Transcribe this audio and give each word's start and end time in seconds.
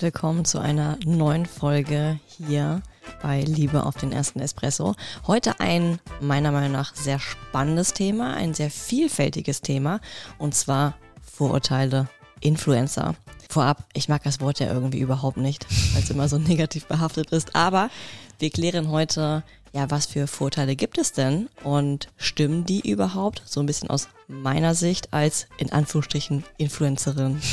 Herzlich 0.00 0.14
willkommen 0.14 0.46
zu 0.46 0.58
einer 0.58 0.96
neuen 1.04 1.44
Folge 1.44 2.18
hier 2.24 2.80
bei 3.20 3.42
Liebe 3.42 3.84
auf 3.84 3.96
den 3.96 4.12
ersten 4.12 4.40
Espresso. 4.40 4.94
Heute 5.26 5.60
ein 5.60 5.98
meiner 6.22 6.52
Meinung 6.52 6.72
nach 6.72 6.94
sehr 6.94 7.18
spannendes 7.18 7.92
Thema, 7.92 8.32
ein 8.32 8.54
sehr 8.54 8.70
vielfältiges 8.70 9.60
Thema 9.60 10.00
und 10.38 10.54
zwar 10.54 10.94
Vorurteile 11.20 12.08
Influencer. 12.40 13.14
Vorab, 13.50 13.84
ich 13.92 14.08
mag 14.08 14.22
das 14.22 14.40
Wort 14.40 14.58
ja 14.58 14.72
irgendwie 14.72 15.00
überhaupt 15.00 15.36
nicht, 15.36 15.66
weil 15.92 16.02
es 16.02 16.08
immer 16.08 16.30
so 16.30 16.38
negativ 16.48 16.86
behaftet 16.86 17.30
ist, 17.32 17.54
aber 17.54 17.90
wir 18.38 18.48
klären 18.48 18.88
heute, 18.88 19.42
ja, 19.74 19.90
was 19.90 20.06
für 20.06 20.26
Vorteile 20.26 20.76
gibt 20.76 20.96
es 20.96 21.12
denn 21.12 21.50
und 21.62 22.08
stimmen 22.16 22.64
die 22.64 22.90
überhaupt? 22.90 23.42
So 23.44 23.60
ein 23.60 23.66
bisschen 23.66 23.90
aus 23.90 24.08
meiner 24.28 24.74
Sicht 24.74 25.12
als 25.12 25.46
in 25.58 25.70
Anführungsstrichen 25.70 26.44
Influencerin. 26.56 27.42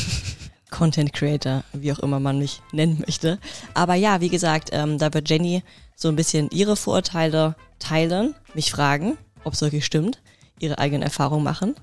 Content 0.70 1.14
Creator, 1.14 1.64
wie 1.74 1.92
auch 1.92 2.00
immer 2.00 2.20
man 2.20 2.40
mich 2.40 2.62
nennen 2.72 3.04
möchte. 3.06 3.40
Aber 3.74 3.96
ja, 3.96 4.22
wie 4.22 4.30
gesagt, 4.30 4.70
ähm, 4.74 4.98
da 4.98 5.14
wird 5.14 5.30
Jenny 5.30 5.64
so 5.96 6.10
ein 6.10 6.16
bisschen 6.16 6.50
ihre 6.52 6.76
Vorurteile 6.76 7.56
teilen, 7.80 8.36
mich 8.54 8.72
fragen, 8.72 9.18
ob 9.44 9.54
es 9.54 9.62
wirklich 9.62 9.86
stimmt, 9.86 10.22
ihre 10.60 10.78
eigenen 10.78 11.04
Erfahrungen 11.04 11.44
machen, 11.44 11.76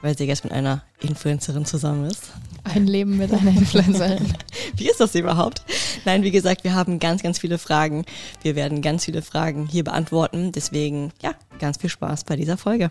weil 0.00 0.16
sie 0.16 0.24
jetzt 0.24 0.44
mit 0.44 0.52
einer 0.52 0.82
Influencerin 1.00 1.64
zusammen 1.64 2.06
ist. 2.06 2.32
Ein 2.64 2.86
Leben 2.86 3.16
mit 3.16 3.32
einer 3.32 3.50
Influencerin. 3.50 4.34
wie 4.76 4.88
ist 4.88 5.00
das 5.00 5.14
überhaupt? 5.14 5.62
Nein, 6.04 6.22
wie 6.22 6.30
gesagt, 6.30 6.64
wir 6.64 6.74
haben 6.74 6.98
ganz, 6.98 7.22
ganz 7.22 7.38
viele 7.38 7.58
Fragen. 7.58 8.04
Wir 8.42 8.56
werden 8.56 8.82
ganz 8.82 9.04
viele 9.04 9.22
Fragen 9.22 9.66
hier 9.66 9.84
beantworten. 9.84 10.52
Deswegen, 10.52 11.12
ja, 11.22 11.34
ganz 11.58 11.78
viel 11.78 11.90
Spaß 11.90 12.24
bei 12.24 12.36
dieser 12.36 12.56
Folge. 12.56 12.90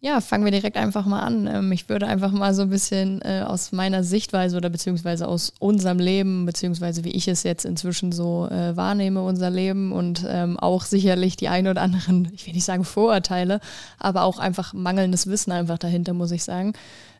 Ja, 0.00 0.20
fangen 0.20 0.44
wir 0.44 0.52
direkt 0.52 0.76
einfach 0.76 1.06
mal 1.06 1.22
an. 1.22 1.48
Ähm, 1.48 1.72
ich 1.72 1.88
würde 1.88 2.06
einfach 2.06 2.30
mal 2.30 2.54
so 2.54 2.62
ein 2.62 2.70
bisschen 2.70 3.20
äh, 3.22 3.42
aus 3.44 3.72
meiner 3.72 4.04
Sichtweise 4.04 4.56
oder 4.56 4.70
beziehungsweise 4.70 5.26
aus 5.26 5.52
unserem 5.58 5.98
Leben, 5.98 6.46
beziehungsweise 6.46 7.02
wie 7.02 7.10
ich 7.10 7.26
es 7.26 7.42
jetzt 7.42 7.64
inzwischen 7.64 8.12
so 8.12 8.46
äh, 8.48 8.76
wahrnehme, 8.76 9.22
unser 9.22 9.50
Leben 9.50 9.90
und 9.90 10.24
ähm, 10.28 10.56
auch 10.56 10.84
sicherlich 10.84 11.36
die 11.36 11.48
ein 11.48 11.66
oder 11.66 11.82
anderen, 11.82 12.30
ich 12.32 12.46
will 12.46 12.54
nicht 12.54 12.64
sagen 12.64 12.84
Vorurteile, 12.84 13.58
aber 13.98 14.22
auch 14.22 14.38
einfach 14.38 14.72
mangelndes 14.72 15.26
Wissen 15.26 15.50
einfach 15.50 15.78
dahinter, 15.78 16.14
muss 16.14 16.30
ich 16.30 16.44
sagen. 16.44 16.74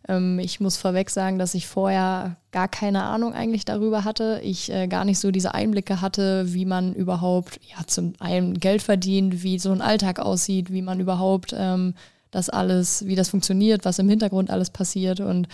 Ähm, 0.07 0.39
ich 0.39 0.61
muss 0.61 0.77
vorweg 0.77 1.11
sagen, 1.11 1.41
dass 1.41 1.55
ich 1.55 1.67
vorher 1.67 2.37
gar 2.53 2.69
keine 2.69 3.03
Ahnung 3.03 3.35
eigentlich 3.35 3.65
darüber 3.65 4.05
hatte. 4.05 4.41
Ich 4.45 4.73
äh, 4.73 4.87
gar 4.87 5.05
nicht 5.05 5.19
so 5.19 5.33
diese 5.33 5.53
Einblicke 5.53 6.01
hatte, 6.01 6.55
wie 6.55 6.65
man 6.65 6.95
überhaupt 6.95 7.59
ja, 7.77 7.85
zum 7.89 8.13
einen 8.21 8.61
Geld 8.61 8.83
verdient, 8.83 9.43
wie 9.43 9.59
so 9.59 9.73
ein 9.73 9.83
Alltag 9.83 10.21
aussieht, 10.21 10.73
wie 10.73 10.83
man 10.83 11.01
überhaupt 11.01 11.53
ähm, 11.59 11.95
das 12.31 12.51
alles, 12.51 13.07
wie 13.07 13.17
das 13.17 13.31
funktioniert, 13.31 13.85
was 13.85 13.99
im 13.99 14.09
Hintergrund 14.09 14.51
alles 14.51 14.71
passiert. 14.71 15.21
Und 15.21 15.49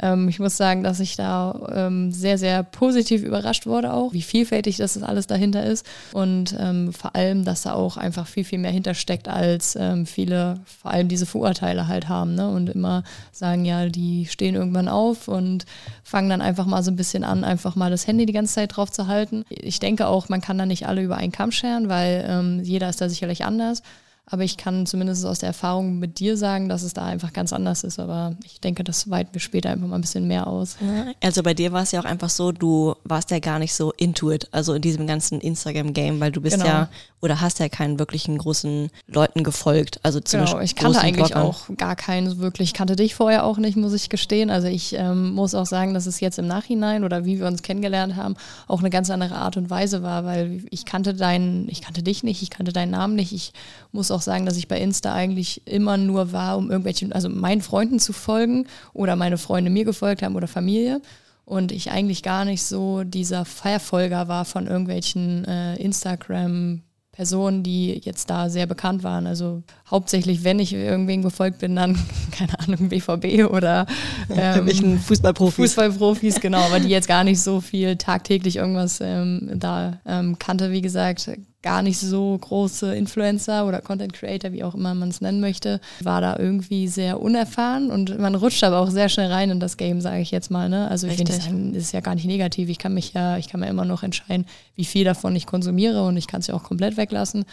ähm, 0.00 0.28
ich 0.28 0.38
muss 0.38 0.56
sagen, 0.56 0.82
dass 0.82 1.00
ich 1.00 1.16
da 1.16 1.68
ähm, 1.74 2.12
sehr, 2.12 2.38
sehr 2.38 2.62
positiv 2.62 3.22
überrascht 3.22 3.66
wurde 3.66 3.92
auch, 3.92 4.12
wie 4.12 4.22
vielfältig 4.22 4.76
das 4.76 5.00
alles 5.02 5.26
dahinter 5.26 5.64
ist. 5.64 5.84
Und 6.12 6.56
ähm, 6.58 6.92
vor 6.92 7.14
allem, 7.14 7.44
dass 7.44 7.62
da 7.62 7.74
auch 7.74 7.96
einfach 7.96 8.26
viel, 8.26 8.44
viel 8.44 8.58
mehr 8.58 8.70
hintersteckt, 8.70 9.28
als 9.28 9.76
ähm, 9.78 10.06
viele 10.06 10.60
vor 10.80 10.92
allem 10.92 11.08
diese 11.08 11.26
Vorurteile 11.26 11.88
halt 11.88 12.08
haben. 12.08 12.34
Ne? 12.34 12.48
Und 12.48 12.70
immer 12.70 13.02
sagen, 13.32 13.64
ja, 13.64 13.88
die 13.88 14.26
stehen 14.26 14.54
irgendwann 14.54 14.88
auf 14.88 15.28
und 15.28 15.66
fangen 16.04 16.30
dann 16.30 16.40
einfach 16.40 16.66
mal 16.66 16.82
so 16.82 16.90
ein 16.90 16.96
bisschen 16.96 17.24
an, 17.24 17.44
einfach 17.44 17.74
mal 17.74 17.90
das 17.90 18.06
Handy 18.06 18.26
die 18.26 18.32
ganze 18.32 18.54
Zeit 18.54 18.76
drauf 18.76 18.90
zu 18.90 19.08
halten. 19.08 19.44
Ich 19.50 19.80
denke 19.80 20.06
auch, 20.06 20.28
man 20.28 20.40
kann 20.40 20.58
da 20.58 20.66
nicht 20.66 20.86
alle 20.86 21.02
über 21.02 21.16
einen 21.16 21.32
Kamm 21.32 21.52
scheren, 21.52 21.88
weil 21.88 22.24
ähm, 22.28 22.60
jeder 22.62 22.88
ist 22.88 23.00
da 23.00 23.08
sicherlich 23.08 23.44
anders. 23.44 23.82
Aber 24.26 24.44
ich 24.44 24.56
kann 24.56 24.86
zumindest 24.86 25.26
aus 25.26 25.40
der 25.40 25.48
Erfahrung 25.48 25.98
mit 25.98 26.18
dir 26.20 26.36
sagen, 26.36 26.68
dass 26.68 26.82
es 26.82 26.94
da 26.94 27.04
einfach 27.04 27.32
ganz 27.32 27.52
anders 27.52 27.82
ist. 27.82 27.98
Aber 27.98 28.36
ich 28.44 28.60
denke, 28.60 28.84
das 28.84 29.10
weiten 29.10 29.34
wir 29.34 29.40
später 29.40 29.70
einfach 29.70 29.88
mal 29.88 29.96
ein 29.96 30.00
bisschen 30.00 30.26
mehr 30.26 30.46
aus. 30.46 30.76
Also 31.22 31.42
bei 31.42 31.54
dir 31.54 31.72
war 31.72 31.82
es 31.82 31.92
ja 31.92 32.00
auch 32.00 32.04
einfach 32.04 32.30
so, 32.30 32.52
du 32.52 32.94
warst 33.04 33.30
ja 33.30 33.40
gar 33.40 33.58
nicht 33.58 33.74
so 33.74 33.92
into 33.92 34.30
it, 34.30 34.48
also 34.52 34.74
in 34.74 34.82
diesem 34.82 35.06
ganzen 35.06 35.40
Instagram-Game, 35.40 36.20
weil 36.20 36.30
du 36.32 36.40
bist 36.40 36.56
genau. 36.56 36.68
ja 36.68 36.88
oder 37.22 37.40
hast 37.40 37.60
ja 37.60 37.68
keinen 37.68 38.00
wirklichen 38.00 38.36
großen 38.36 38.90
Leuten 39.06 39.44
gefolgt. 39.44 40.00
Also 40.02 40.18
zum 40.18 40.44
genau, 40.44 40.60
ich 40.60 40.74
kannte 40.74 41.00
eigentlich 41.00 41.28
Bloggern. 41.28 41.46
auch 41.46 41.68
gar 41.76 41.94
keinen 41.94 42.38
wirklich. 42.38 42.70
Ich 42.70 42.74
kannte 42.74 42.96
dich 42.96 43.14
vorher 43.14 43.44
auch 43.44 43.58
nicht, 43.58 43.76
muss 43.76 43.92
ich 43.92 44.08
gestehen. 44.08 44.50
Also 44.50 44.66
ich 44.66 44.94
ähm, 44.94 45.30
muss 45.32 45.54
auch 45.54 45.66
sagen, 45.66 45.94
dass 45.94 46.06
es 46.06 46.18
jetzt 46.18 46.40
im 46.40 46.48
Nachhinein 46.48 47.04
oder 47.04 47.24
wie 47.24 47.38
wir 47.38 47.46
uns 47.46 47.62
kennengelernt 47.62 48.16
haben, 48.16 48.34
auch 48.66 48.80
eine 48.80 48.90
ganz 48.90 49.08
andere 49.08 49.36
Art 49.36 49.56
und 49.56 49.70
Weise 49.70 50.02
war, 50.02 50.24
weil 50.24 50.64
ich 50.70 50.84
kannte 50.84 51.14
deinen, 51.14 51.68
ich 51.68 51.80
kannte 51.80 52.02
dich 52.02 52.24
nicht, 52.24 52.42
ich 52.42 52.50
kannte 52.50 52.72
deinen 52.72 52.90
Namen 52.90 53.14
nicht. 53.14 53.32
Ich 53.32 53.52
muss 53.92 54.10
auch 54.12 54.22
sagen, 54.22 54.46
dass 54.46 54.56
ich 54.56 54.68
bei 54.68 54.80
Insta 54.80 55.12
eigentlich 55.12 55.66
immer 55.66 55.96
nur 55.96 56.32
war, 56.32 56.56
um 56.58 56.70
irgendwelchen, 56.70 57.12
also 57.12 57.28
meinen 57.28 57.62
Freunden 57.62 57.98
zu 57.98 58.12
folgen 58.12 58.66
oder 58.92 59.16
meine 59.16 59.38
Freunde 59.38 59.70
mir 59.70 59.84
gefolgt 59.84 60.22
haben 60.22 60.36
oder 60.36 60.48
Familie. 60.48 61.00
Und 61.44 61.72
ich 61.72 61.90
eigentlich 61.90 62.22
gar 62.22 62.44
nicht 62.44 62.62
so 62.62 63.02
dieser 63.02 63.44
Verfolger 63.44 64.28
war 64.28 64.44
von 64.44 64.66
irgendwelchen 64.66 65.44
äh, 65.44 65.76
Instagram- 65.76 66.82
Personen, 67.12 67.62
die 67.62 68.00
jetzt 68.02 68.30
da 68.30 68.48
sehr 68.48 68.66
bekannt 68.66 69.04
waren. 69.04 69.26
Also 69.26 69.62
hauptsächlich, 69.92 70.42
wenn 70.42 70.58
ich 70.58 70.72
irgendwen 70.72 71.22
gefolgt 71.22 71.58
bin, 71.58 71.76
dann, 71.76 71.98
keine 72.32 72.58
Ahnung, 72.58 72.88
BVB 72.88 73.48
oder 73.48 73.86
ähm, 74.34 74.98
Fußballprofis. 74.98 75.54
Fußballprofis, 75.54 76.34
genau, 76.40 76.60
aber 76.60 76.80
die 76.80 76.88
jetzt 76.88 77.06
gar 77.06 77.22
nicht 77.22 77.40
so 77.40 77.60
viel 77.60 77.96
tagtäglich 77.96 78.56
irgendwas 78.56 79.00
ähm, 79.00 79.50
da 79.54 80.00
ähm, 80.06 80.38
kannte, 80.38 80.72
wie 80.72 80.80
gesagt, 80.80 81.30
gar 81.62 81.82
nicht 81.82 81.98
so 81.98 82.36
große 82.36 82.94
Influencer 82.96 83.66
oder 83.68 83.80
Content 83.80 84.12
Creator, 84.12 84.50
wie 84.52 84.64
auch 84.64 84.74
immer 84.74 84.94
man 84.94 85.10
es 85.10 85.20
nennen 85.20 85.40
möchte, 85.40 85.80
war 86.00 86.20
da 86.20 86.36
irgendwie 86.36 86.88
sehr 86.88 87.20
unerfahren 87.20 87.90
und 87.90 88.18
man 88.18 88.34
rutscht 88.34 88.64
aber 88.64 88.80
auch 88.80 88.90
sehr 88.90 89.08
schnell 89.08 89.30
rein 89.30 89.50
in 89.50 89.60
das 89.60 89.76
Game, 89.76 90.00
sage 90.00 90.22
ich 90.22 90.32
jetzt 90.32 90.50
mal. 90.50 90.68
Ne? 90.68 90.88
Also 90.88 91.06
ich 91.06 91.14
finde, 91.14 91.32
das 91.32 91.46
ist 91.46 91.92
ja 91.92 92.00
gar 92.00 92.16
nicht 92.16 92.24
negativ. 92.24 92.68
Ich 92.68 92.78
kann 92.78 92.94
mich 92.94 93.12
ja, 93.12 93.36
ich 93.36 93.48
kann 93.48 93.60
mir 93.60 93.68
immer 93.68 93.84
noch 93.84 94.02
entscheiden, 94.02 94.46
wie 94.74 94.84
viel 94.84 95.04
davon 95.04 95.36
ich 95.36 95.46
konsumiere 95.46 96.02
und 96.04 96.16
ich 96.16 96.26
kann 96.26 96.40
es 96.40 96.48
ja 96.48 96.54
auch 96.54 96.64
komplett 96.64 96.96
weglassen. 96.96 97.44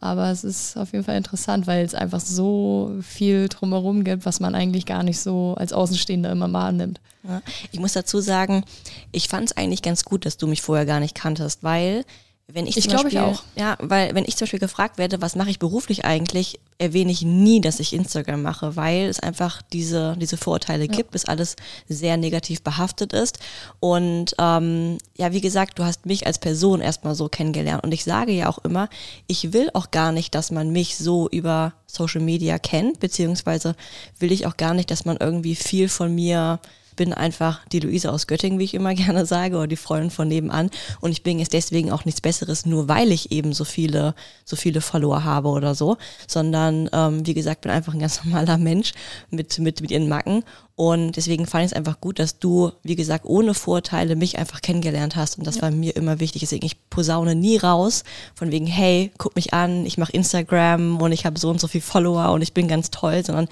Aber 0.00 0.30
es 0.30 0.44
ist 0.44 0.76
auf 0.76 0.92
jeden 0.92 1.04
Fall 1.04 1.16
interessant, 1.16 1.66
weil 1.66 1.84
es 1.84 1.94
einfach 1.94 2.20
so 2.20 2.94
viel 3.02 3.48
drumherum 3.48 4.04
gibt, 4.04 4.24
was 4.26 4.38
man 4.38 4.54
eigentlich 4.54 4.86
gar 4.86 5.02
nicht 5.02 5.18
so 5.18 5.54
als 5.58 5.72
Außenstehender 5.72 6.30
immer 6.30 6.52
wahrnimmt. 6.52 7.00
Ich 7.72 7.80
muss 7.80 7.94
dazu 7.94 8.20
sagen, 8.20 8.64
ich 9.10 9.28
fand 9.28 9.50
es 9.50 9.56
eigentlich 9.56 9.82
ganz 9.82 10.04
gut, 10.04 10.24
dass 10.24 10.36
du 10.36 10.46
mich 10.46 10.62
vorher 10.62 10.86
gar 10.86 11.00
nicht 11.00 11.16
kanntest, 11.16 11.64
weil 11.64 12.04
wenn 12.50 12.66
ich, 12.66 12.78
ich 12.78 12.88
glaube 12.88 13.10
ich 13.10 13.18
auch. 13.18 13.42
Ja, 13.56 13.76
weil 13.78 14.14
wenn 14.14 14.24
ich 14.24 14.36
zum 14.36 14.46
Beispiel 14.46 14.58
gefragt 14.58 14.96
werde, 14.96 15.20
was 15.20 15.36
mache 15.36 15.50
ich 15.50 15.58
beruflich 15.58 16.06
eigentlich, 16.06 16.58
erwähne 16.78 17.12
ich 17.12 17.20
nie, 17.20 17.60
dass 17.60 17.78
ich 17.78 17.92
Instagram 17.92 18.40
mache, 18.40 18.74
weil 18.74 19.06
es 19.06 19.20
einfach 19.20 19.60
diese, 19.60 20.16
diese 20.18 20.38
Vorurteile 20.38 20.86
ja. 20.86 20.90
gibt, 20.90 21.10
bis 21.10 21.26
alles 21.26 21.56
sehr 21.88 22.16
negativ 22.16 22.62
behaftet 22.62 23.12
ist. 23.12 23.38
Und 23.80 24.34
ähm, 24.38 24.96
ja, 25.18 25.32
wie 25.32 25.42
gesagt, 25.42 25.78
du 25.78 25.84
hast 25.84 26.06
mich 26.06 26.26
als 26.26 26.38
Person 26.38 26.80
erstmal 26.80 27.14
so 27.14 27.28
kennengelernt. 27.28 27.84
Und 27.84 27.92
ich 27.92 28.04
sage 28.04 28.32
ja 28.32 28.48
auch 28.48 28.58
immer, 28.64 28.88
ich 29.26 29.52
will 29.52 29.68
auch 29.74 29.90
gar 29.90 30.10
nicht, 30.10 30.34
dass 30.34 30.50
man 30.50 30.70
mich 30.70 30.96
so 30.96 31.28
über 31.28 31.74
Social 31.86 32.22
Media 32.22 32.58
kennt, 32.58 32.98
beziehungsweise 32.98 33.76
will 34.20 34.32
ich 34.32 34.46
auch 34.46 34.56
gar 34.56 34.72
nicht, 34.72 34.90
dass 34.90 35.04
man 35.04 35.18
irgendwie 35.18 35.54
viel 35.54 35.90
von 35.90 36.14
mir 36.14 36.60
bin 36.98 37.14
einfach 37.14 37.64
die 37.72 37.80
Luise 37.80 38.12
aus 38.12 38.26
Göttingen, 38.26 38.58
wie 38.58 38.64
ich 38.64 38.74
immer 38.74 38.94
gerne 38.94 39.24
sage, 39.24 39.56
oder 39.56 39.66
die 39.66 39.76
Freundin 39.76 40.10
von 40.10 40.28
nebenan. 40.28 40.70
Und 41.00 41.12
ich 41.12 41.22
bin 41.22 41.38
jetzt 41.38 41.54
deswegen 41.54 41.90
auch 41.90 42.04
nichts 42.04 42.20
Besseres, 42.20 42.66
nur 42.66 42.88
weil 42.88 43.10
ich 43.10 43.32
eben 43.32 43.54
so 43.54 43.64
viele, 43.64 44.14
so 44.44 44.56
viele 44.56 44.82
Follower 44.82 45.24
habe 45.24 45.48
oder 45.48 45.74
so, 45.74 45.96
sondern 46.26 46.90
ähm, 46.92 47.26
wie 47.26 47.34
gesagt, 47.34 47.62
bin 47.62 47.70
einfach 47.70 47.94
ein 47.94 48.00
ganz 48.00 48.22
normaler 48.24 48.58
Mensch 48.58 48.92
mit, 49.30 49.58
mit, 49.58 49.80
mit 49.80 49.90
ihren 49.90 50.08
Macken 50.08 50.44
und 50.78 51.16
deswegen 51.16 51.44
fand 51.46 51.64
ich 51.64 51.72
es 51.72 51.76
einfach 51.76 52.00
gut, 52.00 52.20
dass 52.20 52.38
du, 52.38 52.70
wie 52.84 52.94
gesagt, 52.94 53.24
ohne 53.24 53.52
Vorteile 53.52 54.14
mich 54.14 54.38
einfach 54.38 54.60
kennengelernt 54.60 55.16
hast. 55.16 55.36
Und 55.36 55.44
das 55.44 55.56
ja. 55.56 55.62
war 55.62 55.72
mir 55.72 55.96
immer 55.96 56.20
wichtig. 56.20 56.38
Deswegen, 56.38 56.64
ich 56.64 56.88
posaune 56.88 57.34
nie 57.34 57.56
raus 57.56 58.04
von 58.36 58.52
wegen, 58.52 58.68
hey, 58.68 59.10
guck 59.18 59.34
mich 59.34 59.52
an, 59.52 59.84
ich 59.86 59.98
mache 59.98 60.12
Instagram 60.12 61.02
und 61.02 61.10
ich 61.10 61.26
habe 61.26 61.36
so 61.36 61.50
und 61.50 61.60
so 61.60 61.66
viel 61.66 61.80
Follower 61.80 62.30
und 62.30 62.42
ich 62.42 62.54
bin 62.54 62.68
ganz 62.68 62.92
toll, 62.92 63.24
sondern 63.24 63.48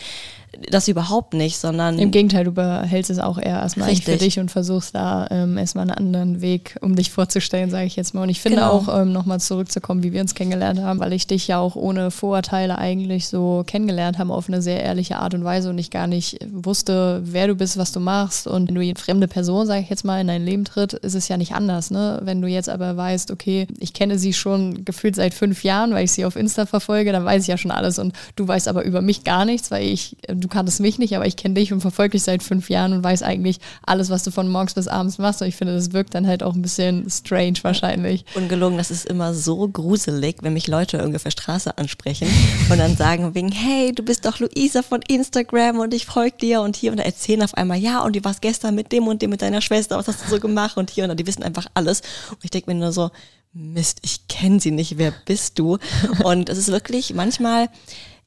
das 0.71 0.89
überhaupt 0.89 1.35
nicht, 1.35 1.59
sondern. 1.59 1.99
Im 1.99 2.11
Gegenteil, 2.11 2.45
du 2.45 2.53
behältst 2.53 3.11
es 3.11 3.19
auch 3.19 3.39
eher 3.39 3.61
erstmal 3.61 3.95
für 3.97 4.17
dich 4.17 4.39
und 4.39 4.51
versuchst 4.51 4.95
da 4.95 5.27
ähm, 5.31 5.59
erstmal 5.59 5.83
einen 5.83 5.97
anderen 5.97 6.41
Weg, 6.41 6.77
um 6.81 6.97
dich 6.97 7.11
vorzustellen, 7.11 7.71
sage 7.71 7.87
ich 7.87 7.97
jetzt 7.97 8.15
mal. 8.15 8.23
Und 8.23 8.29
ich 8.29 8.41
finde 8.41 8.59
genau. 8.59 8.73
auch, 8.73 9.01
ähm, 9.01 9.13
nochmal 9.13 9.41
zurückzukommen, 9.41 10.03
wie 10.03 10.13
wir 10.13 10.21
uns 10.21 10.35
kennengelernt 10.35 10.81
haben, 10.81 11.01
weil 11.01 11.13
ich 11.13 11.27
dich 11.27 11.49
ja 11.49 11.59
auch 11.59 11.77
ohne 11.77 12.11
Vorurteile 12.11 12.79
eigentlich 12.79 13.29
so 13.29 13.65
kennengelernt 13.67 14.19
habe, 14.19 14.33
auf 14.33 14.49
eine 14.49 14.63
sehr 14.63 14.83
ehrliche 14.83 15.19
Art 15.19 15.35
und 15.35 15.45
Weise 15.45 15.71
und 15.71 15.79
ich 15.79 15.91
gar 15.91 16.07
nicht 16.07 16.39
wusste, 16.53 17.21
wer 17.25 17.47
du 17.47 17.55
bist, 17.55 17.77
was 17.77 17.93
du 17.93 18.01
machst. 18.01 18.47
Und 18.47 18.69
wenn 18.69 18.75
du 18.75 18.81
eine 18.81 18.95
fremde 18.95 19.29
Person, 19.29 19.67
sage 19.67 19.83
ich 19.83 19.91
jetzt 19.91 20.05
mal, 20.05 20.21
in 20.21 20.27
dein 20.27 20.45
Leben 20.45 20.65
tritt, 20.65 20.93
ist 20.93 21.15
es 21.15 21.29
ja 21.29 21.37
nicht 21.37 21.55
anders. 21.55 21.91
Ne? 21.91 22.21
Wenn 22.23 22.41
du 22.41 22.49
jetzt 22.49 22.69
aber 22.69 22.97
weißt, 22.97 23.31
okay, 23.31 23.67
ich 23.79 23.93
kenne 23.93 24.19
sie 24.19 24.33
schon 24.33 24.85
gefühlt 24.85 25.17
seit 25.17 25.35
fünf 25.35 25.65
Jahren, 25.65 25.93
weil 25.93 26.05
ich 26.05 26.13
sie 26.13 26.25
auf 26.25 26.37
Insta 26.37 26.67
verfolge, 26.67 27.13
dann 27.13 27.25
weiß 27.25 27.43
ich 27.43 27.49
ja 27.49 27.59
schon 27.59 27.71
alles. 27.71 27.99
Und 27.99 28.15
du 28.37 28.47
weißt 28.47 28.69
aber 28.69 28.85
über 28.85 29.03
mich 29.03 29.25
gar 29.25 29.45
nichts, 29.45 29.71
weil 29.71 29.87
ich, 29.87 30.17
du 30.29 30.46
du 30.47 30.53
kanntest 30.53 30.79
mich 30.79 30.99
nicht, 30.99 31.17
aber 31.17 31.27
ich 31.27 31.37
kenne 31.37 31.55
dich 31.55 31.73
und 31.73 31.81
verfolge 31.81 32.13
dich 32.13 32.23
seit 32.23 32.43
fünf 32.43 32.71
Jahren 32.71 32.93
und 32.93 33.03
weiß 33.03 33.23
eigentlich 33.23 33.59
alles, 33.85 34.11
was 34.11 34.23
du 34.23 34.31
von 34.31 34.49
morgens 34.49 34.75
bis 34.75 34.87
abends 34.87 35.19
machst. 35.19 35.43
Und 35.43 35.49
ich 35.49 35.57
finde, 35.57 35.75
das 35.75 35.93
wirkt 35.93 36.15
dann 36.15 36.27
halt 36.27 36.43
auch 36.43 36.55
ein 36.55 36.63
bisschen 36.63 37.11
strange 37.11 37.59
wahrscheinlich. 37.63 38.25
Ungelogen, 38.35 38.79
das 38.79 38.93
ist 38.93 39.07
immer 39.07 39.35
so 39.35 39.69
gruselig, 39.69 40.37
wenn 40.43 40.53
mich 40.53 40.69
Leute 40.69 40.99
irgendwie 40.99 41.17
auf 41.17 41.25
der 41.25 41.33
Straße 41.33 41.77
ansprechen 41.79 42.29
und 42.71 42.79
dann 42.79 42.97
sagen 42.97 43.35
wegen, 43.35 43.51
hey, 43.51 43.93
du 43.93 44.05
bist 44.05 44.25
doch 44.25 44.39
Luisa 44.39 44.83
von 44.83 45.03
Instagram 45.03 45.81
und 45.81 45.93
ich 45.93 46.07
folge 46.07 46.37
dir 46.39 46.61
und 46.61 46.77
hier 46.77 46.93
und 46.93 46.99
da 46.99 47.03
erzählen 47.03 47.43
auf 47.43 47.55
einmal, 47.55 47.79
ja, 47.79 48.05
und 48.05 48.15
du 48.15 48.25
warst 48.25 48.41
gestern 48.41 48.77
mit 48.77 48.93
dem 48.93 49.09
und 49.09 49.23
dem 49.23 49.31
mit 49.31 49.43
deiner 49.43 49.61
Schwester, 49.61 49.99
was 49.99 50.07
hast 50.07 50.25
du 50.25 50.31
so 50.31 50.39
gemacht 50.39 50.77
und 50.77 50.91
hier 50.91 51.05
und 51.05 51.09
da, 51.09 51.15
die 51.17 51.27
wissen 51.27 51.43
einfach 51.43 51.67
alles. 51.75 52.03
Und 52.31 52.45
ich 52.45 52.51
denke 52.51 52.73
mir 52.73 52.79
nur 52.79 52.93
so, 52.93 53.11
Mist, 53.53 54.01
ich 54.03 54.29
kenne 54.29 54.61
sie 54.61 54.71
nicht, 54.71 54.99
wer 54.99 55.15
bist 55.25 55.59
du? 55.59 55.79
Und 56.23 56.51
es 56.51 56.59
ist 56.59 56.71
wirklich 56.71 57.15
manchmal, 57.15 57.71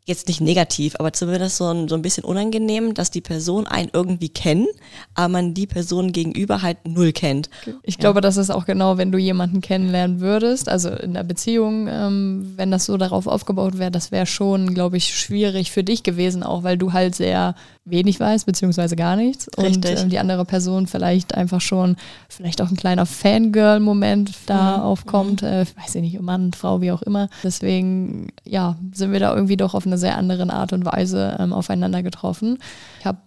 jetzt 0.09 0.27
nicht 0.27 0.41
negativ, 0.41 0.95
aber 0.99 1.13
zumindest 1.13 1.57
so 1.57 1.65
ein, 1.71 1.87
so 1.87 1.95
ein 1.95 2.01
bisschen 2.01 2.25
unangenehm, 2.25 2.93
dass 2.93 3.11
die 3.11 3.21
Person 3.21 3.67
einen 3.67 3.89
irgendwie 3.93 4.29
kennt, 4.29 4.67
aber 5.13 5.29
man 5.29 5.53
die 5.53 5.67
Person 5.67 6.11
gegenüber 6.11 6.61
halt 6.61 6.77
null 6.85 7.13
kennt. 7.13 7.49
Ich 7.83 7.95
ja. 7.95 8.01
glaube, 8.01 8.19
das 8.19 8.35
ist 8.35 8.49
auch 8.49 8.65
genau, 8.65 8.97
wenn 8.97 9.11
du 9.11 9.17
jemanden 9.17 9.61
kennenlernen 9.61 10.19
würdest, 10.19 10.67
also 10.67 10.89
in 10.89 11.13
der 11.13 11.23
Beziehung, 11.23 11.87
ähm, 11.87 12.53
wenn 12.57 12.71
das 12.71 12.85
so 12.85 12.97
darauf 12.97 13.27
aufgebaut 13.27 13.77
wäre, 13.77 13.91
das 13.91 14.11
wäre 14.11 14.25
schon, 14.25 14.73
glaube 14.73 14.97
ich, 14.97 15.17
schwierig 15.17 15.71
für 15.71 15.83
dich 15.83 16.03
gewesen, 16.03 16.43
auch 16.43 16.63
weil 16.63 16.77
du 16.77 16.91
halt 16.91 17.15
sehr 17.15 17.55
wenig 17.89 18.19
weiß, 18.19 18.45
beziehungsweise 18.45 18.95
gar 18.95 19.15
nichts. 19.15 19.47
Und 19.57 19.85
ähm, 19.85 20.09
die 20.09 20.19
andere 20.19 20.45
Person 20.45 20.87
vielleicht 20.87 21.35
einfach 21.35 21.61
schon, 21.61 21.95
vielleicht 22.27 22.61
auch 22.61 22.69
ein 22.69 22.77
kleiner 22.77 23.05
Fangirl-Moment 23.05 24.31
da 24.45 24.77
mhm. 24.77 24.83
aufkommt. 24.83 25.43
Äh, 25.43 25.65
weiß 25.75 25.95
ich 25.95 26.01
nicht, 26.01 26.21
Mann, 26.21 26.53
Frau, 26.53 26.81
wie 26.81 26.91
auch 26.91 27.01
immer. 27.01 27.29
Deswegen, 27.43 28.27
ja, 28.45 28.75
sind 28.93 29.11
wir 29.11 29.19
da 29.19 29.33
irgendwie 29.33 29.57
doch 29.57 29.73
auf 29.73 29.85
eine 29.85 29.97
sehr 29.97 30.17
andere 30.17 30.49
Art 30.51 30.73
und 30.73 30.85
Weise 30.85 31.37
ähm, 31.39 31.53
aufeinander 31.53 32.03
getroffen. 32.03 32.59
Ich 32.99 33.05
habe 33.05 33.19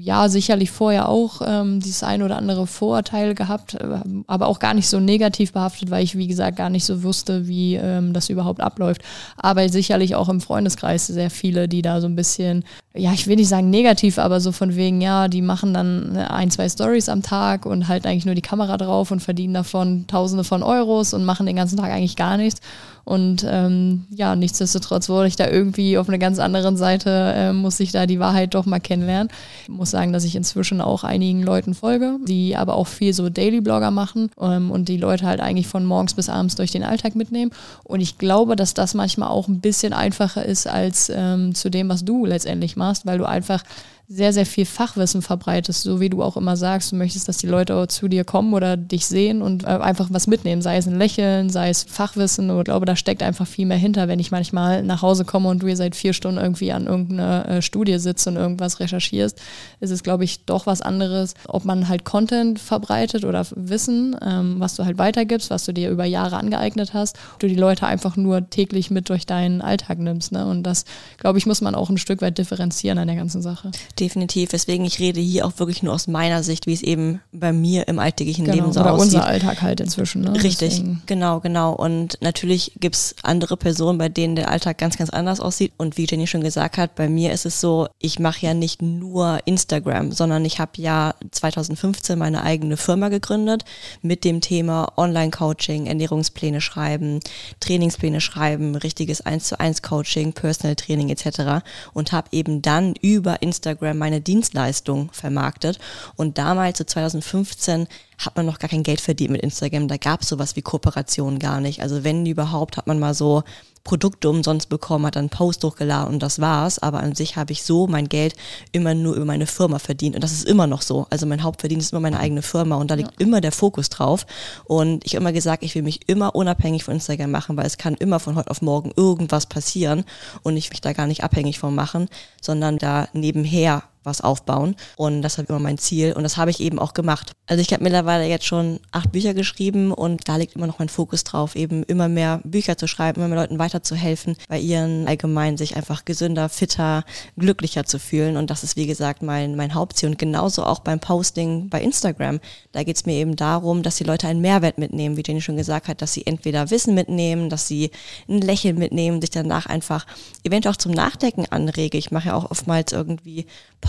ja, 0.00 0.28
sicherlich 0.28 0.70
vorher 0.70 1.08
auch 1.08 1.42
ähm, 1.44 1.80
dieses 1.80 2.02
ein 2.02 2.22
oder 2.22 2.36
andere 2.36 2.66
Vorurteil 2.66 3.34
gehabt, 3.34 3.74
äh, 3.74 3.98
aber 4.26 4.46
auch 4.46 4.58
gar 4.58 4.74
nicht 4.74 4.88
so 4.88 5.00
negativ 5.00 5.52
behaftet, 5.52 5.90
weil 5.90 6.04
ich, 6.04 6.16
wie 6.16 6.26
gesagt, 6.26 6.56
gar 6.56 6.70
nicht 6.70 6.84
so 6.84 7.02
wusste, 7.02 7.46
wie 7.46 7.74
ähm, 7.74 8.12
das 8.12 8.28
überhaupt 8.28 8.60
abläuft. 8.60 9.02
Aber 9.36 9.68
sicherlich 9.68 10.14
auch 10.14 10.28
im 10.28 10.40
Freundeskreis 10.40 11.06
sehr 11.06 11.30
viele, 11.30 11.68
die 11.68 11.82
da 11.82 12.00
so 12.00 12.06
ein 12.06 12.16
bisschen, 12.16 12.64
ja, 12.96 13.12
ich 13.12 13.26
will 13.26 13.36
nicht 13.36 13.48
sagen 13.48 13.70
negativ, 13.70 14.18
aber 14.18 14.40
so 14.40 14.52
von 14.52 14.76
wegen, 14.76 15.00
ja, 15.00 15.28
die 15.28 15.42
machen 15.42 15.74
dann 15.74 16.12
ne, 16.12 16.30
ein, 16.30 16.50
zwei 16.50 16.68
Stories 16.68 17.08
am 17.08 17.22
Tag 17.22 17.66
und 17.66 17.88
halten 17.88 18.06
eigentlich 18.06 18.26
nur 18.26 18.34
die 18.34 18.42
Kamera 18.42 18.76
drauf 18.76 19.10
und 19.10 19.20
verdienen 19.20 19.54
davon 19.54 20.06
Tausende 20.06 20.44
von 20.44 20.62
Euros 20.62 21.14
und 21.14 21.24
machen 21.24 21.46
den 21.46 21.56
ganzen 21.56 21.76
Tag 21.76 21.90
eigentlich 21.90 22.16
gar 22.16 22.36
nichts. 22.36 22.60
Und 23.08 23.46
ähm, 23.48 24.04
ja, 24.10 24.34
nichtsdestotrotz 24.34 25.08
wurde 25.08 25.28
ich 25.28 25.36
da 25.36 25.48
irgendwie 25.48 25.96
auf 25.96 26.08
einer 26.08 26.18
ganz 26.18 26.40
anderen 26.40 26.76
Seite, 26.76 27.32
äh, 27.36 27.52
muss 27.52 27.78
ich 27.78 27.92
da 27.92 28.04
die 28.04 28.18
Wahrheit 28.18 28.54
doch 28.54 28.66
mal 28.66 28.80
kennenlernen. 28.80 29.32
Ich 29.62 29.68
muss 29.68 29.92
sagen, 29.92 30.12
dass 30.12 30.24
ich 30.24 30.34
inzwischen 30.34 30.80
auch 30.80 31.04
einigen 31.04 31.40
Leuten 31.40 31.74
folge, 31.74 32.18
die 32.26 32.56
aber 32.56 32.74
auch 32.74 32.88
viel 32.88 33.12
so 33.12 33.28
Daily-Blogger 33.28 33.92
machen 33.92 34.32
ähm, 34.40 34.72
und 34.72 34.88
die 34.88 34.96
Leute 34.96 35.24
halt 35.24 35.38
eigentlich 35.38 35.68
von 35.68 35.84
morgens 35.84 36.14
bis 36.14 36.28
abends 36.28 36.56
durch 36.56 36.72
den 36.72 36.82
Alltag 36.82 37.14
mitnehmen. 37.14 37.52
Und 37.84 38.00
ich 38.00 38.18
glaube, 38.18 38.56
dass 38.56 38.74
das 38.74 38.92
manchmal 38.92 39.28
auch 39.28 39.46
ein 39.46 39.60
bisschen 39.60 39.92
einfacher 39.92 40.44
ist 40.44 40.66
als 40.66 41.08
ähm, 41.14 41.54
zu 41.54 41.70
dem, 41.70 41.88
was 41.88 42.04
du 42.04 42.26
letztendlich 42.26 42.74
machst, 42.74 43.06
weil 43.06 43.18
du 43.18 43.24
einfach 43.24 43.62
sehr, 44.08 44.32
sehr 44.32 44.46
viel 44.46 44.66
Fachwissen 44.66 45.20
verbreitest, 45.20 45.82
so 45.82 46.00
wie 46.00 46.08
du 46.08 46.22
auch 46.22 46.36
immer 46.36 46.56
sagst, 46.56 46.92
du 46.92 46.96
möchtest, 46.96 47.26
dass 47.26 47.38
die 47.38 47.48
Leute 47.48 47.88
zu 47.88 48.06
dir 48.06 48.22
kommen 48.22 48.54
oder 48.54 48.76
dich 48.76 49.04
sehen 49.06 49.42
und 49.42 49.64
äh, 49.64 49.66
einfach 49.66 50.08
was 50.10 50.28
mitnehmen, 50.28 50.62
sei 50.62 50.76
es 50.76 50.86
ein 50.86 50.96
Lächeln, 50.96 51.50
sei 51.50 51.70
es 51.70 51.82
Fachwissen 51.82 52.56
ich 52.56 52.64
glaube, 52.64 52.86
da 52.86 52.94
steckt 52.94 53.22
einfach 53.24 53.46
viel 53.48 53.66
mehr 53.66 53.76
hinter, 53.76 54.06
wenn 54.06 54.20
ich 54.20 54.30
manchmal 54.30 54.84
nach 54.84 55.02
Hause 55.02 55.24
komme 55.24 55.48
und 55.48 55.62
du 55.62 55.66
hier 55.66 55.76
seit 55.76 55.96
vier 55.96 56.12
Stunden 56.12 56.40
irgendwie 56.40 56.70
an 56.70 56.86
irgendeiner 56.86 57.48
äh, 57.48 57.62
Studie 57.62 57.98
sitzt 57.98 58.28
und 58.28 58.36
irgendwas 58.36 58.78
recherchierst, 58.78 59.40
ist 59.80 59.90
es, 59.90 60.04
glaube 60.04 60.22
ich, 60.22 60.44
doch 60.44 60.66
was 60.66 60.82
anderes, 60.82 61.34
ob 61.48 61.64
man 61.64 61.88
halt 61.88 62.04
Content 62.04 62.60
verbreitet 62.60 63.24
oder 63.24 63.44
Wissen, 63.56 64.16
ähm, 64.24 64.56
was 64.58 64.76
du 64.76 64.84
halt 64.84 64.98
weitergibst, 64.98 65.50
was 65.50 65.64
du 65.64 65.72
dir 65.72 65.90
über 65.90 66.04
Jahre 66.04 66.36
angeeignet 66.36 66.94
hast, 66.94 67.18
du 67.40 67.48
die 67.48 67.56
Leute 67.56 67.86
einfach 67.86 68.16
nur 68.16 68.48
täglich 68.50 68.90
mit 68.90 69.08
durch 69.08 69.26
deinen 69.26 69.62
Alltag 69.62 69.98
nimmst. 69.98 70.30
Ne? 70.30 70.46
Und 70.46 70.62
das, 70.62 70.84
glaube 71.18 71.38
ich, 71.38 71.46
muss 71.46 71.60
man 71.60 71.74
auch 71.74 71.90
ein 71.90 71.98
Stück 71.98 72.22
weit 72.22 72.38
differenzieren 72.38 72.98
an 72.98 73.08
der 73.08 73.16
ganzen 73.16 73.42
Sache 73.42 73.72
definitiv. 74.00 74.50
Deswegen, 74.50 74.84
ich 74.84 74.98
rede 74.98 75.20
hier 75.20 75.46
auch 75.46 75.58
wirklich 75.58 75.82
nur 75.82 75.94
aus 75.94 76.06
meiner 76.06 76.42
Sicht, 76.42 76.66
wie 76.66 76.72
es 76.72 76.82
eben 76.82 77.20
bei 77.32 77.52
mir 77.52 77.88
im 77.88 77.98
alltäglichen 77.98 78.44
genau, 78.44 78.56
Leben 78.56 78.72
so 78.72 78.80
oder 78.80 78.92
aussieht. 78.92 79.14
unser 79.14 79.26
Alltag 79.26 79.62
halt 79.62 79.80
inzwischen. 79.80 80.22
Ne? 80.22 80.34
Richtig, 80.34 80.76
Deswegen. 80.76 81.02
genau, 81.06 81.40
genau. 81.40 81.72
Und 81.72 82.18
natürlich 82.20 82.72
gibt's 82.78 83.14
andere 83.22 83.56
Personen, 83.56 83.98
bei 83.98 84.08
denen 84.08 84.36
der 84.36 84.50
Alltag 84.50 84.78
ganz, 84.78 84.96
ganz 84.96 85.10
anders 85.10 85.40
aussieht. 85.40 85.72
Und 85.76 85.96
wie 85.96 86.06
Jenny 86.08 86.26
schon 86.26 86.42
gesagt 86.42 86.78
hat, 86.78 86.94
bei 86.94 87.08
mir 87.08 87.32
ist 87.32 87.46
es 87.46 87.60
so, 87.60 87.88
ich 87.98 88.18
mache 88.18 88.44
ja 88.44 88.54
nicht 88.54 88.82
nur 88.82 89.40
Instagram, 89.46 90.12
sondern 90.12 90.44
ich 90.44 90.58
habe 90.58 90.72
ja 90.76 91.14
2015 91.30 92.18
meine 92.18 92.42
eigene 92.42 92.76
Firma 92.76 93.08
gegründet 93.08 93.64
mit 94.02 94.24
dem 94.24 94.40
Thema 94.40 94.92
Online-Coaching, 94.96 95.86
Ernährungspläne 95.86 96.60
schreiben, 96.60 97.20
Trainingspläne 97.60 98.20
schreiben, 98.20 98.76
richtiges 98.76 99.20
1 99.22 99.44
zu 99.48 99.58
1 99.58 99.82
Coaching, 99.82 100.32
Personal 100.32 100.76
Training 100.76 101.08
etc. 101.08 101.64
Und 101.92 102.12
habe 102.12 102.28
eben 102.32 102.62
dann 102.62 102.94
über 103.00 103.42
Instagram 103.42 103.85
Instagram 103.86 103.98
meine 103.98 104.20
Dienstleistung 104.20 105.10
vermarktet. 105.12 105.78
Und 106.16 106.38
damals, 106.38 106.78
so 106.78 106.84
2015, 106.84 107.86
hat 108.18 108.36
man 108.36 108.46
noch 108.46 108.58
gar 108.58 108.70
kein 108.70 108.82
Geld 108.82 109.00
verdient 109.00 109.30
mit 109.30 109.42
Instagram. 109.42 109.88
Da 109.88 109.96
gab 109.96 110.22
es 110.22 110.28
sowas 110.28 110.56
wie 110.56 110.62
Kooperation 110.62 111.38
gar 111.38 111.60
nicht. 111.60 111.82
Also 111.82 112.04
wenn 112.04 112.24
überhaupt, 112.24 112.76
hat 112.76 112.86
man 112.86 112.98
mal 112.98 113.14
so 113.14 113.42
Produkte 113.86 114.28
umsonst 114.28 114.68
bekommen, 114.68 115.06
hat 115.06 115.14
dann 115.14 115.24
einen 115.24 115.30
Post 115.30 115.62
hochgeladen 115.62 116.12
und 116.12 116.22
das 116.22 116.40
war's. 116.40 116.80
Aber 116.80 117.00
an 117.00 117.14
sich 117.14 117.36
habe 117.36 117.52
ich 117.52 117.62
so 117.62 117.86
mein 117.86 118.08
Geld 118.08 118.34
immer 118.72 118.94
nur 118.94 119.14
über 119.14 119.24
meine 119.24 119.46
Firma 119.46 119.78
verdient. 119.78 120.16
Und 120.16 120.24
das 120.24 120.32
ist 120.32 120.44
immer 120.44 120.66
noch 120.66 120.82
so. 120.82 121.06
Also 121.08 121.24
mein 121.24 121.42
Hauptverdienst 121.42 121.86
ist 121.86 121.92
immer 121.92 122.00
meine 122.00 122.18
eigene 122.18 122.42
Firma 122.42 122.76
und 122.76 122.90
da 122.90 122.96
liegt 122.96 123.12
ja. 123.12 123.26
immer 123.26 123.40
der 123.40 123.52
Fokus 123.52 123.88
drauf. 123.88 124.26
Und 124.64 125.04
ich 125.06 125.14
habe 125.14 125.22
immer 125.22 125.32
gesagt, 125.32 125.62
ich 125.62 125.74
will 125.74 125.82
mich 125.82 126.08
immer 126.08 126.34
unabhängig 126.34 126.84
von 126.84 126.94
Instagram 126.94 127.30
machen, 127.30 127.56
weil 127.56 127.66
es 127.66 127.78
kann 127.78 127.94
immer 127.94 128.18
von 128.18 128.34
heute 128.34 128.50
auf 128.50 128.60
morgen 128.60 128.92
irgendwas 128.96 129.46
passieren 129.46 130.04
und 130.42 130.56
ich 130.56 130.70
mich 130.70 130.80
da 130.80 130.92
gar 130.92 131.06
nicht 131.06 131.22
abhängig 131.22 131.60
von 131.60 131.74
machen, 131.74 132.08
sondern 132.40 132.78
da 132.78 133.08
nebenher 133.12 133.84
was 134.06 134.20
aufbauen. 134.20 134.76
Und 134.96 135.22
das 135.22 135.38
war 135.38 135.48
immer 135.48 135.58
mein 135.58 135.78
Ziel. 135.78 136.12
Und 136.12 136.22
das 136.22 136.36
habe 136.36 136.50
ich 136.50 136.60
eben 136.60 136.78
auch 136.78 136.94
gemacht. 136.94 137.32
Also 137.46 137.60
ich 137.60 137.72
habe 137.72 137.82
mittlerweile 137.82 138.26
jetzt 138.26 138.46
schon 138.46 138.80
acht 138.92 139.12
Bücher 139.12 139.34
geschrieben 139.34 139.92
und 139.92 140.28
da 140.28 140.36
liegt 140.36 140.56
immer 140.56 140.66
noch 140.66 140.78
mein 140.78 140.88
Fokus 140.88 141.24
drauf, 141.24 141.54
eben 141.54 141.82
immer 141.84 142.08
mehr 142.08 142.40
Bücher 142.44 142.76
zu 142.76 142.86
schreiben, 142.86 143.20
immer 143.20 143.28
mehr 143.28 143.42
Leuten 143.42 143.58
weiterzuhelfen, 143.58 144.36
bei 144.48 144.58
ihren 144.58 145.06
allgemein 145.06 145.56
sich 145.56 145.76
einfach 145.76 146.04
gesünder, 146.04 146.48
fitter, 146.48 147.04
glücklicher 147.36 147.84
zu 147.84 147.98
fühlen. 147.98 148.36
Und 148.36 148.50
das 148.50 148.64
ist, 148.64 148.76
wie 148.76 148.86
gesagt, 148.86 149.22
mein, 149.22 149.56
mein 149.56 149.74
Hauptziel. 149.74 150.10
Und 150.10 150.18
genauso 150.18 150.64
auch 150.64 150.80
beim 150.80 151.00
Posting 151.00 151.68
bei 151.68 151.80
Instagram. 151.80 152.40
Da 152.72 152.82
geht 152.82 152.96
es 152.96 153.06
mir 153.06 153.14
eben 153.14 153.36
darum, 153.36 153.82
dass 153.82 153.96
die 153.96 154.04
Leute 154.04 154.28
einen 154.28 154.40
Mehrwert 154.40 154.78
mitnehmen, 154.78 155.16
wie 155.16 155.22
Jenny 155.26 155.40
schon 155.40 155.56
gesagt 155.56 155.88
hat, 155.88 156.02
dass 156.02 156.12
sie 156.12 156.26
entweder 156.26 156.70
Wissen 156.70 156.94
mitnehmen, 156.94 157.50
dass 157.50 157.68
sie 157.68 157.90
ein 158.28 158.40
Lächeln 158.40 158.78
mitnehmen, 158.78 159.20
sich 159.20 159.30
danach 159.30 159.66
einfach 159.66 160.06
eventuell 160.44 160.74
auch 160.74 160.78
zum 160.78 160.92
Nachdenken 160.92 161.46
anrege. 161.50 161.98
Ich 161.98 162.10
mache 162.10 162.28
ja 162.28 162.34
auch 162.34 162.50
oftmals 162.50 162.92
irgendwie 162.92 163.46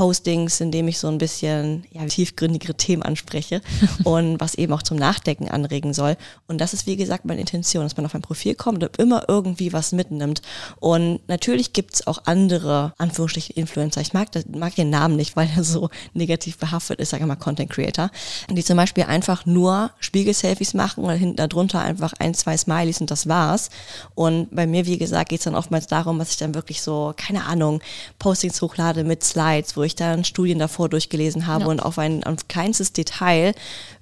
Postings, 0.08 0.62
in 0.62 0.72
dem 0.72 0.88
ich 0.88 1.00
so 1.00 1.10
ein 1.10 1.18
bisschen 1.18 1.84
ja, 1.92 2.06
tiefgründigere 2.06 2.76
Themen 2.76 3.04
anspreche 3.04 3.62
und 4.06 4.40
was 4.40 4.56
eben 4.56 4.72
auch 4.72 4.82
zum 4.82 4.96
Nachdenken 4.96 5.50
anregen 5.50 5.94
soll. 5.94 6.16
Und 6.48 6.62
das 6.62 6.74
ist, 6.74 6.88
wie 6.88 6.96
gesagt, 6.96 7.26
meine 7.26 7.42
Intention, 7.42 7.84
dass 7.84 7.98
man 7.98 8.06
auf 8.06 8.16
ein 8.16 8.22
Profil 8.22 8.56
kommt 8.56 8.82
und 8.86 8.96
immer 9.00 9.26
irgendwie 9.28 9.74
was 9.74 9.92
mitnimmt. 9.92 10.42
Und 10.80 11.20
natürlich 11.28 11.74
gibt 11.74 11.96
es 11.96 12.08
auch 12.08 12.20
andere, 12.24 12.94
Anführungsstrichen, 12.98 13.58
Influencer. 13.58 14.00
Ich 14.00 14.14
mag, 14.14 14.32
das, 14.32 14.46
mag 14.46 14.76
den 14.76 14.90
Namen 14.90 15.18
nicht, 15.18 15.36
weil 15.36 15.50
er 15.58 15.66
so 15.66 15.90
negativ 16.14 16.58
behaftet 16.58 17.02
ist, 17.02 17.10
sage 17.10 17.24
ich 17.24 17.28
mal 17.28 17.36
Content 17.36 17.70
Creator, 17.70 18.10
die 18.50 18.64
zum 18.64 18.78
Beispiel 18.78 19.04
einfach 19.04 19.46
nur 19.46 19.92
Spiegel-Selfies 20.00 20.74
machen 20.74 21.04
und 21.04 21.18
hinten 21.18 21.36
darunter 21.36 21.82
einfach 21.82 22.14
ein, 22.20 22.34
zwei 22.34 22.56
Smileys 22.56 23.02
und 23.02 23.12
das 23.12 23.28
war's. 23.28 23.70
Und 24.16 24.56
bei 24.56 24.68
mir, 24.68 24.86
wie 24.86 24.98
gesagt, 24.98 25.28
geht 25.28 25.42
es 25.42 25.44
dann 25.44 25.56
oftmals 25.56 25.88
darum, 25.88 26.18
dass 26.18 26.30
ich 26.30 26.38
dann 26.38 26.56
wirklich 26.56 26.82
so, 26.82 27.14
keine 27.18 27.44
Ahnung, 27.44 27.82
Postings 28.20 28.62
hochlade 28.62 29.04
mit 29.04 29.22
Slides, 29.22 29.76
wo 29.76 29.84
ich 29.84 29.97
dann 30.00 30.24
Studien 30.24 30.60
davor 30.60 30.90
durchgelesen 30.90 31.48
habe 31.48 31.66
ja. 31.66 31.70
und 31.70 31.80
auf 31.82 32.00
ein 32.00 32.24
auf 32.24 32.48
kleinstes 32.48 32.94
Detail 32.94 33.54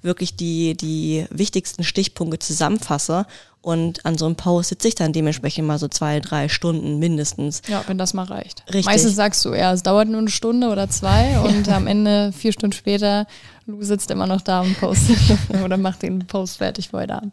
wirklich 0.02 0.36
die, 0.36 0.76
die 0.76 1.26
wichtigsten 1.30 1.84
Stichpunkte 1.84 2.38
zusammenfasse 2.38 3.26
und 3.66 4.06
an 4.06 4.16
so 4.16 4.26
einem 4.26 4.36
Post 4.36 4.68
sitze 4.68 4.86
ich 4.86 4.94
dann 4.94 5.12
dementsprechend 5.12 5.66
mal 5.66 5.76
so 5.76 5.88
zwei, 5.88 6.20
drei 6.20 6.48
Stunden 6.48 7.00
mindestens. 7.00 7.62
Ja, 7.66 7.82
wenn 7.88 7.98
das 7.98 8.14
mal 8.14 8.22
reicht. 8.22 8.62
Richtig. 8.68 8.86
Meistens 8.86 9.16
sagst 9.16 9.44
du, 9.44 9.54
ja, 9.54 9.72
es 9.72 9.82
dauert 9.82 10.06
nur 10.06 10.20
eine 10.20 10.30
Stunde 10.30 10.68
oder 10.68 10.88
zwei 10.88 11.40
und 11.44 11.68
am 11.68 11.88
Ende, 11.88 12.32
vier 12.32 12.52
Stunden 12.52 12.74
später, 12.74 13.26
Lu 13.68 13.82
sitzt 13.82 14.12
immer 14.12 14.28
noch 14.28 14.42
da 14.42 14.60
und 14.60 14.78
postet 14.78 15.18
oder 15.64 15.76
macht 15.76 16.02
den 16.02 16.20
Post 16.20 16.58
fertig 16.58 16.90
vor 16.90 17.00
an. 17.00 17.32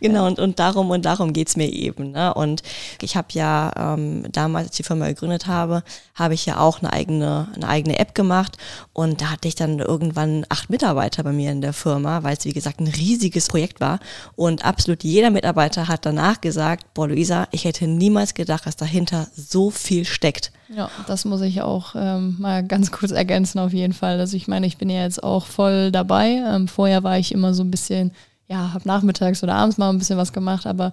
Genau, 0.00 0.22
ja. 0.22 0.28
und, 0.28 0.38
und 0.38 0.60
darum 0.60 0.90
und 0.90 1.04
darum 1.04 1.32
geht's 1.32 1.56
mir 1.56 1.68
eben. 1.72 2.12
Ne? 2.12 2.32
Und 2.34 2.62
ich 3.02 3.16
habe 3.16 3.26
ja 3.32 3.72
ähm, 3.76 4.24
damals, 4.30 4.66
als 4.66 4.74
ich 4.74 4.76
die 4.78 4.82
Firma 4.84 5.08
gegründet 5.08 5.48
habe, 5.48 5.82
habe 6.14 6.34
ich 6.34 6.46
ja 6.46 6.60
auch 6.60 6.78
eine 6.78 6.92
eigene, 6.92 7.48
eine 7.56 7.68
eigene 7.68 7.98
App 7.98 8.14
gemacht 8.14 8.58
und 8.92 9.20
da 9.20 9.30
hatte 9.30 9.48
ich 9.48 9.56
dann 9.56 9.80
irgendwann 9.80 10.46
acht 10.50 10.70
Mitarbeiter 10.70 11.24
bei 11.24 11.32
mir 11.32 11.50
in 11.50 11.62
der 11.62 11.72
Firma, 11.72 12.22
weil 12.22 12.36
es 12.36 12.44
wie 12.44 12.52
gesagt 12.52 12.78
ein 12.78 12.86
riesiges 12.86 13.48
Projekt 13.48 13.80
war 13.80 13.98
und 14.36 14.64
absolut 14.64 15.02
jeder 15.02 15.30
Mitarbeiter 15.30 15.88
hat 15.88 16.06
danach 16.06 16.40
gesagt, 16.40 16.94
boah 16.94 17.08
Luisa, 17.08 17.48
ich 17.50 17.64
hätte 17.64 17.88
niemals 17.88 18.34
gedacht, 18.34 18.66
dass 18.66 18.76
dahinter 18.76 19.26
so 19.34 19.70
viel 19.70 20.04
steckt. 20.04 20.52
Ja, 20.68 20.90
das 21.06 21.24
muss 21.24 21.40
ich 21.42 21.62
auch 21.62 21.94
ähm, 21.96 22.36
mal 22.38 22.64
ganz 22.64 22.90
kurz 22.90 23.12
ergänzen 23.12 23.58
auf 23.58 23.72
jeden 23.72 23.92
Fall. 23.92 24.18
Also 24.18 24.36
ich 24.36 24.48
meine, 24.48 24.66
ich 24.66 24.78
bin 24.78 24.90
ja 24.90 25.02
jetzt 25.02 25.22
auch 25.22 25.46
voll 25.46 25.92
dabei. 25.92 26.42
Ähm, 26.46 26.68
vorher 26.68 27.04
war 27.04 27.18
ich 27.18 27.32
immer 27.32 27.54
so 27.54 27.62
ein 27.62 27.70
bisschen, 27.70 28.12
ja, 28.48 28.72
habe 28.72 28.86
nachmittags 28.86 29.42
oder 29.42 29.54
abends 29.54 29.78
mal 29.78 29.90
ein 29.90 29.98
bisschen 29.98 30.18
was 30.18 30.32
gemacht, 30.32 30.66
aber 30.66 30.92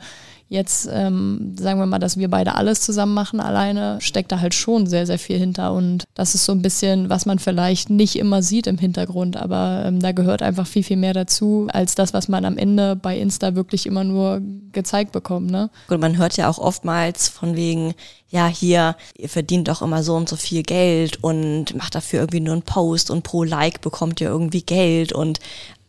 Jetzt 0.54 0.88
ähm, 0.92 1.56
sagen 1.58 1.80
wir 1.80 1.88
mal, 1.88 1.98
dass 1.98 2.20
wir 2.20 2.30
beide 2.30 2.54
alles 2.54 2.80
zusammen 2.82 3.16
machen 3.16 3.40
alleine, 3.40 3.98
steckt 4.02 4.32
da 4.32 4.40
halt 4.40 4.54
schon 4.54 4.86
sehr, 4.86 5.08
sehr 5.08 5.18
viel 5.18 5.40
hinter. 5.40 5.74
Und 5.74 6.04
das 6.14 6.36
ist 6.36 6.46
so 6.46 6.52
ein 6.52 6.62
bisschen, 6.62 7.10
was 7.10 7.26
man 7.26 7.40
vielleicht 7.40 7.90
nicht 7.90 8.16
immer 8.18 8.44
sieht 8.44 8.68
im 8.68 8.78
Hintergrund, 8.78 9.36
aber 9.36 9.82
ähm, 9.88 10.00
da 10.00 10.12
gehört 10.12 10.44
einfach 10.44 10.68
viel, 10.68 10.84
viel 10.84 10.98
mehr 10.98 11.16
dazu, 11.16 11.68
als 11.74 11.96
das, 11.96 12.14
was 12.14 12.28
man 12.28 12.46
am 12.46 12.60
Ende 12.60 12.96
bei 12.96 13.18
Insta 13.18 13.56
wirklich 13.56 13.88
immer 13.88 14.04
nur 14.04 14.44
gezeigt 14.72 15.12
bekommt. 15.12 15.50
Ne? 15.50 15.72
Und 15.88 16.00
man 16.00 16.20
hört 16.20 16.38
ja 16.38 16.48
auch 16.48 16.60
oftmals 16.60 17.30
von 17.30 17.56
wegen, 17.56 17.96
ja, 18.30 18.46
hier, 18.46 18.96
ihr 19.18 19.30
verdient 19.30 19.70
doch 19.70 19.82
immer 19.82 20.04
so 20.04 20.14
und 20.14 20.30
so 20.30 20.36
viel 20.36 20.62
Geld 20.62 21.24
und 21.24 21.76
macht 21.76 21.96
dafür 21.96 22.20
irgendwie 22.20 22.42
nur 22.42 22.54
einen 22.54 22.62
Post 22.62 23.10
und 23.10 23.24
pro 23.24 23.44
Like 23.44 23.82
bekommt 23.82 24.22
ihr 24.22 24.28
irgendwie 24.28 24.62
Geld 24.62 25.14
und 25.14 25.40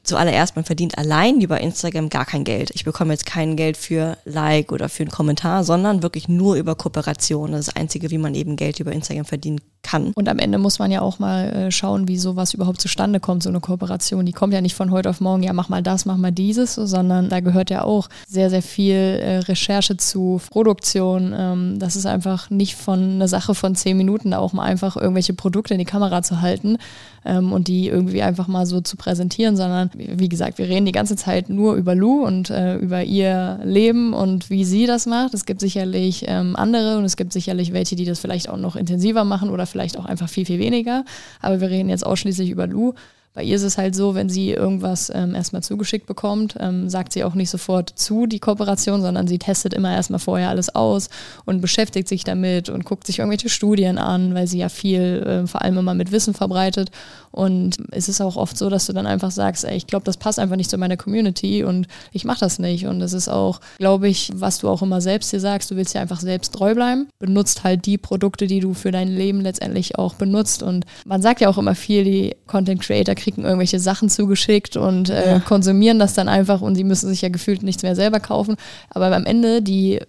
zuallererst, 0.05 0.57
man 0.57 0.65
verdient 0.65 0.99
allein 0.99 1.41
über 1.41 1.61
Instagram 1.61 2.11
gar 2.11 2.25
kein 2.25 2.45
Geld. 2.45 2.71
Ich 2.75 2.85
bekomme 2.85 3.13
jetzt 3.13 3.27
kein 3.27 3.57
Geld 3.57 3.77
für 3.77 4.17
Like 4.25 4.73
oder 4.73 4.89
für 4.89 5.03
einen 5.03 5.11
Kommentar, 5.11 5.65
sondern 5.65 6.03
wirklich 6.03 6.29
nur 6.29 6.57
über 6.57 6.75
Kooperation. 6.75 7.53
Das 7.53 7.61
ist 7.61 7.69
das 7.69 7.77
Einzige, 7.77 8.11
wie 8.11 8.19
man 8.19 8.35
eben 8.35 8.57
Geld 8.57 8.81
über 8.81 8.93
Instagram 8.93 9.25
verdienen 9.25 9.61
kann. 9.85 10.13
Und 10.15 10.29
am 10.29 10.39
Ende 10.39 10.59
muss 10.59 10.81
man 10.81 10.91
ja 10.91 11.01
auch 11.01 11.21
mal 11.21 11.45
äh, 11.51 11.71
schauen, 11.71 12.09
wie 12.09 12.19
sowas 12.19 12.55
überhaupt 12.55 12.81
zustande 12.81 13.21
kommt, 13.21 13.45
so 13.45 13.51
eine 13.51 13.61
Kooperation. 13.61 14.27
Die 14.27 14.33
kommt 14.33 14.53
ja 14.53 14.61
nicht 14.61 14.75
von 14.75 14.91
heute 14.91 15.11
auf 15.11 15.21
morgen, 15.21 15.45
ja, 15.45 15.53
mach 15.53 15.69
mal 15.69 15.83
das, 15.83 16.07
mach 16.07 16.17
mal 16.17 16.33
dieses, 16.33 16.75
sondern 16.75 17.29
da 17.29 17.41
gehört 17.41 17.71
ja 17.71 17.85
auch 17.85 18.09
sehr, 18.27 18.51
sehr 18.51 18.63
viel 18.63 18.95
äh, 18.95 19.39
Recherche 19.39 19.97
zu, 19.97 20.41
Produktion. 20.51 21.35
Ähm, 21.37 21.79
das 21.79 21.95
ist 21.95 22.07
einfach 22.07 22.51
nicht 22.51 22.75
von 22.75 22.99
einer 23.15 23.29
Sache 23.29 23.55
von 23.55 23.77
zehn 23.77 23.97
Minuten, 23.97 24.33
da 24.33 24.39
auch 24.39 24.53
mal 24.53 24.65
einfach 24.65 24.97
irgendwelche 24.97 25.35
Produkte 25.35 25.75
in 25.75 25.79
die 25.79 25.85
Kamera 25.85 26.23
zu 26.23 26.41
halten 26.41 26.79
ähm, 27.25 27.53
und 27.53 27.69
die 27.69 27.89
irgendwie 27.89 28.23
einfach 28.23 28.49
mal 28.49 28.67
so 28.67 28.81
zu 28.81 28.97
präsentieren, 28.97 29.57
sondern 29.57 29.91
wie 29.95 30.29
gesagt, 30.29 30.59
wir 30.59 30.69
reden 30.69 30.87
die 30.87 30.93
ganze 30.93 31.17
Zeit 31.17 31.49
nur 31.49 31.75
über 31.75 31.95
Lou 31.95 32.25
und 32.25 32.51
äh, 32.51 32.77
über 32.77 33.03
ihr 33.05 33.61
Leben 33.65 34.13
und 34.13 34.51
wie 34.51 34.65
sie 34.65 34.87
das 34.87 35.07
macht. 35.07 35.35
Es 35.35 35.45
gibt 35.45 35.61
sicherlich 35.61 36.25
ähm, 36.29 36.57
andere 36.57 36.99
und 36.99 37.05
es 37.05 37.17
gibt 37.17 37.33
sicherlich 37.33 37.73
welche, 37.73 37.97
die 37.97 38.05
das 38.05 38.19
vielleicht 38.19 38.49
auch 38.49 38.57
noch 38.57 38.77
intensiver 38.77 39.25
machen 39.25 39.51
oder 39.51 39.67
vielleicht 39.75 39.99
auch 39.99 40.05
einfach 40.05 40.29
viel, 40.29 40.47
viel 40.47 40.61
weniger. 40.61 41.05
Aber 41.41 41.61
wir 41.61 41.69
reden 41.69 41.89
jetzt 41.89 42.07
ausschließlich 42.07 42.49
über 42.49 42.69
Lou. 42.69 42.95
Bei 43.35 43.43
ihr 43.43 43.57
ist 43.57 43.65
es 43.65 43.79
halt 43.79 43.97
so, 43.97 44.15
wenn 44.15 44.29
sie 44.29 44.53
irgendwas 44.53 45.11
ähm, 45.13 45.35
erstmal 45.35 45.63
zugeschickt 45.63 46.07
bekommt, 46.07 46.55
ähm, 46.61 46.89
sagt 46.89 47.13
sie 47.13 47.25
auch 47.25 47.35
nicht 47.35 47.51
sofort 47.51 47.91
zu 47.97 48.27
die 48.27 48.39
Kooperation, 48.39 49.03
sondern 49.03 49.27
sie 49.27 49.41
testet 49.41 49.75
immer 49.75 49.93
erstmal 49.93 50.21
vorher 50.21 50.51
alles 50.51 50.73
aus 50.73 51.09
und 51.45 51.61
beschäftigt 51.61 52.07
sich 52.07 52.23
damit 52.23 52.69
und 52.69 52.85
guckt 52.85 53.07
sich 53.07 53.19
irgendwelche 53.19 53.49
Studien 53.49 53.99
an, 53.99 54.35
weil 54.35 54.47
sie 54.47 54.59
ja 54.59 54.69
viel, 54.69 55.25
äh, 55.27 55.47
vor 55.49 55.63
allem 55.63 55.79
immer 55.79 55.95
mit 55.95 56.13
Wissen 56.13 56.33
verbreitet. 56.33 56.93
Und 57.33 57.79
es 57.91 58.09
ist 58.09 58.21
auch 58.21 58.37
oft 58.37 58.57
so, 58.57 58.71
dass 58.71 58.87
du 58.87 58.93
dann 58.93 59.09
einfach 59.09 59.33
sagst, 59.33 59.65
ey, 59.65 59.77
ich 59.77 59.89
glaube, 59.89 60.05
das 60.05 60.17
passt 60.17 60.39
einfach 60.39 60.55
nicht 60.55 60.71
zu 60.71 60.79
meiner 60.79 60.97
Community 60.97 61.65
und 61.65 61.89
ich 62.13 62.25
mache 62.25 62.39
das 62.39 62.61
nicht. 62.61 62.87
Und 62.87 63.01
es 63.01 63.13
ist 63.13 63.29
auch, 63.29 63.61
glaube 63.79 64.07
ich, 64.07 64.31
was 64.37 64.59
du 64.59 64.69
auch 64.69 64.83
immer 64.83 65.01
selbst 65.01 65.33
dir 65.33 65.41
sagst, 65.41 65.73
du 65.73 65.75
willst 65.75 65.95
ja 65.97 66.01
einfach 66.01 66.21
selbst 66.21 66.55
treu 66.55 66.77
bleiben, 66.77 67.09
benutzt 67.19 67.65
halt 67.65 67.87
die 67.87 67.99
Produkte, 67.99 68.47
die 68.47 68.61
du 68.61 68.73
für 68.73 68.93
dein 68.93 69.09
Leben 69.09 69.41
letztendlich 69.41 69.99
auch 69.99 70.15
benutzt. 70.15 70.63
Und 70.63 70.87
man 71.05 71.23
sagt 71.23 71.41
ja 71.41 71.49
auch 71.49 71.59
immer 71.59 71.75
viel, 71.75 72.05
die 72.05 72.37
Content 72.47 72.81
Creator 72.81 73.17
kriegen 73.25 73.43
irgendwelche 73.43 73.81
Sachen 73.81 74.09
zugeschickt 74.09 74.77
und 74.77 75.09
äh, 75.09 75.33
ja. 75.33 75.41
konsumieren 75.41 75.99
das 75.99 76.15
dann 76.15 76.29
einfach 76.29 76.61
und 76.61 76.75
sie 76.75 76.85
müssen 76.85 77.09
sich 77.09 77.23
ja 77.23 77.31
gefühlt 77.31 77.63
nichts 77.63 77.83
mehr 77.83 77.97
selber 77.97 78.21
kaufen. 78.21 78.57
Aber 78.91 79.15
am 79.15 79.25
Ende 79.25 79.63
die 79.63 80.01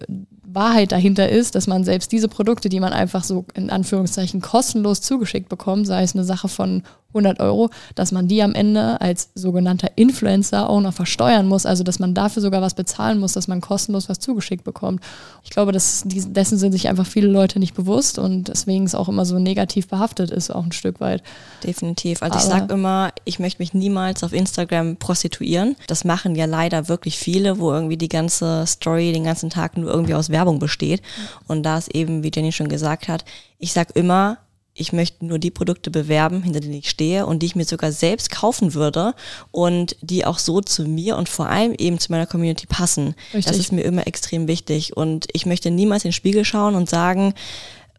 Wahrheit 0.42 0.92
dahinter 0.92 1.28
ist, 1.28 1.54
dass 1.54 1.66
man 1.66 1.84
selbst 1.84 2.12
diese 2.12 2.28
Produkte, 2.28 2.68
die 2.68 2.80
man 2.80 2.92
einfach 2.92 3.24
so 3.24 3.44
in 3.54 3.70
Anführungszeichen 3.70 4.40
kostenlos 4.40 5.00
zugeschickt 5.00 5.48
bekommt, 5.48 5.86
sei 5.86 6.02
es 6.02 6.14
eine 6.14 6.24
Sache 6.24 6.48
von 6.48 6.82
100 7.16 7.40
Euro, 7.40 7.70
dass 7.94 8.12
man 8.12 8.28
die 8.28 8.42
am 8.42 8.54
Ende 8.54 9.00
als 9.00 9.30
sogenannter 9.34 9.90
Influencer 9.96 10.68
auch 10.68 10.80
noch 10.80 10.94
versteuern 10.94 11.48
muss, 11.48 11.66
also 11.66 11.82
dass 11.82 11.98
man 11.98 12.14
dafür 12.14 12.42
sogar 12.42 12.62
was 12.62 12.74
bezahlen 12.74 13.18
muss, 13.18 13.32
dass 13.32 13.48
man 13.48 13.60
kostenlos 13.60 14.08
was 14.08 14.18
zugeschickt 14.18 14.64
bekommt. 14.64 15.02
Ich 15.44 15.50
glaube, 15.50 15.72
dass 15.72 16.02
dessen 16.04 16.58
sind 16.58 16.72
sich 16.72 16.88
einfach 16.88 17.06
viele 17.06 17.28
Leute 17.28 17.58
nicht 17.58 17.74
bewusst 17.74 18.18
und 18.18 18.48
deswegen 18.48 18.84
es 18.84 18.94
auch 18.94 19.08
immer 19.08 19.24
so 19.24 19.38
negativ 19.38 19.88
behaftet 19.88 20.30
ist, 20.30 20.50
auch 20.50 20.64
ein 20.64 20.72
Stück 20.72 21.00
weit. 21.00 21.22
Definitiv. 21.64 22.22
Also 22.22 22.34
Aber 22.34 22.44
ich 22.44 22.50
sage 22.50 22.72
immer, 22.72 23.12
ich 23.24 23.38
möchte 23.38 23.62
mich 23.62 23.74
niemals 23.74 24.22
auf 24.22 24.32
Instagram 24.32 24.96
prostituieren. 24.96 25.76
Das 25.86 26.04
machen 26.04 26.34
ja 26.34 26.44
leider 26.46 26.88
wirklich 26.88 27.18
viele, 27.18 27.58
wo 27.58 27.72
irgendwie 27.72 27.96
die 27.96 28.08
ganze 28.08 28.64
Story 28.66 29.12
den 29.12 29.24
ganzen 29.24 29.50
Tag 29.50 29.76
nur 29.76 29.90
irgendwie 29.90 30.14
aus 30.14 30.30
Werbung 30.30 30.58
besteht. 30.58 31.02
Und 31.46 31.62
da 31.62 31.78
ist 31.78 31.94
eben, 31.94 32.22
wie 32.22 32.30
Jenny 32.34 32.52
schon 32.52 32.68
gesagt 32.68 33.08
hat, 33.08 33.24
ich 33.58 33.72
sage 33.72 33.92
immer, 33.94 34.38
ich 34.76 34.92
möchte 34.92 35.24
nur 35.24 35.38
die 35.38 35.50
Produkte 35.50 35.90
bewerben, 35.90 36.42
hinter 36.42 36.60
denen 36.60 36.74
ich 36.74 36.90
stehe 36.90 37.26
und 37.26 37.40
die 37.42 37.46
ich 37.46 37.56
mir 37.56 37.64
sogar 37.64 37.92
selbst 37.92 38.30
kaufen 38.30 38.74
würde 38.74 39.14
und 39.50 39.96
die 40.02 40.24
auch 40.26 40.38
so 40.38 40.60
zu 40.60 40.84
mir 40.84 41.16
und 41.16 41.28
vor 41.28 41.48
allem 41.48 41.74
eben 41.78 41.98
zu 41.98 42.12
meiner 42.12 42.26
Community 42.26 42.66
passen. 42.66 43.14
Richtig. 43.32 43.46
Das 43.46 43.58
ist 43.58 43.72
mir 43.72 43.82
immer 43.82 44.06
extrem 44.06 44.46
wichtig 44.48 44.96
und 44.96 45.26
ich 45.32 45.46
möchte 45.46 45.70
niemals 45.70 46.04
in 46.04 46.10
den 46.10 46.12
Spiegel 46.12 46.44
schauen 46.44 46.74
und 46.74 46.90
sagen, 46.90 47.34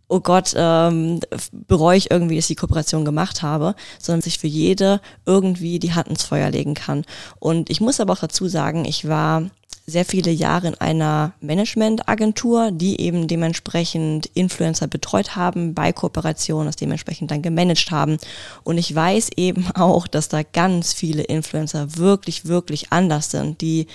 oh 0.08 0.20
Gott, 0.20 0.54
ähm, 0.56 1.20
bereue 1.52 1.98
ich 1.98 2.12
irgendwie, 2.12 2.36
dass 2.36 2.46
ich 2.46 2.56
die 2.56 2.56
Kooperation 2.56 3.04
gemacht 3.04 3.42
habe, 3.42 3.76
sondern 4.00 4.22
sich 4.22 4.40
für 4.40 4.48
jede 4.48 5.02
irgendwie 5.26 5.80
die 5.80 5.94
Hand 5.94 6.08
ins 6.08 6.24
Feuer 6.24 6.50
legen 6.50 6.76
kann. 6.76 7.04
Und 7.40 7.70
ich 7.70 7.82
muss 7.82 8.00
aber 8.00 8.14
auch 8.14 8.20
dazu 8.20 8.48
sagen, 8.48 8.86
ich 8.86 9.08
war 9.08 9.50
sehr 9.90 10.04
viele 10.04 10.32
Jahre 10.32 10.68
in 10.68 10.76
einer 10.76 11.32
Managementagentur, 11.40 12.72
die 12.72 13.00
eben 13.00 13.30
dementsprechend 13.30 14.26
Influencer 14.34 14.88
betreut 14.88 15.38
haben 15.38 15.74
bei 15.74 15.94
Kooperationen, 15.94 16.68
das 16.68 16.76
dementsprechend 16.76 17.32
dann 17.32 17.42
gemanagt 17.42 17.90
haben. 17.90 18.18
Und 18.66 18.78
ich 18.78 18.94
weiß 18.94 19.30
eben 19.38 19.66
auch, 19.76 20.08
dass 20.08 20.28
da 20.28 20.44
ganz 20.44 20.94
viele 20.94 21.24
Influencer 21.24 21.96
wirklich, 21.96 22.46
wirklich 22.46 22.92
anders 22.92 23.32
sind, 23.32 23.62
die 23.62 23.88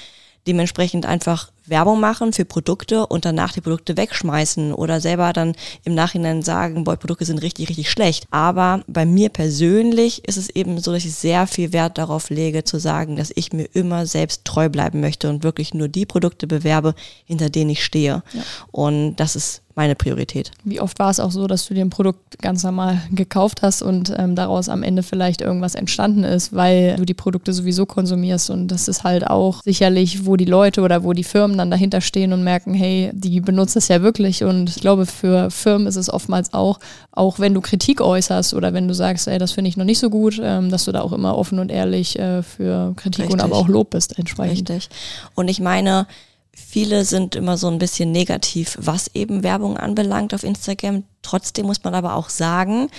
dementsprechend 0.47 1.05
einfach 1.05 1.53
Werbung 1.66 2.00
machen 2.00 2.33
für 2.33 2.45
Produkte 2.45 3.07
und 3.07 3.25
danach 3.25 3.52
die 3.52 3.61
Produkte 3.61 3.97
wegschmeißen 3.97 4.73
oder 4.73 5.00
selber 5.00 5.33
dann 5.33 5.54
im 5.85 5.95
Nachhinein 5.95 6.42
sagen, 6.42 6.85
boah, 6.85 6.97
Produkte 6.97 7.25
sind 7.25 7.42
richtig, 7.42 7.69
richtig 7.69 7.90
schlecht. 7.90 8.26
Aber 8.31 8.83
bei 8.87 9.07
mir 9.07 9.28
persönlich 9.28 10.26
ist 10.26 10.37
es 10.37 10.50
eben 10.50 10.78
so, 10.78 10.92
dass 10.92 11.04
ich 11.04 11.14
sehr 11.14 11.47
viel 11.47 11.73
Wert 11.73 11.99
darauf 11.99 12.31
lege, 12.31 12.64
zu 12.64 12.78
sagen, 12.78 13.16
dass 13.16 13.33
ich 13.35 13.52
mir 13.52 13.69
immer 13.73 14.07
selbst 14.07 14.45
treu 14.45 14.69
bleiben 14.69 15.00
möchte 15.00 15.28
und 15.28 15.45
wirklich 15.45 15.75
nur 15.75 15.88
die 15.88 16.07
Produkte 16.07 16.47
bewerbe, 16.47 16.95
hinter 17.25 17.50
denen 17.50 17.71
ich 17.71 17.85
stehe. 17.85 18.23
Ja. 18.33 18.42
Und 18.71 19.16
das 19.16 19.37
ist 19.37 19.62
meine 19.75 19.95
Priorität. 19.95 20.50
Wie 20.64 20.81
oft 20.81 20.99
war 20.99 21.11
es 21.11 21.21
auch 21.21 21.31
so, 21.31 21.47
dass 21.47 21.66
du 21.66 21.75
dir 21.75 21.85
ein 21.85 21.90
Produkt 21.90 22.38
ganz 22.40 22.62
normal 22.62 23.00
gekauft 23.11 23.62
hast 23.62 23.83
und 23.83 24.12
ähm, 24.16 24.35
daraus 24.35 24.69
am 24.69 24.83
Ende 24.83 25.02
vielleicht 25.02 25.40
irgendwas 25.40 25.75
entstanden 25.75 26.25
ist, 26.25 26.52
weil 26.52 26.97
du 26.97 27.04
die 27.04 27.14
Produkte 27.14 27.52
sowieso 27.52 27.87
konsumierst 27.87 28.50
und 28.50 28.69
das 28.69 28.88
ist 28.88 29.04
halt 29.04 29.26
auch 29.26 29.62
sicherlich, 29.62 30.26
wo 30.26 30.37
die 30.37 30.45
Leute 30.45 30.83
oder 30.83 31.04
wo 31.04 31.12
die 31.12 31.25
Firmen 31.25 31.51
dann 31.59 31.71
dahinter 31.71 32.00
stehen 32.00 32.32
und 32.32 32.44
merken, 32.44 32.75
hey, 32.75 33.11
die 33.12 33.40
benutzen 33.40 33.78
es 33.78 33.88
ja 33.88 34.02
wirklich 34.02 34.44
und 34.44 34.71
ich 34.71 34.80
glaube, 34.80 35.06
für 35.06 35.50
Firmen 35.50 35.87
ist 35.87 35.97
es 35.97 36.09
oftmals 36.09 36.52
auch, 36.52 36.78
auch 37.11 37.38
wenn 37.38 37.54
du 37.54 37.61
Kritik 37.61 38.00
äußerst 38.00 38.54
oder 38.54 38.73
wenn 38.75 38.88
du 38.88 38.94
sagst, 38.94 39.28
ey, 39.28 39.38
das 39.38 39.52
finde 39.52 39.68
ich 39.68 39.76
noch 39.76 39.85
nicht 39.85 39.99
so 39.99 40.11
gut, 40.11 40.40
ähm, 40.42 40.71
dass 40.71 40.85
du 40.85 40.92
da 40.92 41.00
auch 41.00 41.12
immer 41.12 41.37
offen 41.37 41.59
und 41.59 41.71
ehrlich 41.71 42.18
äh, 42.18 42.42
für 42.42 42.94
Kritik 42.97 43.25
Richtig. 43.25 43.32
und 43.35 43.40
aber 43.40 43.56
auch 43.56 43.68
Lob 43.68 43.90
bist 43.90 44.18
entsprechend. 44.18 44.71
Richtig. 44.71 44.88
Und 45.35 45.49
ich 45.49 45.61
meine, 45.61 46.06
Viele 46.54 47.06
sind 47.06 47.35
immer 47.35 47.56
so 47.56 47.68
ein 47.68 47.78
bisschen 47.78 48.12
negativ, 48.12 48.76
was 48.78 49.09
eben 49.14 49.42
Werbung 49.42 49.78
anbelangt 49.78 50.35
auf 50.35 50.44
Instagram. 50.44 51.04
Trotzdem 51.23 51.66
muss 51.66 51.82
man 51.82 51.94
aber 51.94 52.14
auch 52.14 52.28
sagen, 52.28 52.90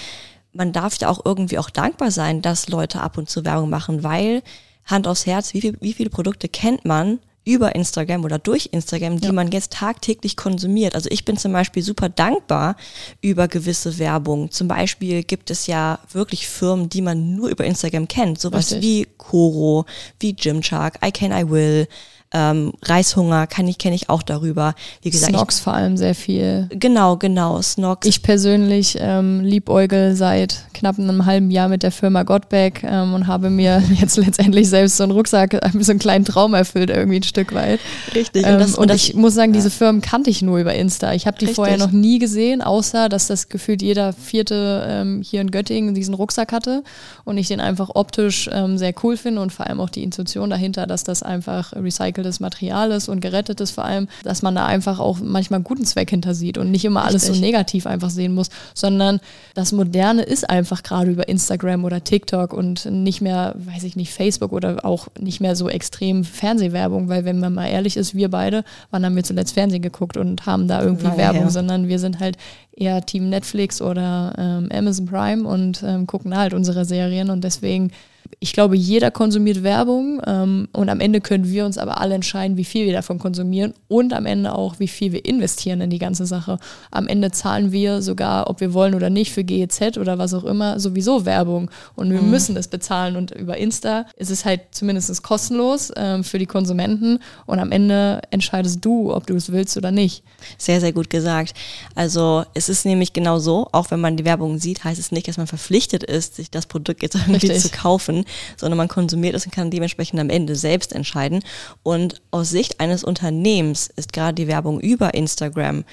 man 0.54 0.74
darf 0.74 0.98
ja 1.00 1.10
auch 1.10 1.24
irgendwie 1.24 1.60
auch 1.60 1.70
dankbar 1.70 2.10
sein, 2.10 2.42
dass 2.42 2.70
Leute 2.70 3.02
ab 3.02 3.18
und 3.18 3.30
zu 3.30 3.46
Werbung 3.46 3.70
machen, 3.70 4.04
weil 4.04 4.42
Hand 4.86 5.08
aufs 5.08 5.26
Herz, 5.26 5.54
wie, 5.54 5.62
viel, 5.62 5.78
wie 5.82 5.94
viele 5.94 6.10
Produkte 6.10 6.50
kennt 6.50 6.84
man 6.84 7.20
über 7.46 7.76
Instagram 7.76 8.24
oder 8.24 8.40
durch 8.40 8.70
Instagram, 8.72 9.20
die 9.20 9.28
ja. 9.28 9.34
man 9.34 9.52
jetzt 9.52 9.74
tagtäglich 9.74 10.38
konsumiert. 10.38 10.96
Also 10.96 11.10
ich 11.12 11.26
bin 11.26 11.38
zum 11.38 11.52
Beispiel 11.52 11.84
super 11.84 12.10
dankbar 12.10 12.76
über 13.22 13.48
gewisse 13.48 13.98
Werbung. 14.00 14.52
Zum 14.52 14.68
Beispiel 14.68 15.24
gibt 15.24 15.50
es 15.50 15.68
ja 15.68 16.00
wirklich 16.12 16.48
Firmen, 16.48 16.90
die 16.90 17.02
man 17.02 17.36
nur 17.36 17.50
über 17.50 17.66
Instagram 17.66 18.08
kennt. 18.08 18.40
Sowas 18.40 18.72
Richtig. 18.72 18.82
wie 18.82 19.08
Koro, 19.18 19.86
wie 20.20 20.34
Gymshark, 20.34 21.00
I 21.06 21.12
Can, 21.12 21.32
I 21.32 21.50
Will, 21.50 21.88
ähm, 22.34 22.74
Reishunger 22.82 23.46
kann 23.46 23.68
ich, 23.68 23.78
kenne 23.78 23.96
ich 23.96 24.10
auch 24.10 24.24
darüber. 24.24 24.74
Wie 25.04 25.12
gesagt, 25.12 25.32
Snox 25.32 25.60
vor 25.60 25.74
allem 25.74 25.98
sehr 25.98 26.16
viel. 26.16 26.68
Genau, 26.72 27.16
genau, 27.18 27.62
Snox. 27.62 28.08
Ich 28.08 28.24
persönlich 28.24 28.98
ähm, 29.00 29.42
liebäugel 29.42 30.16
seit 30.16 30.66
knapp 30.74 30.98
einem 30.98 31.26
halben 31.26 31.52
Jahr 31.52 31.70
mit 31.70 31.84
der 31.84 31.92
Firma 31.92 32.24
Gottbeck 32.24 32.84
ähm, 32.84 33.14
und 33.14 33.28
habe 33.28 33.52
mir 33.52 33.84
jetzt 34.00 34.18
letztendlich 34.18 34.68
selbst 34.68 34.98
so 34.98 35.04
einen 35.04 35.12
Rucksack, 35.12 35.60
so 35.80 35.92
einen 35.92 36.00
kleinen 36.00 36.26
Traum 36.26 36.56
erfüllt, 36.56 36.90
irgendwie 36.90 37.18
ein 37.18 37.24
Stück 37.24 37.54
weit. 37.54 37.80
Richtig. 38.16 38.46
Ähm, 38.46 38.54
und, 38.54 38.60
das, 38.60 38.76
und, 38.76 38.90
und 38.90 38.96
ich 38.96 39.14
muss 39.14 39.36
sagen, 39.36 39.54
ja. 39.54 39.58
diese 39.58 39.70
Firmen 39.70 40.02
kannte 40.02 40.32
ich 40.32 40.42
nur 40.42 40.58
über 40.58 40.74
Insta. 40.74 41.14
Ich 41.14 41.28
habe 41.28 41.38
die 41.38 41.46
Richtig. 41.46 41.56
vorher 41.56 41.78
noch 41.78 41.92
nie 41.92 42.18
gesehen, 42.18 42.64
außer 42.64 43.10
dass 43.10 43.28
das 43.28 43.50
gefühlt 43.50 43.84
jeder 43.84 44.12
vierte 44.12 44.88
ähm, 44.90 45.22
hier 45.22 45.42
in 45.42 45.52
Göttingen 45.52 45.94
diesen 45.94 46.16
Rucksack 46.16 46.52
hatte 46.52 46.84
und 47.26 47.38
ich 47.38 47.48
den 47.48 47.60
einfach 47.60 47.92
optisch 47.94 48.50
ähm, 48.52 48.80
sehr 48.80 48.94
cool 49.04 49.18
finde 49.18 49.42
und 49.42 49.54
vor 49.54 49.68
allem 49.68 49.80
auch 49.80 49.92
die 49.92 50.02
Intuition 50.02 50.50
dahinter, 50.50 50.88
dass 50.88 51.04
das 51.04 51.22
einfach 51.22 51.74
recycelt 51.74 52.23
recyceltes 52.24 52.40
Material 52.40 52.92
ist 52.92 53.10
und 53.10 53.20
gerettetes 53.20 53.72
vor 53.72 53.86
allem, 53.86 54.08
dass 54.24 54.42
man 54.42 54.56
da 54.56 54.66
einfach 54.66 55.00
auch 55.00 55.20
manchmal 55.22 55.62
guten 55.62 55.86
Zweck 55.86 56.10
hinter 56.10 56.34
sieht 56.34 56.58
und 56.58 56.72
nicht 56.72 56.86
immer 56.86 57.04
alles 57.04 57.28
so 57.28 57.34
negativ 57.34 57.86
einfach 57.86 58.10
sehen 58.10 58.34
muss, 58.34 58.50
sondern 58.74 59.20
das 59.54 59.72
Moderne 59.72 60.24
ist 60.24 60.50
einfach 60.50 60.84
gerade 60.84 61.12
über 61.12 61.28
Instagram 61.28 61.86
oder 61.86 62.04
TikTok 62.04 62.54
und 62.54 62.86
nicht 62.86 63.22
mehr, 63.22 63.56
weiß 63.58 63.84
ich 63.84 63.96
nicht, 63.96 64.14
Facebook 64.14 64.52
oder 64.52 64.86
auch 64.86 65.08
nicht 65.20 65.42
mehr 65.42 65.56
so 65.56 65.70
extrem 65.70 66.24
Fernsehwerbung, 66.24 67.10
weil 67.10 67.26
wenn 67.26 67.40
man 67.40 67.54
mal 67.54 67.68
ehrlich 67.68 67.98
ist, 67.98 68.16
wir 68.16 68.30
beide, 68.30 68.64
wann 68.92 69.06
haben 69.06 69.16
wir 69.16 69.24
zuletzt 69.24 69.54
Fernsehen 69.54 69.82
geguckt 69.82 70.18
und 70.18 70.46
haben 70.46 70.68
da 70.68 70.82
irgendwie 70.82 71.06
Lange 71.06 71.18
Werbung, 71.18 71.42
her. 71.44 71.52
sondern 71.52 71.88
wir 71.88 72.00
sind 72.00 72.20
halt 72.20 72.38
eher 72.76 73.06
Team 73.06 73.30
Netflix 73.30 73.82
oder 73.82 74.34
ähm, 74.38 74.70
Amazon 74.74 75.06
Prime 75.06 75.48
und 75.48 75.84
ähm, 75.84 76.08
gucken 76.08 76.36
halt 76.36 76.54
unsere 76.54 76.86
Serien 76.86 77.30
und 77.30 77.44
deswegen 77.44 77.92
ich 78.40 78.54
glaube, 78.54 78.76
jeder 78.76 79.12
konsumiert 79.12 79.64
Werbung 79.64 80.22
ähm, 80.26 80.68
und 80.74 80.90
am 80.90 81.00
Ende 81.00 81.22
können 81.22 81.50
wir 81.50 81.66
uns 81.66 81.78
aber 81.78 82.00
alle 82.00 82.16
entscheiden, 82.16 82.58
wie 82.58 82.64
viel 82.64 82.86
wir 82.86 82.94
davon 82.94 83.20
konsumieren 83.20 83.74
und 83.88 84.14
am 84.14 84.26
Ende 84.26 84.54
auch, 84.54 84.80
wie 84.80 84.88
viel 84.88 85.12
wir 85.12 85.26
investieren 85.26 85.82
in 85.82 85.90
die 85.90 86.00
ganze 86.00 86.26
Sache. 86.26 86.58
Am 86.92 87.08
Ende 87.08 87.32
zahlen 87.32 87.72
wir 87.72 88.02
sogar, 88.02 88.50
ob 88.50 88.60
wir 88.62 88.74
wollen 88.74 88.96
oder 88.96 89.10
nicht, 89.10 89.32
für 89.32 89.44
GEZ 89.44 89.98
oder 89.98 90.18
was 90.18 90.34
auch 90.34 90.44
immer, 90.44 90.80
sowieso 90.80 91.26
Werbung 91.26 91.70
und 91.96 92.12
wir 92.12 92.22
mhm. 92.22 92.30
müssen 92.30 92.58
es 92.58 92.68
bezahlen 92.68 93.16
und 93.16 93.32
über 93.32 93.58
Insta 93.58 94.06
ist 94.18 94.32
es 94.32 94.46
halt 94.46 94.62
zumindest 94.72 95.24
kostenlos 95.24 95.92
ähm, 95.96 96.24
für 96.24 96.40
die 96.40 96.46
Konsumenten 96.46 97.20
und 97.46 97.60
am 97.60 97.72
Ende 97.72 98.22
entscheidest 98.32 98.84
du, 98.84 99.14
ob 99.14 99.28
du 99.28 99.36
es 99.36 99.52
willst 99.52 99.78
oder 99.78 99.92
nicht. 99.92 100.24
Sehr, 100.58 100.80
sehr 100.80 100.94
gut 100.94 101.10
gesagt. 101.10 101.54
Also 101.96 102.46
es 102.54 102.70
ist 102.70 102.86
nämlich 102.86 103.14
genau 103.14 103.40
so, 103.40 103.68
auch 103.72 103.92
wenn 103.92 104.00
man 104.00 104.18
die 104.18 104.26
Werbung 104.26 104.58
sieht, 104.58 104.84
heißt 104.84 105.00
es 105.00 105.12
nicht, 105.12 105.28
dass 105.28 105.38
man 105.38 105.48
verpflichtet 105.48 106.04
ist, 106.04 106.36
sich 106.36 106.50
das 106.50 106.66
Produkt 106.66 107.04
jetzt 107.04 107.16
irgendwie 107.16 107.48
Richtig. 107.48 107.62
zu 107.62 107.70
kaufen 107.70 108.23
sondern 108.58 108.78
man 108.78 108.88
konsumiert 108.88 109.36
es 109.36 109.46
und 109.46 109.52
kann 109.52 109.72
dementsprechend 109.72 110.20
am 110.20 110.30
Ende 110.30 110.56
selbst 110.56 110.94
entscheiden. 110.94 111.44
Und 111.84 112.22
aus 112.32 112.50
Sicht 112.50 112.80
eines 112.80 113.04
Unternehmens 113.04 113.90
ist 113.96 114.14
gerade 114.14 114.36
die 114.36 114.48
Werbung 114.48 114.80
über 114.80 115.14
Instagram 115.14 115.84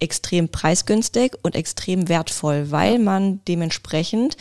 extrem 0.00 0.48
preisgünstig 0.48 1.32
und 1.42 1.54
extrem 1.54 2.08
wertvoll, 2.08 2.70
weil 2.70 2.98
man 2.98 3.40
dementsprechend 3.46 4.36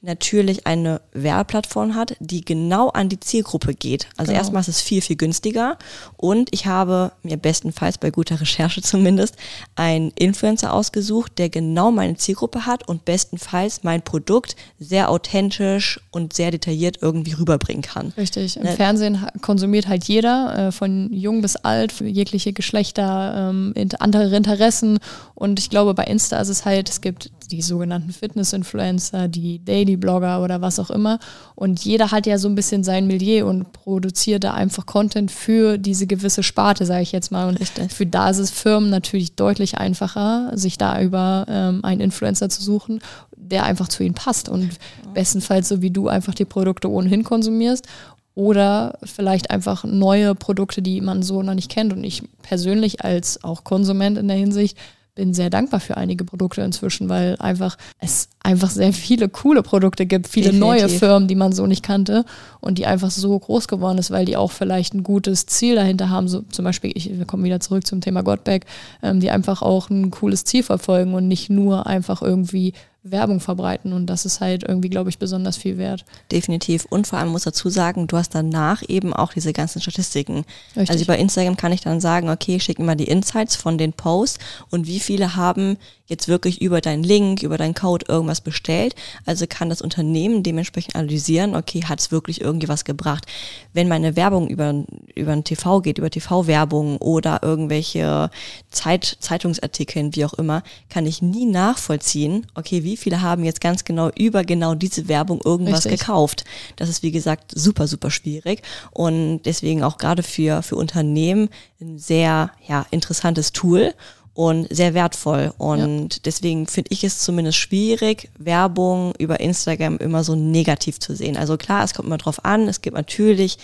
natürlich 0.00 0.66
eine 0.66 1.00
Werbeplattform 1.12 1.96
hat, 1.96 2.14
die 2.20 2.44
genau 2.44 2.88
an 2.90 3.08
die 3.08 3.18
Zielgruppe 3.18 3.74
geht. 3.74 4.06
Also 4.16 4.30
genau. 4.30 4.38
erstmal 4.38 4.60
ist 4.60 4.68
es 4.68 4.80
viel, 4.80 5.02
viel 5.02 5.16
günstiger 5.16 5.76
und 6.16 6.48
ich 6.52 6.66
habe 6.66 7.12
mir 7.22 7.36
bestenfalls 7.36 7.98
bei 7.98 8.10
guter 8.10 8.40
Recherche 8.40 8.80
zumindest 8.82 9.36
einen 9.74 10.12
Influencer 10.12 10.72
ausgesucht, 10.72 11.38
der 11.38 11.48
genau 11.48 11.90
meine 11.90 12.16
Zielgruppe 12.16 12.64
hat 12.64 12.86
und 12.86 13.04
bestenfalls 13.04 13.82
mein 13.82 14.02
Produkt 14.02 14.54
sehr 14.78 15.10
authentisch 15.10 16.00
und 16.10 16.32
sehr 16.32 16.52
detailliert 16.52 16.98
irgendwie 17.00 17.32
rüberbringen 17.32 17.82
kann. 17.82 18.12
Richtig. 18.16 18.56
Im 18.56 18.62
ne? 18.62 18.72
Fernsehen 18.72 19.26
konsumiert 19.40 19.88
halt 19.88 20.04
jeder, 20.04 20.68
äh, 20.68 20.72
von 20.72 21.12
jung 21.12 21.42
bis 21.42 21.56
alt, 21.56 22.00
jegliche 22.00 22.52
Geschlechter, 22.52 23.50
ähm, 23.50 23.74
andere 23.98 24.36
Interessen 24.36 25.00
und 25.34 25.58
ich 25.58 25.70
glaube, 25.70 25.94
bei 25.94 26.04
Insta 26.04 26.38
ist 26.40 26.48
es 26.48 26.64
halt, 26.64 26.88
es 26.88 27.00
gibt 27.00 27.30
die 27.50 27.62
sogenannten 27.62 28.12
Fitness-Influencer, 28.12 29.28
die 29.28 29.58
Daily-Blogger 29.88 30.42
oder 30.42 30.60
was 30.60 30.78
auch 30.78 30.90
immer. 30.90 31.18
Und 31.54 31.84
jeder 31.84 32.10
hat 32.10 32.26
ja 32.26 32.38
so 32.38 32.48
ein 32.48 32.54
bisschen 32.54 32.84
sein 32.84 33.06
Milieu 33.06 33.46
und 33.46 33.72
produziert 33.72 34.44
da 34.44 34.54
einfach 34.54 34.86
Content 34.86 35.30
für 35.30 35.78
diese 35.78 36.06
gewisse 36.06 36.42
Sparte, 36.42 36.86
sage 36.86 37.02
ich 37.02 37.12
jetzt 37.12 37.32
mal. 37.32 37.48
Und 37.48 37.60
Richtig. 37.60 37.92
für 37.92 38.06
da 38.06 38.30
ist 38.30 38.38
es 38.38 38.50
Firmen 38.50 38.90
natürlich 38.90 39.34
deutlich 39.34 39.78
einfacher, 39.78 40.52
sich 40.54 40.78
da 40.78 41.00
über 41.00 41.46
ähm, 41.48 41.84
einen 41.84 42.00
Influencer 42.00 42.48
zu 42.48 42.62
suchen, 42.62 43.00
der 43.36 43.64
einfach 43.64 43.88
zu 43.88 44.04
ihnen 44.04 44.14
passt. 44.14 44.48
Und 44.48 44.70
bestenfalls 45.14 45.68
so 45.68 45.82
wie 45.82 45.90
du 45.90 46.08
einfach 46.08 46.34
die 46.34 46.44
Produkte 46.44 46.90
ohnehin 46.90 47.24
konsumierst 47.24 47.86
oder 48.34 48.98
vielleicht 49.02 49.50
einfach 49.50 49.82
neue 49.84 50.34
Produkte, 50.36 50.80
die 50.80 51.00
man 51.00 51.22
so 51.22 51.42
noch 51.42 51.54
nicht 51.54 51.70
kennt. 51.70 51.92
Und 51.92 52.04
ich 52.04 52.22
persönlich 52.42 53.04
als 53.04 53.42
auch 53.42 53.64
Konsument 53.64 54.16
in 54.18 54.28
der 54.28 54.36
Hinsicht 54.36 54.76
bin 55.18 55.34
sehr 55.34 55.50
dankbar 55.50 55.80
für 55.80 55.96
einige 55.96 56.24
Produkte 56.24 56.62
inzwischen, 56.62 57.08
weil 57.08 57.34
einfach 57.40 57.76
es 57.98 58.28
einfach 58.40 58.70
sehr 58.70 58.92
viele 58.92 59.28
coole 59.28 59.64
Produkte 59.64 60.06
gibt, 60.06 60.28
viele 60.28 60.52
Definitiv. 60.52 60.82
neue 60.82 60.88
Firmen, 60.88 61.26
die 61.26 61.34
man 61.34 61.52
so 61.52 61.66
nicht 61.66 61.82
kannte 61.82 62.24
und 62.60 62.78
die 62.78 62.86
einfach 62.86 63.10
so 63.10 63.36
groß 63.36 63.66
geworden 63.66 63.98
ist, 63.98 64.12
weil 64.12 64.24
die 64.24 64.36
auch 64.36 64.52
vielleicht 64.52 64.94
ein 64.94 65.02
gutes 65.02 65.46
Ziel 65.46 65.74
dahinter 65.74 66.08
haben. 66.08 66.28
So 66.28 66.42
zum 66.42 66.64
Beispiel, 66.64 66.92
ich, 66.94 67.18
wir 67.18 67.26
kommen 67.26 67.42
wieder 67.42 67.58
zurück 67.58 67.84
zum 67.84 68.00
Thema 68.00 68.22
Godback, 68.22 68.64
ähm, 69.02 69.18
die 69.18 69.30
einfach 69.30 69.60
auch 69.60 69.90
ein 69.90 70.12
cooles 70.12 70.44
Ziel 70.44 70.62
verfolgen 70.62 71.14
und 71.14 71.26
nicht 71.26 71.50
nur 71.50 71.88
einfach 71.88 72.22
irgendwie 72.22 72.72
Werbung 73.10 73.40
verbreiten 73.40 73.92
und 73.92 74.06
das 74.06 74.24
ist 74.24 74.40
halt 74.40 74.64
irgendwie, 74.64 74.88
glaube 74.88 75.10
ich, 75.10 75.18
besonders 75.18 75.56
viel 75.56 75.78
wert. 75.78 76.04
Definitiv. 76.30 76.84
Und 76.86 77.06
vor 77.06 77.18
allem 77.18 77.30
muss 77.30 77.44
dazu 77.44 77.68
sagen, 77.68 78.06
du 78.06 78.16
hast 78.16 78.34
danach 78.34 78.82
eben 78.88 79.12
auch 79.12 79.32
diese 79.32 79.52
ganzen 79.52 79.80
Statistiken. 79.80 80.44
Richtig. 80.76 80.90
Also 80.90 81.04
über 81.04 81.18
Instagram 81.18 81.56
kann 81.56 81.72
ich 81.72 81.80
dann 81.80 82.00
sagen, 82.00 82.30
okay, 82.30 82.60
schick 82.60 82.78
mir 82.78 82.84
mal 82.84 82.96
die 82.96 83.08
Insights 83.08 83.56
von 83.56 83.78
den 83.78 83.92
Posts 83.92 84.38
und 84.70 84.86
wie 84.86 85.00
viele 85.00 85.36
haben 85.36 85.76
jetzt 86.08 86.26
wirklich 86.26 86.60
über 86.60 86.80
deinen 86.80 87.02
Link, 87.02 87.42
über 87.42 87.58
deinen 87.58 87.74
Code 87.74 88.06
irgendwas 88.08 88.40
bestellt. 88.40 88.94
Also 89.26 89.46
kann 89.46 89.68
das 89.68 89.82
Unternehmen 89.82 90.42
dementsprechend 90.42 90.96
analysieren, 90.96 91.54
okay, 91.54 91.84
hat 91.84 92.00
es 92.00 92.10
wirklich 92.10 92.40
irgendwie 92.40 92.68
was 92.68 92.84
gebracht. 92.84 93.26
Wenn 93.74 93.88
meine 93.88 94.16
Werbung 94.16 94.48
über, 94.48 94.84
über 95.14 95.32
ein 95.32 95.44
TV 95.44 95.80
geht, 95.82 95.98
über 95.98 96.10
TV-Werbung 96.10 96.96
oder 96.96 97.42
irgendwelche 97.42 98.30
Zeit, 98.70 99.18
Zeitungsartikeln, 99.20 100.16
wie 100.16 100.24
auch 100.24 100.34
immer, 100.34 100.62
kann 100.88 101.06
ich 101.06 101.22
nie 101.22 101.46
nachvollziehen, 101.46 102.46
okay, 102.54 102.82
wie 102.84 102.96
viele 102.98 103.22
haben 103.22 103.44
jetzt 103.44 103.60
ganz 103.60 103.84
genau 103.84 104.10
über 104.16 104.44
genau 104.44 104.74
diese 104.74 105.08
Werbung 105.08 105.40
irgendwas 105.44 105.84
Richtig. 105.84 106.00
gekauft. 106.00 106.44
Das 106.76 106.88
ist, 106.88 107.02
wie 107.02 107.12
gesagt, 107.12 107.52
super, 107.54 107.86
super 107.86 108.10
schwierig 108.10 108.62
und 108.90 109.42
deswegen 109.44 109.82
auch 109.82 109.98
gerade 109.98 110.22
für, 110.22 110.62
für 110.62 110.76
Unternehmen 110.76 111.48
ein 111.80 111.98
sehr 111.98 112.50
ja, 112.66 112.86
interessantes 112.90 113.52
Tool 113.52 113.94
und 114.38 114.68
sehr 114.70 114.94
wertvoll. 114.94 115.52
Und 115.58 116.14
ja. 116.14 116.20
deswegen 116.24 116.68
finde 116.68 116.92
ich 116.92 117.02
es 117.02 117.18
zumindest 117.18 117.58
schwierig, 117.58 118.30
Werbung 118.38 119.12
über 119.18 119.40
Instagram 119.40 119.96
immer 119.96 120.22
so 120.22 120.36
negativ 120.36 121.00
zu 121.00 121.16
sehen. 121.16 121.36
Also 121.36 121.56
klar, 121.56 121.82
es 121.82 121.92
kommt 121.92 122.06
immer 122.06 122.18
drauf 122.18 122.44
an. 122.44 122.68
Es 122.68 122.80
gibt 122.80 122.96
natürlich 122.96 123.58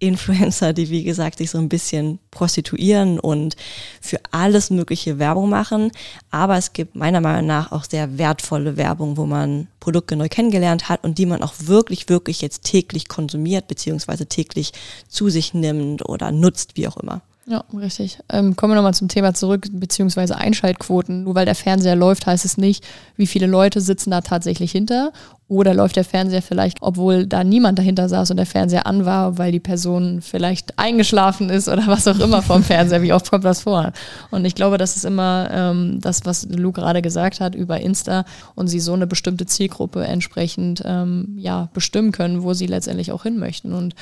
Influencer, 0.00 0.72
die 0.72 0.90
wie 0.90 1.04
gesagt 1.04 1.38
sich 1.38 1.50
so 1.50 1.58
ein 1.58 1.68
bisschen 1.68 2.18
prostituieren 2.30 3.20
und 3.20 3.54
für 4.00 4.18
alles 4.32 4.70
mögliche 4.70 5.18
Werbung 5.18 5.48
machen. 5.48 5.92
Aber 6.30 6.56
es 6.56 6.72
gibt 6.72 6.96
meiner 6.96 7.20
Meinung 7.20 7.46
nach 7.46 7.70
auch 7.70 7.84
sehr 7.84 8.18
wertvolle 8.18 8.76
Werbung, 8.76 9.16
wo 9.16 9.26
man 9.26 9.68
Produkte 9.78 10.16
neu 10.16 10.28
kennengelernt 10.28 10.88
hat 10.88 11.04
und 11.04 11.18
die 11.18 11.26
man 11.26 11.42
auch 11.42 11.54
wirklich, 11.58 12.08
wirklich 12.08 12.40
jetzt 12.40 12.64
täglich 12.64 13.08
konsumiert, 13.08 13.68
beziehungsweise 13.68 14.26
täglich 14.26 14.72
zu 15.08 15.28
sich 15.28 15.54
nimmt 15.54 16.08
oder 16.08 16.32
nutzt, 16.32 16.76
wie 16.76 16.88
auch 16.88 16.96
immer. 16.96 17.22
Ja, 17.50 17.64
richtig. 17.76 18.20
Ähm, 18.28 18.54
kommen 18.54 18.70
wir 18.70 18.76
nochmal 18.76 18.94
zum 18.94 19.08
Thema 19.08 19.34
zurück, 19.34 19.66
beziehungsweise 19.72 20.36
Einschaltquoten. 20.36 21.24
Nur 21.24 21.34
weil 21.34 21.46
der 21.46 21.56
Fernseher 21.56 21.96
läuft, 21.96 22.24
heißt 22.24 22.44
es 22.44 22.56
nicht, 22.56 22.86
wie 23.16 23.26
viele 23.26 23.48
Leute 23.48 23.80
sitzen 23.80 24.12
da 24.12 24.20
tatsächlich 24.20 24.70
hinter. 24.70 25.12
Oder 25.48 25.74
läuft 25.74 25.96
der 25.96 26.04
Fernseher 26.04 26.42
vielleicht, 26.42 26.76
obwohl 26.80 27.26
da 27.26 27.42
niemand 27.42 27.76
dahinter 27.76 28.08
saß 28.08 28.30
und 28.30 28.36
der 28.36 28.46
Fernseher 28.46 28.86
an 28.86 29.04
war, 29.04 29.36
weil 29.36 29.50
die 29.50 29.58
Person 29.58 30.22
vielleicht 30.22 30.78
eingeschlafen 30.78 31.50
ist 31.50 31.66
oder 31.66 31.88
was 31.88 32.06
auch 32.06 32.20
immer 32.20 32.40
vom 32.40 32.62
Fernseher. 32.62 33.02
Wie 33.02 33.12
oft 33.12 33.28
kommt 33.28 33.44
das 33.44 33.62
vor? 33.62 33.92
Und 34.30 34.44
ich 34.44 34.54
glaube, 34.54 34.78
das 34.78 34.94
ist 34.94 35.04
immer 35.04 35.50
ähm, 35.52 35.98
das, 36.00 36.24
was 36.24 36.46
Lou 36.48 36.70
gerade 36.70 37.02
gesagt 37.02 37.40
hat 37.40 37.56
über 37.56 37.80
Insta 37.80 38.26
und 38.54 38.68
sie 38.68 38.78
so 38.78 38.92
eine 38.92 39.08
bestimmte 39.08 39.44
Zielgruppe 39.44 40.04
entsprechend 40.04 40.84
ähm, 40.86 41.34
ja, 41.36 41.68
bestimmen 41.74 42.12
können, 42.12 42.44
wo 42.44 42.54
sie 42.54 42.66
letztendlich 42.66 43.10
auch 43.10 43.24
hin 43.24 43.36
möchten. 43.40 43.72
Und 43.72 43.96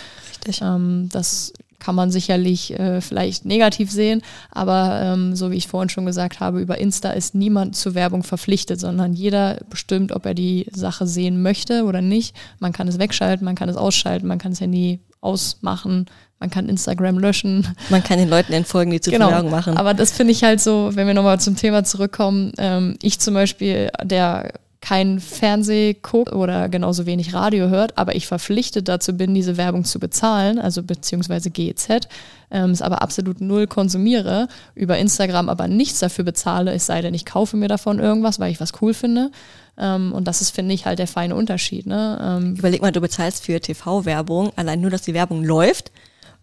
ähm, 0.61 1.09
das 1.11 1.55
kann 1.79 1.95
man 1.95 2.11
sicherlich 2.11 2.79
äh, 2.79 3.01
vielleicht 3.01 3.45
negativ 3.45 3.91
sehen, 3.91 4.23
aber 4.51 5.01
ähm, 5.03 5.37
so 5.37 5.51
wie 5.51 5.57
ich 5.57 5.69
vorhin 5.69 5.89
schon 5.89 6.07
gesagt 6.07 6.41
habe, 6.41 6.61
über 6.61 6.79
Insta 6.79 7.11
ist 7.11 7.35
niemand 7.35 7.77
zur 7.77 7.95
Werbung 7.95 8.23
verpflichtet, 8.23 8.81
sondern 8.81 9.13
jeder 9.13 9.59
bestimmt, 9.71 10.13
ob 10.13 10.27
er 10.27 10.35
die 10.35 10.67
Sache 10.73 11.07
sehen 11.07 11.43
möchte 11.43 11.85
oder 11.85 12.01
nicht. 12.01 12.35
Man 12.59 12.73
kann 12.73 12.89
es 12.89 12.99
wegschalten, 12.99 13.45
man 13.45 13.55
kann 13.55 13.69
es 13.69 13.77
ausschalten, 13.77 14.27
man 14.27 14.39
kann 14.39 14.53
das 14.53 14.61
Handy 14.61 15.01
ausmachen, 15.21 16.07
man 16.41 16.51
kann 16.51 16.69
Instagram 16.69 17.19
löschen. 17.19 17.67
Man 17.91 18.03
kann 18.03 18.19
den 18.19 18.29
Leuten 18.29 18.53
entfolgen, 18.53 18.93
die 18.93 19.01
zu 19.01 19.11
genau. 19.11 19.31
Werbung 19.31 19.51
machen. 19.51 19.77
Aber 19.77 19.93
das 19.93 20.13
finde 20.13 20.33
ich 20.33 20.45
halt 20.45 20.61
so, 20.61 20.91
wenn 20.95 21.07
wir 21.07 21.15
nochmal 21.15 21.41
zum 21.41 21.57
Thema 21.57 21.83
zurückkommen, 21.83 22.53
ähm, 22.59 22.97
ich 23.03 23.19
zum 23.19 23.35
Beispiel, 23.35 23.91
der 24.05 24.53
kein 24.81 25.19
Fernseh 25.19 25.95
guckt 25.95 26.33
oder 26.33 26.69
genauso 26.69 27.05
wenig 27.05 27.35
Radio 27.35 27.69
hört, 27.69 27.99
aber 27.99 28.15
ich 28.15 28.27
verpflichtet 28.27 28.89
dazu 28.89 29.17
bin, 29.17 29.35
diese 29.35 29.57
Werbung 29.57 29.85
zu 29.85 29.99
bezahlen, 29.99 30.59
also 30.59 30.83
beziehungsweise 30.83 31.51
GEZ, 31.51 32.09
ähm, 32.51 32.71
es 32.71 32.81
aber 32.81 33.03
absolut 33.03 33.41
null 33.41 33.67
konsumiere, 33.67 34.49
über 34.75 34.97
Instagram 34.97 35.49
aber 35.49 35.67
nichts 35.67 35.99
dafür 35.99 36.25
bezahle, 36.25 36.73
es 36.73 36.87
sei 36.87 37.03
denn, 37.03 37.15
ich 37.15 37.25
kaufe 37.25 37.57
mir 37.57 37.69
davon 37.69 37.99
irgendwas, 37.99 38.39
weil 38.39 38.53
ich 38.53 38.61
was 38.61 38.73
cool 38.81 38.95
finde. 38.95 39.31
Ähm, 39.77 40.13
und 40.13 40.27
das 40.27 40.41
ist, 40.41 40.51
finde 40.51 40.75
ich, 40.75 40.87
halt 40.87 40.99
der 40.99 41.07
feine 41.07 41.35
Unterschied. 41.35 41.87
Ne? 41.87 42.19
Ähm, 42.21 42.55
Überleg 42.57 42.83
mal, 42.83 42.93
du 42.93 43.01
bezahlst 43.01 43.45
für 43.45 43.61
TV-Werbung, 43.61 44.53
allein 44.57 44.81
nur, 44.81 44.91
dass 44.91 45.03
die 45.03 45.15
Werbung 45.15 45.45
läuft. 45.45 45.93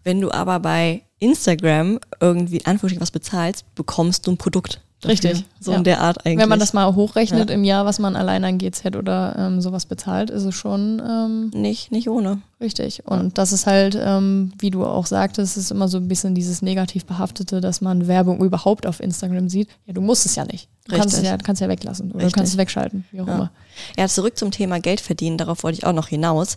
Wenn 0.04 0.20
du 0.20 0.30
aber 0.30 0.60
bei 0.60 1.02
Instagram 1.18 1.98
irgendwie 2.20 2.58
in 2.58 3.00
was 3.00 3.10
bezahlst, 3.10 3.64
bekommst 3.74 4.26
du 4.26 4.32
ein 4.32 4.36
Produkt. 4.36 4.80
Dafür. 5.00 5.12
Richtig. 5.12 5.44
So 5.60 5.72
ja. 5.72 5.76
in 5.76 5.84
der 5.84 6.00
Art 6.00 6.24
eigentlich. 6.24 6.38
Wenn 6.38 6.48
man 6.48 6.58
das 6.58 6.72
mal 6.72 6.94
hochrechnet 6.94 7.50
ja. 7.50 7.54
im 7.54 7.64
Jahr, 7.64 7.84
was 7.84 7.98
man 7.98 8.16
allein 8.16 8.44
an 8.44 8.56
GZ 8.56 8.96
oder 8.96 9.36
ähm, 9.38 9.60
sowas 9.60 9.84
bezahlt, 9.84 10.30
ist 10.30 10.44
es 10.44 10.54
schon 10.54 11.02
ähm, 11.06 11.50
nicht, 11.54 11.92
nicht 11.92 12.08
ohne. 12.08 12.40
Richtig. 12.60 13.04
Und 13.04 13.22
ja. 13.22 13.30
das 13.34 13.52
ist 13.52 13.66
halt, 13.66 13.98
ähm, 14.00 14.52
wie 14.58 14.70
du 14.70 14.86
auch 14.86 15.04
sagtest, 15.04 15.58
ist 15.58 15.70
immer 15.70 15.88
so 15.88 15.98
ein 15.98 16.08
bisschen 16.08 16.34
dieses 16.34 16.62
negativ 16.62 17.04
behaftete, 17.04 17.60
dass 17.60 17.82
man 17.82 18.06
Werbung 18.06 18.42
überhaupt 18.42 18.86
auf 18.86 19.00
Instagram 19.00 19.50
sieht. 19.50 19.68
Ja, 19.86 19.92
du 19.92 20.00
musst 20.00 20.24
es 20.24 20.34
ja 20.34 20.46
nicht. 20.46 20.68
Du 20.86 20.92
Richtig. 20.92 21.00
kannst 21.00 21.18
es 21.18 21.24
ja, 21.24 21.36
kannst 21.36 21.60
ja 21.60 21.68
weglassen 21.68 22.10
oder 22.12 22.20
Richtig. 22.20 22.32
du 22.32 22.38
kannst 22.38 22.52
es 22.54 22.58
wegschalten, 22.58 23.04
wie 23.12 23.20
auch 23.20 23.26
immer. 23.26 23.50
Ja, 23.98 24.08
zurück 24.08 24.38
zum 24.38 24.50
Thema 24.50 24.80
Geld 24.80 25.00
verdienen, 25.02 25.36
darauf 25.36 25.62
wollte 25.62 25.78
ich 25.78 25.86
auch 25.86 25.92
noch 25.92 26.08
hinaus 26.08 26.56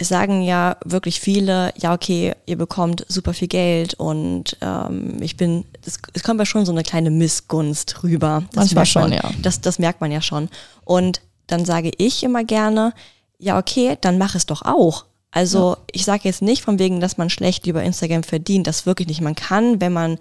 sagen 0.00 0.42
ja 0.42 0.76
wirklich 0.84 1.20
viele, 1.20 1.72
ja, 1.76 1.92
okay, 1.92 2.34
ihr 2.46 2.56
bekommt 2.56 3.04
super 3.08 3.34
viel 3.34 3.48
Geld 3.48 3.94
und 3.94 4.56
ähm, 4.60 5.20
ich 5.20 5.36
bin, 5.36 5.64
es, 5.84 5.98
es 6.12 6.22
kommt 6.22 6.38
ja 6.38 6.46
schon 6.46 6.64
so 6.64 6.72
eine 6.72 6.84
kleine 6.84 7.10
Missgunst 7.10 8.02
rüber. 8.02 8.44
Das 8.52 8.66
Manchmal 8.66 8.86
schon, 8.86 9.02
man, 9.02 9.12
ja. 9.12 9.30
Das, 9.42 9.60
das 9.60 9.78
merkt 9.78 10.00
man 10.00 10.12
ja 10.12 10.22
schon. 10.22 10.48
Und 10.84 11.20
dann 11.48 11.64
sage 11.64 11.90
ich 11.98 12.22
immer 12.22 12.44
gerne, 12.44 12.92
ja, 13.38 13.58
okay, 13.58 13.98
dann 14.00 14.18
mach 14.18 14.34
es 14.34 14.46
doch 14.46 14.62
auch. 14.62 15.04
Also 15.30 15.70
ja. 15.70 15.78
ich 15.92 16.04
sage 16.04 16.22
jetzt 16.24 16.42
nicht 16.42 16.62
von 16.62 16.78
wegen, 16.78 17.00
dass 17.00 17.18
man 17.18 17.28
schlecht 17.28 17.66
über 17.66 17.82
Instagram 17.82 18.22
verdient, 18.22 18.66
das 18.66 18.86
wirklich 18.86 19.08
nicht. 19.08 19.20
Man 19.20 19.34
kann, 19.34 19.80
wenn 19.80 19.92
man 19.92 20.18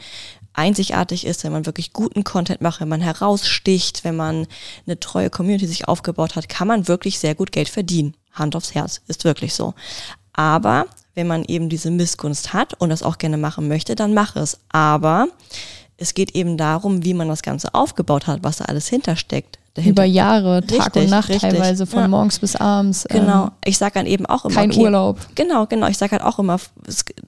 einzigartig 0.53 1.25
ist, 1.25 1.43
wenn 1.43 1.51
man 1.51 1.65
wirklich 1.65 1.93
guten 1.93 2.23
Content 2.23 2.61
macht, 2.61 2.81
wenn 2.81 2.89
man 2.89 3.01
heraussticht, 3.01 4.03
wenn 4.03 4.15
man 4.15 4.47
eine 4.85 4.99
treue 4.99 5.29
Community 5.29 5.67
sich 5.67 5.87
aufgebaut 5.87 6.35
hat, 6.35 6.49
kann 6.49 6.67
man 6.67 6.87
wirklich 6.87 7.19
sehr 7.19 7.35
gut 7.35 7.51
Geld 7.51 7.69
verdienen. 7.69 8.15
Hand 8.38 8.56
aufs 8.56 8.76
Herz, 8.76 9.02
ist 9.08 9.23
wirklich 9.23 9.54
so. 9.54 9.73
Aber 10.34 10.86
wenn 11.15 11.28
man 11.28 11.43
eben 11.45 11.67
diese 11.67 11.89
Missgunst 11.89 12.54
hat 12.54 12.76
und 12.76 12.89
das 12.89 13.04
auch 13.04 13.17
gerne 13.17 13.38
machen 13.38 13.67
möchte, 13.67 13.95
dann 13.95 14.13
mach 14.13 14.36
es. 14.36 14.60
Aber 14.69 15.28
es 15.97 16.13
geht 16.13 16.36
eben 16.36 16.58
darum, 16.58 17.04
wie 17.04 17.15
man 17.15 17.28
das 17.28 17.41
Ganze 17.41 17.73
aufgebaut 17.73 18.28
hat, 18.28 18.43
was 18.43 18.58
da 18.58 18.65
alles 18.65 18.88
hintersteckt. 18.88 19.58
Dahinter. 19.73 20.04
Über 20.04 20.06
Jahre, 20.06 20.62
Tag 20.65 20.88
richtig, 20.88 21.04
und 21.04 21.10
Nacht 21.12 21.30
richtig. 21.30 21.52
teilweise, 21.52 21.86
von 21.86 22.00
ja. 22.00 22.08
morgens 22.08 22.39
bis 22.39 22.56
abends. 22.56 23.06
Genau, 23.10 23.45
ähm, 23.45 23.52
ich 23.63 23.78
sage 23.78 23.93
dann 23.93 24.08
eben 24.08 24.26
auch 24.26 24.45
immer. 24.45 24.56
Kein 24.56 24.71
okay, 24.71 24.82
Urlaub. 24.82 25.19
Genau, 25.36 25.67
genau. 25.67 25.88
Ich 25.88 26.00
sage 26.00 26.13
halt 26.13 26.23
auch 26.23 26.39
immer, 26.39 26.58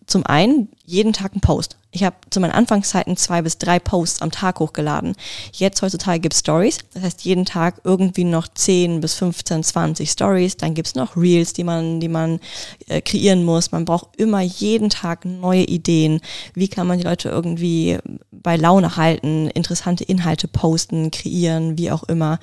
zum 0.07 0.25
einen 0.25 0.67
jeden 0.89 1.13
Tag 1.13 1.35
ein 1.35 1.41
Post. 1.41 1.77
Ich 1.91 2.03
habe 2.03 2.15
zu 2.29 2.39
meinen 2.39 2.51
Anfangszeiten 2.51 3.15
zwei 3.15 3.41
bis 3.41 3.57
drei 3.57 3.79
Posts 3.79 4.21
am 4.21 4.31
Tag 4.31 4.59
hochgeladen. 4.59 5.15
Jetzt 5.53 5.81
heutzutage 5.81 6.19
gibt 6.19 6.33
es 6.33 6.39
Stories. 6.39 6.79
Das 6.93 7.03
heißt, 7.03 7.21
jeden 7.21 7.45
Tag 7.45 7.81
irgendwie 7.83 8.23
noch 8.23 8.47
10 8.47 8.99
bis 8.99 9.13
15, 9.15 9.63
20 9.63 10.09
Stories. 10.09 10.57
Dann 10.57 10.73
gibt 10.73 10.87
es 10.87 10.95
noch 10.95 11.15
Reels, 11.15 11.53
die 11.53 11.63
man, 11.63 11.99
die 11.99 12.07
man 12.07 12.39
äh, 12.87 13.01
kreieren 13.01 13.43
muss. 13.43 13.71
Man 13.71 13.85
braucht 13.85 14.15
immer 14.17 14.41
jeden 14.41 14.89
Tag 14.89 15.25
neue 15.25 15.63
Ideen. 15.63 16.21
Wie 16.53 16.67
kann 16.67 16.87
man 16.87 16.97
die 16.97 17.03
Leute 17.03 17.29
irgendwie 17.29 17.97
bei 18.31 18.55
Laune 18.55 18.95
halten, 18.95 19.47
interessante 19.49 20.03
Inhalte 20.03 20.47
posten, 20.47 21.11
kreieren, 21.11 21.77
wie 21.77 21.91
auch 21.91 22.03
immer. 22.03 22.39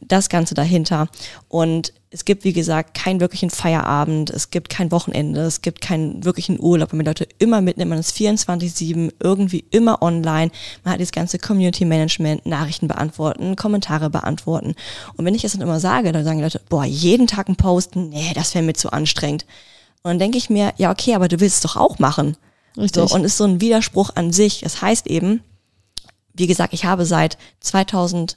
Das 0.00 0.28
Ganze 0.28 0.54
dahinter. 0.54 1.08
Und 1.48 1.92
es 2.10 2.24
gibt, 2.24 2.44
wie 2.44 2.52
gesagt, 2.52 2.94
keinen 2.94 3.20
wirklichen 3.20 3.50
Feierabend, 3.50 4.30
es 4.30 4.50
gibt 4.50 4.70
kein 4.70 4.90
Wochenende, 4.90 5.40
es 5.42 5.60
gibt 5.60 5.80
keinen 5.80 6.24
wirklichen 6.24 6.58
Urlaub, 6.58 6.92
man 6.92 7.04
Leute 7.04 7.28
immer 7.38 7.60
mitnimmt, 7.60 7.90
man 7.90 7.98
ist 7.98 8.16
24-7, 8.16 9.12
irgendwie 9.20 9.64
immer 9.70 10.00
online, 10.00 10.50
man 10.84 10.94
hat 10.94 11.00
das 11.00 11.12
ganze 11.12 11.38
Community 11.38 11.84
Management, 11.84 12.46
Nachrichten 12.46 12.88
beantworten, 12.88 13.56
Kommentare 13.56 14.08
beantworten. 14.08 14.74
Und 15.16 15.24
wenn 15.24 15.34
ich 15.34 15.42
das 15.42 15.52
dann 15.52 15.60
immer 15.60 15.80
sage, 15.80 16.12
dann 16.12 16.24
sagen 16.24 16.38
die 16.38 16.44
Leute, 16.44 16.62
boah, 16.68 16.84
jeden 16.84 17.26
Tag 17.26 17.48
ein 17.48 17.56
Posten, 17.56 18.08
nee, 18.08 18.32
das 18.34 18.54
wäre 18.54 18.64
mir 18.64 18.74
zu 18.74 18.90
anstrengend. 18.90 19.44
Und 20.02 20.12
dann 20.12 20.18
denke 20.18 20.38
ich 20.38 20.48
mir, 20.48 20.72
ja, 20.78 20.90
okay, 20.90 21.14
aber 21.14 21.28
du 21.28 21.40
willst 21.40 21.56
es 21.56 21.62
doch 21.62 21.76
auch 21.76 21.98
machen. 21.98 22.36
Richtig. 22.78 23.08
So, 23.08 23.14
und 23.14 23.24
ist 23.24 23.36
so 23.36 23.44
ein 23.44 23.60
Widerspruch 23.60 24.10
an 24.14 24.32
sich. 24.32 24.60
Das 24.60 24.80
heißt 24.80 25.08
eben, 25.08 25.42
wie 26.32 26.46
gesagt, 26.46 26.72
ich 26.72 26.84
habe 26.84 27.04
seit 27.04 27.36
2000, 27.60 28.36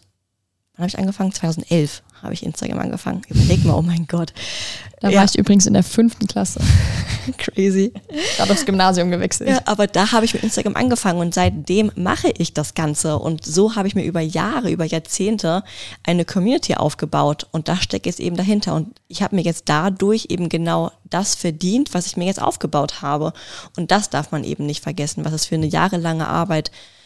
wann 0.76 0.84
habe 0.84 0.90
ich 0.90 0.98
angefangen? 0.98 1.34
2011 1.34 2.02
habe 2.22 2.34
ich 2.34 2.44
Instagram 2.44 2.80
angefangen. 2.80 3.24
Überleg 3.30 3.66
mal, 3.66 3.74
oh 3.74 3.82
mein 3.82 4.06
Gott. 4.08 4.32
Da 5.00 5.10
ja. 5.10 5.20
war 5.20 5.26
ich 5.26 5.38
übrigens 5.38 5.66
in 5.66 5.74
der 5.74 5.84
fünften 5.84 6.28
Klasse. 6.28 6.62
Crazy. 7.38 7.92
Gerade 8.38 8.54
aufs 8.54 8.66
Gymnasium 8.66 9.10
gewechselt. 9.10 9.50
Ja, 9.50 9.62
aber 9.66 9.88
da 9.88 10.12
habe 10.12 10.26
ich 10.26 10.34
mit 10.34 10.44
Instagram 10.44 10.76
angefangen 10.76 11.20
und 11.20 11.34
seitdem 11.34 11.92
mache 11.96 12.32
ich 12.38 12.54
das 12.54 12.76
Ganze. 12.76 13.18
Und 13.18 13.44
so 13.44 13.76
habe 13.76 13.88
ich 13.88 13.96
mir 13.96 14.04
über 14.04 14.22
Jahre, 14.22 14.70
über 14.72 14.86
Jahrzehnte 14.86 15.64
eine 16.04 16.24
Community 16.24 16.76
aufgebaut. 16.76 17.48
Und 17.52 17.68
da 17.68 17.76
steckt 17.78 18.06
jetzt 18.06 18.20
eben 18.20 18.38
dahinter. 18.38 18.76
Und 18.76 19.02
ich 19.08 19.24
habe 19.24 19.36
mir 19.36 19.42
jetzt 19.42 19.68
dadurch 19.68 20.28
eben 20.30 20.48
genau 20.48 20.92
das 21.10 21.36
verdient, 21.36 21.94
was 21.94 22.06
ich 22.06 22.18
mir 22.18 22.26
jetzt 22.26 22.42
aufgebaut 22.42 23.02
habe. 23.02 23.34
Und 23.76 23.92
das 23.92 24.10
darf 24.10 24.32
man 24.32 24.44
eben 24.44 24.68
nicht 24.68 24.84
vergessen, 24.84 25.26
was 25.26 25.34
es 25.34 25.48
für 25.48 25.56
eine 25.56 25.68
jahrelange 25.68 26.28
Arbeit 26.28 26.70
ist 26.70 27.01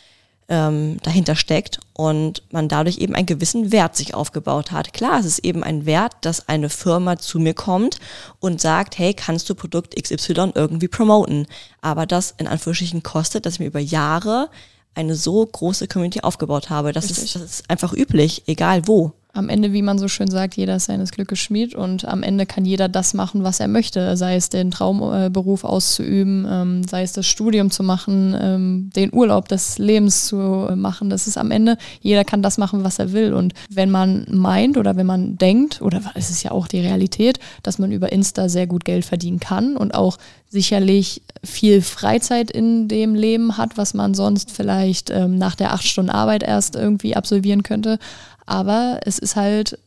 ähm, 0.48 0.98
dahinter 1.02 1.36
steckt 1.36 1.80
und 1.94 2.44
man 2.52 2.68
dadurch 2.68 3.00
eben 3.00 3.16
einen 3.16 3.26
gewissen 3.26 3.72
Wert 3.72 3.96
sich 3.96 4.14
aufgebaut 4.14 4.72
hat. 4.72 4.94
Klar, 4.94 5.20
es 5.20 5.26
ist 5.26 5.40
eben 5.40 5.64
ein 5.64 5.86
Wert, 5.86 6.14
dass 6.22 6.48
eine 6.48 6.70
Firma 6.70 7.18
zu 7.18 7.40
mir 7.40 7.54
kommt 7.54 8.00
und 8.40 8.62
sagt, 8.62 8.98
hey, 8.98 9.14
kannst 9.14 9.50
du 9.50 9.56
Produkt 9.56 9.96
XY 10.02 10.52
irgendwie 10.54 10.88
promoten? 10.88 11.48
Aber 11.82 12.06
das 12.06 12.36
in 12.38 12.48
Anführungsstrichen 12.48 13.02
kostet, 13.02 13.46
dass 13.46 13.56
ich 13.56 13.60
mir 13.60 13.68
über 13.68 13.80
Jahre 13.80 14.50
eine 14.94 15.16
so 15.16 15.46
große 15.46 15.88
Community 15.88 16.22
aufgebaut 16.22 16.70
habe. 16.70 16.92
Das, 16.92 17.12
ist, 17.12 17.36
das 17.36 17.42
ist 17.42 17.70
einfach 17.70 17.94
üblich, 17.94 18.44
egal 18.48 18.88
wo 18.88 19.14
am 19.36 19.50
Ende, 19.50 19.74
wie 19.74 19.82
man 19.82 20.00
so 20.00 20.08
schön 20.08 20.30
sagt, 20.30 20.56
jeder 20.56 20.78
ist 20.78 20.86
seines 20.86 21.12
Glückes 21.12 21.40
Schmied 21.40 21.76
und 21.76 22.06
am 22.06 22.24
Ende 22.24 22.46
kann 22.46 22.64
jeder 22.64 22.88
das 22.88 23.14
machen, 23.14 23.44
was 23.44 23.60
er 23.60 23.68
möchte, 23.68 24.16
sei 24.16 24.38
es 24.38 24.50
den 24.50 24.72
Traumberuf 24.72 25.64
äh, 25.64 25.68
auszuüben, 25.68 26.48
ähm, 26.50 26.84
sei 26.86 27.04
es 27.04 27.12
das 27.12 27.28
Studium 27.28 27.70
zu 27.70 27.84
machen, 27.84 28.34
ähm, 28.40 28.90
den 28.96 29.14
Urlaub 29.14 29.50
des 29.50 29.78
Lebens 29.78 30.26
zu 30.26 30.70
machen. 30.76 31.10
Das 31.10 31.28
ist 31.28 31.38
am 31.38 31.52
Ende, 31.52 31.78
jeder 32.00 32.24
kann 32.24 32.42
das 32.42 32.58
machen, 32.58 32.86
was 32.86 32.98
er 32.98 33.12
will. 33.12 33.34
Und 33.34 33.54
wenn 33.70 33.92
man 33.92 34.26
meint 34.32 34.78
oder 34.78 34.96
wenn 34.96 35.06
man 35.06 35.38
denkt, 35.38 35.82
oder 35.82 36.02
es 36.16 36.30
ist 36.30 36.44
ja 36.44 36.52
auch 36.52 36.68
die 36.68 36.80
Realität, 36.80 37.40
dass 37.62 37.78
man 37.78 37.92
über 37.92 38.14
Insta 38.14 38.48
sehr 38.48 38.68
gut 38.68 38.86
Geld 38.86 39.04
verdienen 39.04 39.42
kann 39.42 39.76
und 39.76 39.94
auch 39.94 40.18
sicherlich 40.48 41.22
viel 41.44 41.82
Freizeit 41.82 42.50
in 42.50 42.88
dem 42.88 43.16
Leben 43.16 43.58
hat, 43.58 43.78
was 43.78 43.94
man 43.94 44.14
sonst 44.14 44.52
vielleicht 44.52 45.10
ähm, 45.10 45.38
nach 45.38 45.56
der 45.56 45.74
acht 45.74 45.86
Stunden 45.86 46.10
Arbeit 46.10 46.44
erst 46.44 46.76
irgendwie 46.76 47.16
absolvieren 47.16 47.64
könnte. 47.64 48.00
Aber 48.46 49.00
es 49.04 49.20
ist 49.20 49.36
halt 49.36 49.80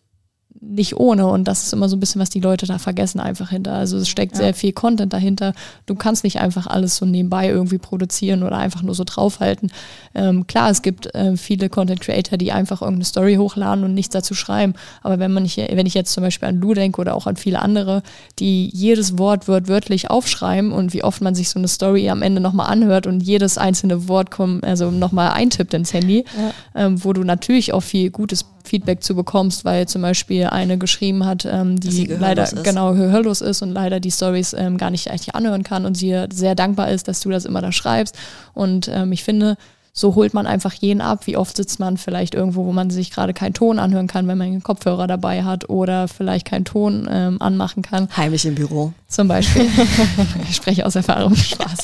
nicht 0.60 0.96
ohne 0.96 1.26
und 1.26 1.44
das 1.44 1.64
ist 1.64 1.72
immer 1.72 1.88
so 1.88 1.96
ein 1.96 2.00
bisschen, 2.00 2.20
was 2.20 2.30
die 2.30 2.40
Leute 2.40 2.66
da 2.66 2.78
vergessen 2.78 3.20
einfach 3.20 3.50
hinter. 3.50 3.74
Also 3.74 3.96
es 3.98 4.08
steckt 4.08 4.32
ja. 4.32 4.38
sehr 4.38 4.54
viel 4.54 4.72
Content 4.72 5.12
dahinter. 5.12 5.52
Du 5.86 5.94
kannst 5.94 6.24
nicht 6.24 6.40
einfach 6.40 6.66
alles 6.66 6.96
so 6.96 7.06
nebenbei 7.06 7.48
irgendwie 7.48 7.78
produzieren 7.78 8.42
oder 8.42 8.58
einfach 8.58 8.82
nur 8.82 8.94
so 8.94 9.04
draufhalten. 9.04 9.70
Ähm, 10.14 10.46
klar, 10.46 10.70
es 10.70 10.82
gibt 10.82 11.14
äh, 11.14 11.36
viele 11.36 11.68
Content 11.68 12.00
Creator, 12.00 12.38
die 12.38 12.50
einfach 12.50 12.82
irgendeine 12.82 13.04
Story 13.04 13.36
hochladen 13.36 13.84
und 13.84 13.94
nichts 13.94 14.12
dazu 14.12 14.34
schreiben. 14.34 14.74
Aber 15.02 15.18
wenn 15.18 15.32
man 15.32 15.44
nicht, 15.44 15.58
wenn 15.58 15.86
ich 15.86 15.94
jetzt 15.94 16.12
zum 16.12 16.24
Beispiel 16.24 16.48
an 16.48 16.60
Lou 16.60 16.74
denke 16.74 17.00
oder 17.00 17.14
auch 17.14 17.26
an 17.26 17.36
viele 17.36 17.60
andere, 17.60 18.02
die 18.38 18.68
jedes 18.72 19.18
Wort 19.18 19.48
wörtlich 19.48 20.10
aufschreiben 20.10 20.72
und 20.72 20.92
wie 20.92 21.04
oft 21.04 21.20
man 21.20 21.34
sich 21.34 21.50
so 21.50 21.58
eine 21.58 21.68
Story 21.68 22.08
am 22.10 22.22
Ende 22.22 22.40
nochmal 22.40 22.66
anhört 22.66 23.06
und 23.06 23.20
jedes 23.20 23.58
einzelne 23.58 24.08
Wort 24.08 24.30
kommt, 24.30 24.64
also 24.64 24.90
nochmal 24.90 25.30
eintippt 25.30 25.74
ins 25.74 25.92
Handy, 25.92 26.24
ja. 26.36 26.86
ähm, 26.86 27.04
wo 27.04 27.12
du 27.12 27.22
natürlich 27.22 27.72
auch 27.72 27.82
viel 27.82 28.10
Gutes 28.10 28.44
Feedback 28.68 29.02
zu 29.02 29.14
bekommst, 29.14 29.64
weil 29.64 29.88
zum 29.88 30.02
Beispiel 30.02 30.44
eine 30.46 30.78
geschrieben 30.78 31.24
hat, 31.24 31.44
ähm, 31.44 31.80
die 31.80 32.06
leider 32.06 32.44
ist. 32.44 32.62
genau 32.62 32.92
gehörlos 32.92 33.40
ist 33.40 33.62
und 33.62 33.72
leider 33.72 33.98
die 34.00 34.10
Stories 34.10 34.52
ähm, 34.52 34.78
gar 34.78 34.90
nicht 34.90 35.10
eigentlich 35.10 35.34
anhören 35.34 35.64
kann 35.64 35.84
und 35.84 35.96
sie 35.96 36.26
sehr 36.32 36.54
dankbar 36.54 36.90
ist, 36.90 37.08
dass 37.08 37.20
du 37.20 37.30
das 37.30 37.44
immer 37.44 37.60
da 37.60 37.72
schreibst. 37.72 38.16
Und 38.54 38.88
ähm, 38.88 39.12
ich 39.12 39.24
finde, 39.24 39.56
so 39.98 40.14
holt 40.14 40.32
man 40.32 40.46
einfach 40.46 40.72
jeden 40.74 41.00
ab. 41.00 41.26
Wie 41.26 41.36
oft 41.36 41.56
sitzt 41.56 41.80
man 41.80 41.96
vielleicht 41.96 42.34
irgendwo, 42.34 42.64
wo 42.66 42.72
man 42.72 42.88
sich 42.90 43.10
gerade 43.10 43.34
keinen 43.34 43.54
Ton 43.54 43.80
anhören 43.80 44.06
kann, 44.06 44.28
wenn 44.28 44.38
man 44.38 44.46
einen 44.46 44.62
Kopfhörer 44.62 45.08
dabei 45.08 45.42
hat 45.42 45.68
oder 45.68 46.06
vielleicht 46.06 46.46
keinen 46.46 46.64
Ton 46.64 47.08
ähm, 47.10 47.42
anmachen 47.42 47.82
kann. 47.82 48.08
Heimlich 48.16 48.46
im 48.46 48.54
Büro. 48.54 48.92
Zum 49.08 49.26
Beispiel. 49.26 49.66
ich 50.48 50.54
spreche 50.54 50.86
aus 50.86 50.94
Erfahrung. 50.94 51.34
Spaß. 51.34 51.78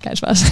Kein 0.00 0.16
Spaß. 0.16 0.44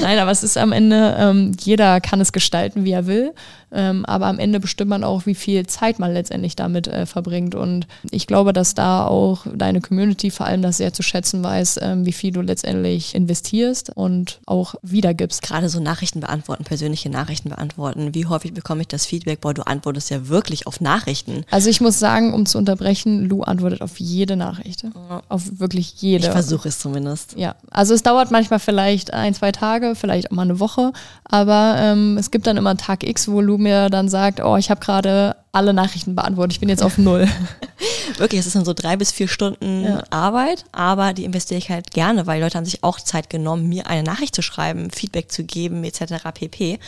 Nein, 0.00 0.18
aber 0.18 0.32
es 0.32 0.42
ist 0.42 0.58
am 0.58 0.72
Ende, 0.72 1.16
ähm, 1.16 1.52
jeder 1.60 2.00
kann 2.00 2.20
es 2.20 2.32
gestalten, 2.32 2.84
wie 2.84 2.90
er 2.90 3.06
will. 3.06 3.32
Ähm, 3.70 4.04
aber 4.04 4.26
am 4.26 4.38
Ende 4.38 4.60
bestimmt 4.60 4.90
man 4.90 5.04
auch, 5.04 5.24
wie 5.24 5.34
viel 5.34 5.66
Zeit 5.66 5.98
man 5.98 6.12
letztendlich 6.12 6.56
damit 6.56 6.88
äh, 6.88 7.06
verbringt. 7.06 7.54
Und 7.54 7.86
ich 8.10 8.26
glaube, 8.26 8.52
dass 8.52 8.74
da 8.74 9.06
auch 9.06 9.46
deine 9.54 9.80
Community 9.80 10.30
vor 10.30 10.46
allem 10.46 10.60
das 10.60 10.76
sehr 10.76 10.92
zu 10.92 11.02
schätzen 11.02 11.42
weiß, 11.42 11.78
ähm, 11.82 12.04
wie 12.04 12.12
viel 12.12 12.32
du 12.32 12.42
letztendlich 12.42 13.14
investierst 13.14 13.90
und 13.96 14.40
auch 14.46 14.74
wiedergibst. 14.82 15.42
Gerade 15.52 15.68
so 15.68 15.80
Nachrichten 15.80 16.20
beantworten, 16.20 16.64
persönliche 16.64 17.10
Nachrichten 17.10 17.50
beantworten. 17.50 18.14
Wie 18.14 18.24
häufig 18.24 18.54
bekomme 18.54 18.80
ich 18.80 18.88
das 18.88 19.04
Feedback? 19.04 19.42
Boah, 19.42 19.52
du 19.52 19.66
antwortest 19.66 20.08
ja 20.08 20.28
wirklich 20.28 20.66
auf 20.66 20.80
Nachrichten. 20.80 21.44
Also 21.50 21.68
ich 21.68 21.82
muss 21.82 21.98
sagen, 21.98 22.32
um 22.32 22.46
zu 22.46 22.56
unterbrechen, 22.56 23.28
Lou 23.28 23.42
antwortet 23.42 23.82
auf 23.82 24.00
jede 24.00 24.34
Nachricht. 24.34 24.86
Auf 25.28 25.60
wirklich 25.60 26.00
jede. 26.00 26.24
Ich 26.24 26.32
versuche 26.32 26.70
es 26.70 26.78
zumindest. 26.78 27.36
Ja, 27.36 27.54
also 27.70 27.92
es 27.92 28.02
dauert 28.02 28.30
manchmal 28.30 28.60
vielleicht 28.60 29.12
ein, 29.12 29.34
zwei 29.34 29.52
Tage, 29.52 29.94
vielleicht 29.94 30.30
auch 30.30 30.36
mal 30.36 30.44
eine 30.44 30.58
Woche, 30.58 30.94
aber 31.24 31.74
ähm, 31.76 32.16
es 32.16 32.30
gibt 32.30 32.46
dann 32.46 32.56
immer 32.56 32.74
Tag 32.78 33.04
X, 33.04 33.28
wo 33.28 33.42
Lou 33.42 33.58
mir 33.58 33.90
dann 33.90 34.08
sagt, 34.08 34.42
oh, 34.42 34.56
ich 34.56 34.70
habe 34.70 34.80
gerade 34.80 35.36
alle 35.54 35.74
Nachrichten 35.74 36.16
beantwortet, 36.16 36.54
ich 36.54 36.60
bin 36.60 36.70
jetzt 36.70 36.82
auf 36.82 36.96
null. 36.96 37.28
Wirklich, 38.16 38.40
es 38.40 38.46
ist 38.46 38.56
dann 38.56 38.64
so 38.64 38.72
drei 38.72 38.96
bis 38.96 39.12
vier 39.12 39.28
Stunden 39.28 39.84
Ja. 39.84 40.02
Arbeit, 40.08 40.64
aber 40.72 41.12
die 41.12 41.24
investiere 41.24 41.58
ich 41.58 41.68
halt 41.68 41.90
gerne, 41.90 42.26
weil 42.26 42.40
Leute 42.40 42.56
haben 42.56 42.64
sich 42.64 42.82
auch 42.82 42.98
Zeit 42.98 43.28
genommen, 43.28 43.68
mir 43.68 43.86
eine 43.86 44.02
Nachricht 44.02 44.34
zu 44.34 44.40
schreiben, 44.40 44.90
Feedback 44.90 45.30
zu 45.30 45.44
geben, 45.44 45.84
etc. 45.84 46.24
pp. 46.32 46.78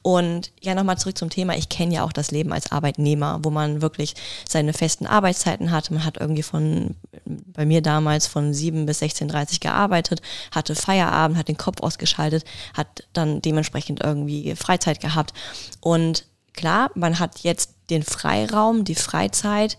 Und 0.00 0.50
ja, 0.62 0.74
nochmal 0.74 0.96
zurück 0.96 1.18
zum 1.18 1.28
Thema. 1.28 1.56
Ich 1.56 1.68
kenne 1.68 1.94
ja 1.94 2.04
auch 2.04 2.12
das 2.12 2.30
Leben 2.30 2.54
als 2.54 2.72
Arbeitnehmer, 2.72 3.40
wo 3.42 3.50
man 3.50 3.82
wirklich 3.82 4.14
seine 4.48 4.72
festen 4.72 5.06
Arbeitszeiten 5.06 5.70
hat. 5.70 5.90
Man 5.90 6.04
hat 6.04 6.16
irgendwie 6.18 6.42
von, 6.42 6.96
bei 7.26 7.66
mir 7.66 7.82
damals 7.82 8.26
von 8.26 8.54
7 8.54 8.86
bis 8.86 9.02
16.30 9.02 9.60
gearbeitet, 9.60 10.22
hatte 10.52 10.74
Feierabend, 10.74 11.36
hat 11.36 11.48
den 11.48 11.58
Kopf 11.58 11.82
ausgeschaltet, 11.82 12.44
hat 12.72 13.04
dann 13.12 13.42
dementsprechend 13.42 14.02
irgendwie 14.02 14.54
Freizeit 14.56 15.00
gehabt. 15.00 15.34
Und 15.80 16.24
klar, 16.54 16.90
man 16.94 17.18
hat 17.18 17.40
jetzt 17.40 17.75
den 17.90 18.02
Freiraum, 18.02 18.84
die 18.84 18.94
Freizeit, 18.94 19.76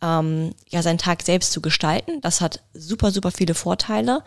ähm, 0.00 0.52
ja, 0.68 0.82
seinen 0.82 0.98
Tag 0.98 1.22
selbst 1.22 1.52
zu 1.52 1.60
gestalten. 1.60 2.20
Das 2.20 2.40
hat 2.40 2.62
super, 2.74 3.10
super 3.10 3.30
viele 3.30 3.54
Vorteile. 3.54 4.22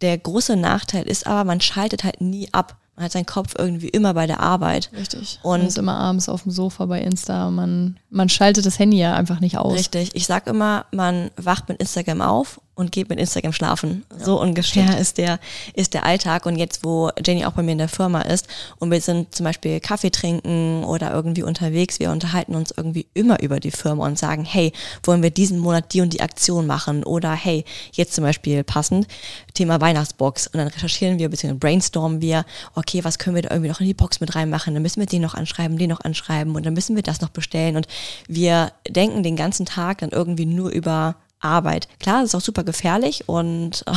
Der 0.00 0.16
große 0.18 0.56
Nachteil 0.56 1.04
ist 1.08 1.26
aber, 1.26 1.44
man 1.44 1.60
schaltet 1.60 2.04
halt 2.04 2.20
nie 2.20 2.48
ab. 2.52 2.76
Man 2.96 3.04
hat 3.04 3.12
seinen 3.12 3.26
Kopf 3.26 3.54
irgendwie 3.56 3.88
immer 3.88 4.12
bei 4.14 4.26
der 4.26 4.40
Arbeit. 4.40 4.90
Richtig. 4.96 5.38
Und- 5.42 5.58
man 5.60 5.68
ist 5.68 5.78
immer 5.78 5.96
abends 5.96 6.28
auf 6.28 6.42
dem 6.42 6.50
Sofa 6.52 6.86
bei 6.86 7.00
Insta. 7.00 7.48
Man, 7.50 7.98
man 8.10 8.28
schaltet 8.28 8.64
das 8.64 8.78
Handy 8.78 8.98
ja 8.98 9.14
einfach 9.14 9.40
nicht 9.40 9.58
aus. 9.58 9.74
Richtig. 9.74 10.10
Ich 10.14 10.26
sag 10.26 10.46
immer, 10.46 10.86
man 10.92 11.30
wacht 11.36 11.68
mit 11.68 11.80
Instagram 11.80 12.22
auf 12.22 12.60
und 12.78 12.92
geht 12.92 13.08
mit 13.08 13.18
Instagram 13.18 13.52
schlafen. 13.52 14.04
so 14.16 14.40
ungefähr 14.40 15.00
ist 15.00 15.18
der, 15.18 15.40
ist 15.74 15.94
der 15.94 16.06
Alltag. 16.06 16.46
Und 16.46 16.56
jetzt, 16.56 16.84
wo 16.84 17.10
Jenny 17.26 17.44
auch 17.44 17.52
bei 17.52 17.62
mir 17.64 17.72
in 17.72 17.78
der 17.78 17.88
Firma 17.88 18.22
ist 18.22 18.46
und 18.78 18.92
wir 18.92 19.00
sind 19.00 19.34
zum 19.34 19.42
Beispiel 19.42 19.80
Kaffee 19.80 20.10
trinken 20.10 20.84
oder 20.84 21.12
irgendwie 21.12 21.42
unterwegs, 21.42 21.98
wir 21.98 22.12
unterhalten 22.12 22.54
uns 22.54 22.72
irgendwie 22.76 23.08
immer 23.14 23.42
über 23.42 23.58
die 23.58 23.72
Firma 23.72 24.06
und 24.06 24.16
sagen, 24.16 24.44
hey, 24.44 24.72
wollen 25.02 25.24
wir 25.24 25.30
diesen 25.30 25.58
Monat 25.58 25.92
die 25.92 26.02
und 26.02 26.12
die 26.12 26.20
Aktion 26.20 26.68
machen? 26.68 27.02
Oder 27.02 27.32
hey, 27.32 27.64
jetzt 27.90 28.14
zum 28.14 28.22
Beispiel 28.22 28.62
passend, 28.62 29.08
Thema 29.54 29.80
Weihnachtsbox. 29.80 30.46
Und 30.46 30.58
dann 30.58 30.68
recherchieren 30.68 31.18
wir, 31.18 31.28
beziehungsweise 31.28 31.58
brainstormen 31.58 32.20
wir, 32.20 32.44
okay, 32.76 33.02
was 33.02 33.18
können 33.18 33.34
wir 33.34 33.42
da 33.42 33.50
irgendwie 33.50 33.70
noch 33.70 33.80
in 33.80 33.86
die 33.86 33.94
Box 33.94 34.20
mit 34.20 34.36
reinmachen? 34.36 34.74
Dann 34.74 34.84
müssen 34.84 35.00
wir 35.00 35.06
den 35.06 35.22
noch 35.22 35.34
anschreiben, 35.34 35.78
den 35.78 35.90
noch 35.90 36.02
anschreiben 36.02 36.54
und 36.54 36.64
dann 36.64 36.74
müssen 36.74 36.94
wir 36.94 37.02
das 37.02 37.20
noch 37.20 37.30
bestellen. 37.30 37.74
Und 37.74 37.88
wir 38.26 38.72
denken 38.88 39.22
den 39.22 39.36
ganzen 39.36 39.66
Tag 39.66 39.98
dann 39.98 40.10
irgendwie 40.10 40.46
nur 40.46 40.70
über 40.70 41.16
Arbeit. 41.40 41.88
Klar, 42.00 42.22
das 42.22 42.30
ist 42.30 42.34
auch 42.34 42.44
super 42.44 42.64
gefährlich 42.64 43.28
und 43.28 43.84
äh, 43.86 43.92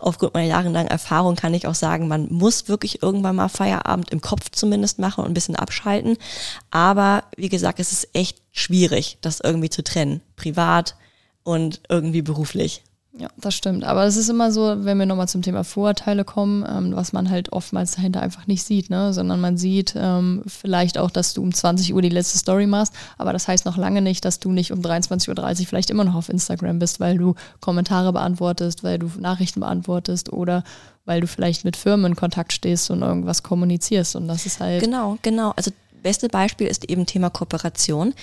aufgrund 0.00 0.34
meiner 0.34 0.48
jahrelangen 0.48 0.90
Erfahrung 0.90 1.36
kann 1.36 1.54
ich 1.54 1.66
auch 1.66 1.74
sagen, 1.74 2.08
man 2.08 2.28
muss 2.30 2.68
wirklich 2.68 3.02
irgendwann 3.02 3.36
mal 3.36 3.48
Feierabend 3.48 4.10
im 4.10 4.20
Kopf 4.20 4.50
zumindest 4.50 4.98
machen 4.98 5.24
und 5.24 5.30
ein 5.30 5.34
bisschen 5.34 5.56
abschalten. 5.56 6.16
Aber 6.70 7.24
wie 7.36 7.48
gesagt, 7.48 7.78
es 7.80 7.92
ist 7.92 8.08
echt 8.14 8.38
schwierig, 8.52 9.18
das 9.20 9.40
irgendwie 9.40 9.70
zu 9.70 9.84
trennen. 9.84 10.22
Privat 10.36 10.96
und 11.42 11.80
irgendwie 11.88 12.22
beruflich. 12.22 12.82
Ja, 13.18 13.28
das 13.36 13.54
stimmt. 13.54 13.82
Aber 13.82 14.04
es 14.04 14.16
ist 14.16 14.28
immer 14.28 14.52
so, 14.52 14.84
wenn 14.84 14.96
wir 14.96 15.04
nochmal 15.04 15.28
zum 15.28 15.42
Thema 15.42 15.64
Vorurteile 15.64 16.24
kommen, 16.24 16.64
ähm, 16.68 16.94
was 16.94 17.12
man 17.12 17.28
halt 17.30 17.52
oftmals 17.52 17.96
dahinter 17.96 18.20
einfach 18.20 18.46
nicht 18.46 18.62
sieht, 18.62 18.90
ne? 18.90 19.12
sondern 19.12 19.40
man 19.40 19.58
sieht 19.58 19.94
ähm, 19.96 20.42
vielleicht 20.46 20.98
auch, 20.98 21.10
dass 21.10 21.34
du 21.34 21.42
um 21.42 21.52
20 21.52 21.94
Uhr 21.94 22.00
die 22.00 22.10
letzte 22.10 22.38
Story 22.38 22.68
machst, 22.68 22.92
aber 23.16 23.32
das 23.32 23.48
heißt 23.48 23.64
noch 23.64 23.76
lange 23.76 24.02
nicht, 24.02 24.24
dass 24.24 24.38
du 24.38 24.52
nicht 24.52 24.72
um 24.72 24.80
23.30 24.80 25.60
Uhr 25.60 25.66
vielleicht 25.66 25.90
immer 25.90 26.04
noch 26.04 26.14
auf 26.14 26.28
Instagram 26.28 26.78
bist, 26.78 27.00
weil 27.00 27.18
du 27.18 27.34
Kommentare 27.60 28.12
beantwortest, 28.12 28.84
weil 28.84 29.00
du 29.00 29.10
Nachrichten 29.18 29.60
beantwortest 29.60 30.32
oder 30.32 30.62
weil 31.04 31.20
du 31.20 31.26
vielleicht 31.26 31.64
mit 31.64 31.76
Firmen 31.76 32.12
in 32.12 32.16
Kontakt 32.16 32.52
stehst 32.52 32.90
und 32.90 33.02
irgendwas 33.02 33.42
kommunizierst. 33.42 34.14
Und 34.14 34.28
das 34.28 34.46
ist 34.46 34.60
halt. 34.60 34.82
Genau, 34.82 35.16
genau. 35.22 35.54
Also 35.56 35.72
beste 36.02 36.28
Beispiel 36.28 36.66
ist 36.66 36.88
eben 36.88 37.06
Thema 37.06 37.30
Kooperation. 37.30 38.14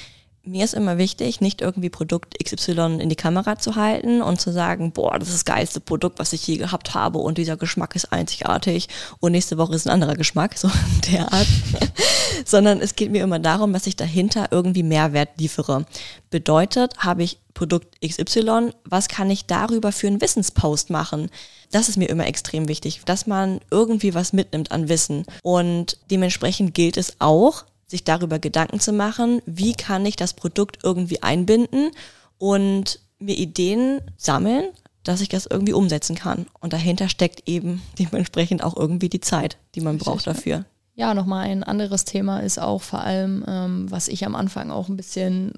Mir 0.48 0.64
ist 0.64 0.76
immer 0.76 1.00
wichtig, 1.00 1.42
nicht 1.42 1.62
irgendwie 1.62 1.90
Produkt 1.90 2.36
XY 2.38 3.00
in 3.00 3.10
die 3.10 3.16
Kamera 3.16 3.58
zu 3.58 3.76
halten 3.76 4.22
und 4.22 4.40
zu 4.40 4.52
sagen, 4.52 4.92
boah, 4.92 5.18
das 5.18 5.30
ist 5.30 5.38
das 5.38 5.46
geilste 5.46 5.80
Produkt, 5.80 6.20
was 6.20 6.34
ich 6.34 6.46
je 6.46 6.58
gehabt 6.58 6.94
habe 6.94 7.18
und 7.18 7.40
dieser 7.40 7.58
Geschmack 7.58 7.96
ist 7.96 8.12
einzigartig 8.12 8.88
und 9.20 9.32
nächste 9.32 9.58
Woche 9.58 9.74
ist 9.74 9.88
ein 9.88 9.94
anderer 9.94 10.14
Geschmack, 10.14 10.56
so 10.58 10.70
der 11.12 11.34
Art. 11.34 11.48
Sondern 12.46 12.80
es 12.80 12.96
geht 12.96 13.12
mir 13.12 13.24
immer 13.24 13.40
darum, 13.40 13.74
dass 13.74 13.88
ich 13.88 13.96
dahinter 13.96 14.50
irgendwie 14.52 14.84
Mehrwert 14.84 15.30
liefere. 15.40 15.88
Bedeutet, 16.30 16.94
habe 17.00 17.24
ich 17.24 17.40
Produkt 17.56 18.00
XY, 18.06 18.72
was 18.84 19.08
kann 19.08 19.32
ich 19.32 19.48
darüber 19.48 19.92
für 19.92 20.06
einen 20.06 20.22
Wissenspost 20.22 20.92
machen? 20.92 21.32
Das 21.72 21.90
ist 21.90 21.98
mir 21.98 22.10
immer 22.10 22.28
extrem 22.28 22.68
wichtig, 22.68 23.02
dass 23.06 23.26
man 23.26 23.62
irgendwie 23.72 24.14
was 24.14 24.32
mitnimmt 24.32 24.72
an 24.72 24.90
Wissen. 24.90 25.26
Und 25.42 25.98
dementsprechend 26.12 26.76
gilt 26.76 26.98
es 26.98 27.16
auch, 27.18 27.64
sich 27.88 28.04
darüber 28.04 28.40
Gedanken 28.40 28.80
zu 28.80 28.94
machen, 28.94 29.42
wie 29.46 29.74
kann 29.74 30.06
ich 30.06 30.16
das 30.16 30.34
Produkt 30.34 30.80
irgendwie 30.84 31.22
einbinden 31.22 31.92
und 32.38 33.00
mir 33.20 33.38
Ideen 33.38 34.02
sammeln, 34.18 34.70
dass 35.04 35.22
ich 35.22 35.30
das 35.30 35.46
irgendwie 35.46 35.74
umsetzen 35.74 36.16
kann. 36.16 36.48
Und 36.60 36.74
dahinter 36.74 37.10
steckt 37.10 37.48
eben 37.48 37.82
dementsprechend 38.00 38.64
auch 38.64 38.76
irgendwie 38.76 39.10
die 39.10 39.22
Zeit, 39.22 39.58
die 39.76 39.82
man 39.82 39.96
Richtig, 39.96 40.06
braucht 40.08 40.28
dafür. 40.28 40.66
Ja, 40.96 41.14
nochmal 41.14 41.48
ein 41.48 41.64
anderes 41.64 42.06
Thema 42.06 42.40
ist 42.40 42.60
auch 42.60 42.82
vor 42.82 43.02
allem, 43.02 43.44
ähm, 43.48 43.92
was 43.92 44.08
ich 44.08 44.26
am 44.26 44.36
Anfang 44.36 44.72
auch 44.72 44.88
ein 44.88 44.98
bisschen, 44.98 45.54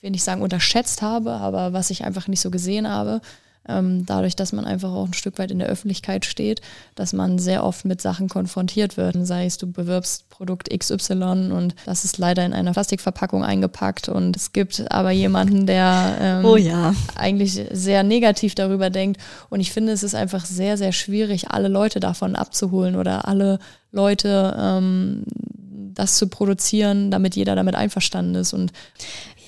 will 0.00 0.10
nicht 0.10 0.24
sagen 0.24 0.42
unterschätzt 0.42 1.02
habe, 1.02 1.32
aber 1.32 1.72
was 1.72 1.90
ich 1.90 2.04
einfach 2.04 2.28
nicht 2.28 2.40
so 2.40 2.50
gesehen 2.50 2.88
habe, 2.88 3.20
dadurch, 3.64 4.34
dass 4.34 4.52
man 4.52 4.64
einfach 4.64 4.90
auch 4.90 5.06
ein 5.06 5.12
Stück 5.12 5.38
weit 5.38 5.50
in 5.50 5.58
der 5.58 5.68
Öffentlichkeit 5.68 6.24
steht, 6.24 6.60
dass 6.94 7.12
man 7.12 7.38
sehr 7.38 7.62
oft 7.62 7.84
mit 7.84 8.00
Sachen 8.00 8.28
konfrontiert 8.28 8.96
wird. 8.96 9.16
Sei 9.26 9.44
es, 9.46 9.58
du 9.58 9.70
bewirbst 9.70 10.28
Produkt 10.30 10.70
XY 10.76 11.52
und 11.52 11.74
das 11.84 12.04
ist 12.04 12.18
leider 12.18 12.44
in 12.44 12.52
einer 12.52 12.72
Plastikverpackung 12.72 13.44
eingepackt 13.44 14.08
und 14.08 14.34
es 14.34 14.52
gibt 14.52 14.90
aber 14.90 15.10
jemanden, 15.10 15.66
der 15.66 16.16
ähm, 16.20 16.44
Oh 16.44 16.56
ja. 16.56 16.94
eigentlich 17.14 17.60
sehr 17.70 18.02
negativ 18.02 18.54
darüber 18.54 18.90
denkt. 18.90 19.20
Und 19.50 19.60
ich 19.60 19.72
finde, 19.72 19.92
es 19.92 20.02
ist 20.02 20.14
einfach 20.14 20.46
sehr, 20.46 20.76
sehr 20.76 20.92
schwierig, 20.92 21.50
alle 21.50 21.68
Leute 21.68 22.00
davon 22.00 22.36
abzuholen 22.36 22.96
oder 22.96 23.28
alle 23.28 23.58
Leute 23.92 24.56
ähm, 24.58 25.24
das 25.94 26.16
zu 26.16 26.28
produzieren, 26.28 27.10
damit 27.10 27.36
jeder 27.36 27.54
damit 27.54 27.74
einverstanden 27.74 28.36
ist. 28.36 28.52
Und 28.54 28.72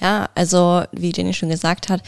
Ja, 0.01 0.29
also 0.35 0.83
wie 0.93 1.13
Jenny 1.15 1.33
schon 1.33 1.49
gesagt 1.49 1.89
hat, 1.89 2.03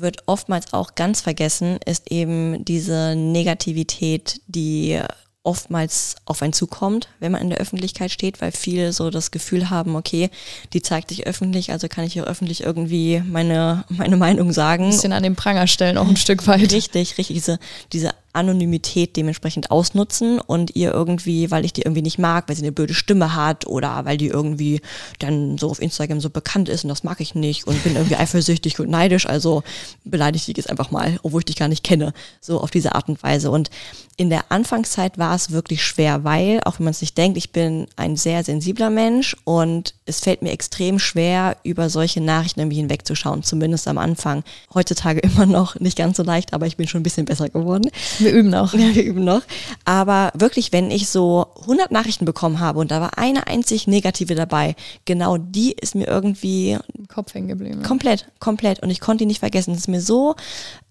wird 0.00 0.22
oftmals 0.26 0.72
auch 0.72 0.94
ganz 0.94 1.20
vergessen, 1.20 1.78
ist 1.84 2.10
eben 2.10 2.64
diese 2.64 3.14
Negativität, 3.16 4.40
die 4.46 5.00
oftmals 5.48 6.16
auf 6.26 6.42
einen 6.42 6.52
zukommt, 6.52 7.08
wenn 7.20 7.32
man 7.32 7.40
in 7.40 7.48
der 7.48 7.58
Öffentlichkeit 7.58 8.10
steht, 8.10 8.42
weil 8.42 8.52
viele 8.52 8.92
so 8.92 9.08
das 9.08 9.30
Gefühl 9.30 9.70
haben, 9.70 9.96
okay, 9.96 10.28
die 10.74 10.82
zeigt 10.82 11.08
sich 11.08 11.26
öffentlich, 11.26 11.72
also 11.72 11.88
kann 11.88 12.04
ich 12.04 12.12
hier 12.12 12.24
öffentlich 12.24 12.62
irgendwie 12.62 13.22
meine, 13.24 13.84
meine 13.88 14.16
Meinung 14.16 14.52
sagen. 14.52 14.84
ein 14.84 14.90
bisschen 14.90 15.14
an 15.14 15.22
den 15.22 15.36
Pranger 15.36 15.66
stellen, 15.66 15.96
auch 15.96 16.08
ein 16.08 16.16
Stück 16.18 16.46
weit. 16.46 16.72
Richtig, 16.72 17.16
richtig, 17.16 17.36
diese, 17.36 17.58
diese 17.92 18.10
Anonymität 18.32 19.16
dementsprechend 19.16 19.70
ausnutzen 19.70 20.40
und 20.40 20.76
ihr 20.76 20.92
irgendwie, 20.92 21.50
weil 21.50 21.64
ich 21.64 21.72
die 21.72 21.82
irgendwie 21.82 22.02
nicht 22.02 22.18
mag, 22.18 22.48
weil 22.48 22.56
sie 22.56 22.62
eine 22.62 22.72
blöde 22.72 22.94
Stimme 22.94 23.34
hat 23.34 23.66
oder 23.66 24.04
weil 24.04 24.16
die 24.16 24.28
irgendwie 24.28 24.80
dann 25.18 25.58
so 25.58 25.70
auf 25.70 25.80
Instagram 25.80 26.20
so 26.20 26.30
bekannt 26.30 26.68
ist 26.68 26.84
und 26.84 26.88
das 26.88 27.04
mag 27.04 27.20
ich 27.20 27.34
nicht 27.34 27.66
und 27.66 27.82
bin 27.84 27.96
irgendwie 27.96 28.16
eifersüchtig 28.18 28.78
und 28.80 28.90
neidisch, 28.90 29.26
also 29.26 29.62
beleidige 30.04 30.44
ich 30.48 30.56
jetzt 30.56 30.70
einfach 30.70 30.90
mal, 30.90 31.18
obwohl 31.22 31.40
ich 31.40 31.46
dich 31.46 31.56
gar 31.56 31.68
nicht 31.68 31.84
kenne, 31.84 32.12
so 32.40 32.60
auf 32.60 32.70
diese 32.70 32.94
Art 32.94 33.08
und 33.08 33.22
Weise. 33.22 33.50
Und 33.50 33.70
in 34.16 34.30
der 34.30 34.50
Anfangszeit 34.50 35.16
war 35.16 35.34
es 35.36 35.52
wirklich 35.52 35.84
schwer, 35.84 36.24
weil, 36.24 36.60
auch 36.64 36.78
wenn 36.78 36.84
man 36.84 36.90
es 36.90 37.00
nicht 37.00 37.16
denkt, 37.16 37.38
ich 37.38 37.52
bin 37.52 37.86
ein 37.94 38.16
sehr 38.16 38.42
sensibler 38.42 38.90
Mensch 38.90 39.36
und 39.44 39.94
es 40.06 40.18
fällt 40.18 40.42
mir 40.42 40.50
extrem 40.50 40.98
schwer, 40.98 41.56
über 41.62 41.88
solche 41.88 42.20
Nachrichten 42.20 42.58
irgendwie 42.58 42.78
hinwegzuschauen, 42.78 43.44
zumindest 43.44 43.86
am 43.86 43.96
Anfang. 43.96 44.42
Heutzutage 44.74 45.20
immer 45.22 45.46
noch 45.46 45.78
nicht 45.78 45.96
ganz 45.96 46.16
so 46.16 46.24
leicht, 46.24 46.52
aber 46.52 46.66
ich 46.66 46.76
bin 46.76 46.88
schon 46.88 47.00
ein 47.00 47.04
bisschen 47.04 47.26
besser 47.26 47.48
geworden. 47.48 47.90
Wir 48.18 48.32
üben 48.32 48.54
auch. 48.54 48.72
Ja, 48.74 48.80
wir 48.94 49.04
üben 49.04 49.24
noch. 49.24 49.42
Aber 49.84 50.30
wirklich, 50.34 50.72
wenn 50.72 50.90
ich 50.90 51.08
so 51.08 51.46
100 51.62 51.90
Nachrichten 51.90 52.24
bekommen 52.24 52.60
habe 52.60 52.78
und 52.78 52.90
da 52.90 53.00
war 53.00 53.18
eine 53.18 53.46
einzig 53.46 53.86
negative 53.86 54.34
dabei, 54.34 54.76
genau 55.04 55.36
die 55.36 55.72
ist 55.72 55.94
mir 55.94 56.06
irgendwie 56.06 56.78
Im 56.96 57.08
Kopf 57.08 57.34
hängen 57.34 57.48
geblieben. 57.48 57.82
komplett, 57.82 58.26
komplett 58.38 58.82
und 58.82 58.90
ich 58.90 59.00
konnte 59.00 59.22
die 59.22 59.26
nicht 59.26 59.40
vergessen. 59.40 59.72
Es 59.72 59.80
ist 59.80 59.88
mir 59.88 60.00
so, 60.00 60.34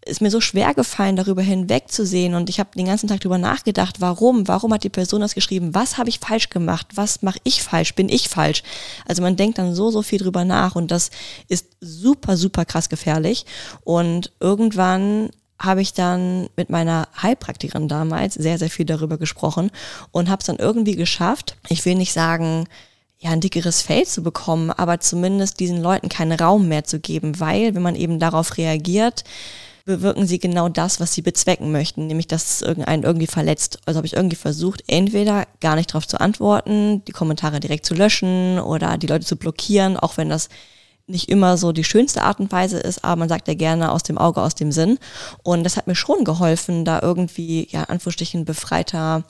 ist 0.07 0.21
mir 0.21 0.31
so 0.31 0.41
schwer 0.41 0.73
gefallen, 0.73 1.15
darüber 1.15 1.41
hinwegzusehen 1.41 2.33
und 2.33 2.49
ich 2.49 2.59
habe 2.59 2.69
den 2.75 2.85
ganzen 2.85 3.07
Tag 3.07 3.19
drüber 3.19 3.37
nachgedacht, 3.37 3.99
warum, 3.99 4.47
warum 4.47 4.73
hat 4.73 4.83
die 4.83 4.89
Person 4.89 5.21
das 5.21 5.35
geschrieben, 5.35 5.73
was 5.73 5.97
habe 5.97 6.09
ich 6.09 6.19
falsch 6.19 6.49
gemacht, 6.49 6.87
was 6.95 7.21
mache 7.21 7.39
ich 7.43 7.63
falsch, 7.63 7.95
bin 7.95 8.09
ich 8.09 8.29
falsch. 8.29 8.63
Also 9.05 9.21
man 9.21 9.35
denkt 9.35 9.57
dann 9.57 9.75
so, 9.75 9.91
so 9.91 10.01
viel 10.01 10.19
drüber 10.19 10.45
nach 10.45 10.75
und 10.75 10.91
das 10.91 11.11
ist 11.47 11.67
super, 11.81 12.37
super 12.37 12.65
krass 12.65 12.89
gefährlich 12.89 13.45
und 13.83 14.31
irgendwann 14.39 15.29
habe 15.59 15.81
ich 15.81 15.93
dann 15.93 16.49
mit 16.55 16.69
meiner 16.69 17.07
Heilpraktikerin 17.21 17.87
damals 17.87 18.35
sehr, 18.35 18.57
sehr 18.57 18.69
viel 18.69 18.85
darüber 18.85 19.17
gesprochen 19.17 19.71
und 20.11 20.29
habe 20.29 20.39
es 20.39 20.45
dann 20.45 20.57
irgendwie 20.57 20.95
geschafft. 20.95 21.57
Ich 21.69 21.85
will 21.85 21.95
nicht 21.95 22.13
sagen, 22.13 22.67
ja, 23.19 23.31
ein 23.31 23.41
dickeres 23.41 23.81
Fell 23.81 24.05
zu 24.05 24.21
bekommen, 24.21 24.69
aber 24.69 24.99
zumindest 24.99 25.59
diesen 25.59 25.81
Leuten 25.81 26.09
keinen 26.09 26.39
Raum 26.39 26.67
mehr 26.67 26.83
zu 26.83 26.99
geben, 26.99 27.39
weil 27.39 27.73
wenn 27.73 27.81
man 27.81 27.95
eben 27.95 28.19
darauf 28.19 28.57
reagiert, 28.57 29.23
bewirken 29.85 30.27
sie 30.27 30.37
genau 30.37 30.69
das, 30.69 30.99
was 30.99 31.13
sie 31.13 31.21
bezwecken 31.21 31.71
möchten, 31.71 32.05
nämlich 32.05 32.27
dass 32.27 32.55
es 32.55 32.61
irgendeinen 32.61 33.03
irgendwie 33.03 33.25
verletzt. 33.25 33.79
Also 33.85 33.97
habe 33.97 34.05
ich 34.05 34.15
irgendwie 34.15 34.35
versucht, 34.35 34.83
entweder 34.87 35.47
gar 35.61 35.75
nicht 35.75 35.89
darauf 35.89 36.07
zu 36.07 36.19
antworten, 36.19 37.03
die 37.05 37.13
Kommentare 37.13 37.59
direkt 37.59 37.85
zu 37.85 37.95
löschen 37.95 38.59
oder 38.59 38.97
die 38.97 39.07
Leute 39.07 39.25
zu 39.25 39.37
blockieren, 39.37 39.97
auch 39.97 40.17
wenn 40.17 40.29
das 40.29 40.49
nicht 41.07 41.29
immer 41.29 41.57
so 41.57 41.71
die 41.71 41.83
schönste 41.83 42.23
Art 42.23 42.39
und 42.39 42.51
Weise 42.51 42.77
ist, 42.79 43.03
aber 43.03 43.15
man 43.15 43.29
sagt 43.29 43.47
ja 43.47 43.53
gerne 43.53 43.91
aus 43.91 44.03
dem 44.03 44.17
Auge, 44.17 44.41
aus 44.41 44.55
dem 44.55 44.71
Sinn. 44.71 44.99
Und 45.41 45.63
das 45.63 45.77
hat 45.77 45.87
mir 45.87 45.95
schon 45.95 46.23
geholfen, 46.23 46.85
da 46.85 47.01
irgendwie, 47.01 47.67
ja, 47.71 47.83
Anführungsstrichen 47.83 48.45
befreiter 48.45 49.23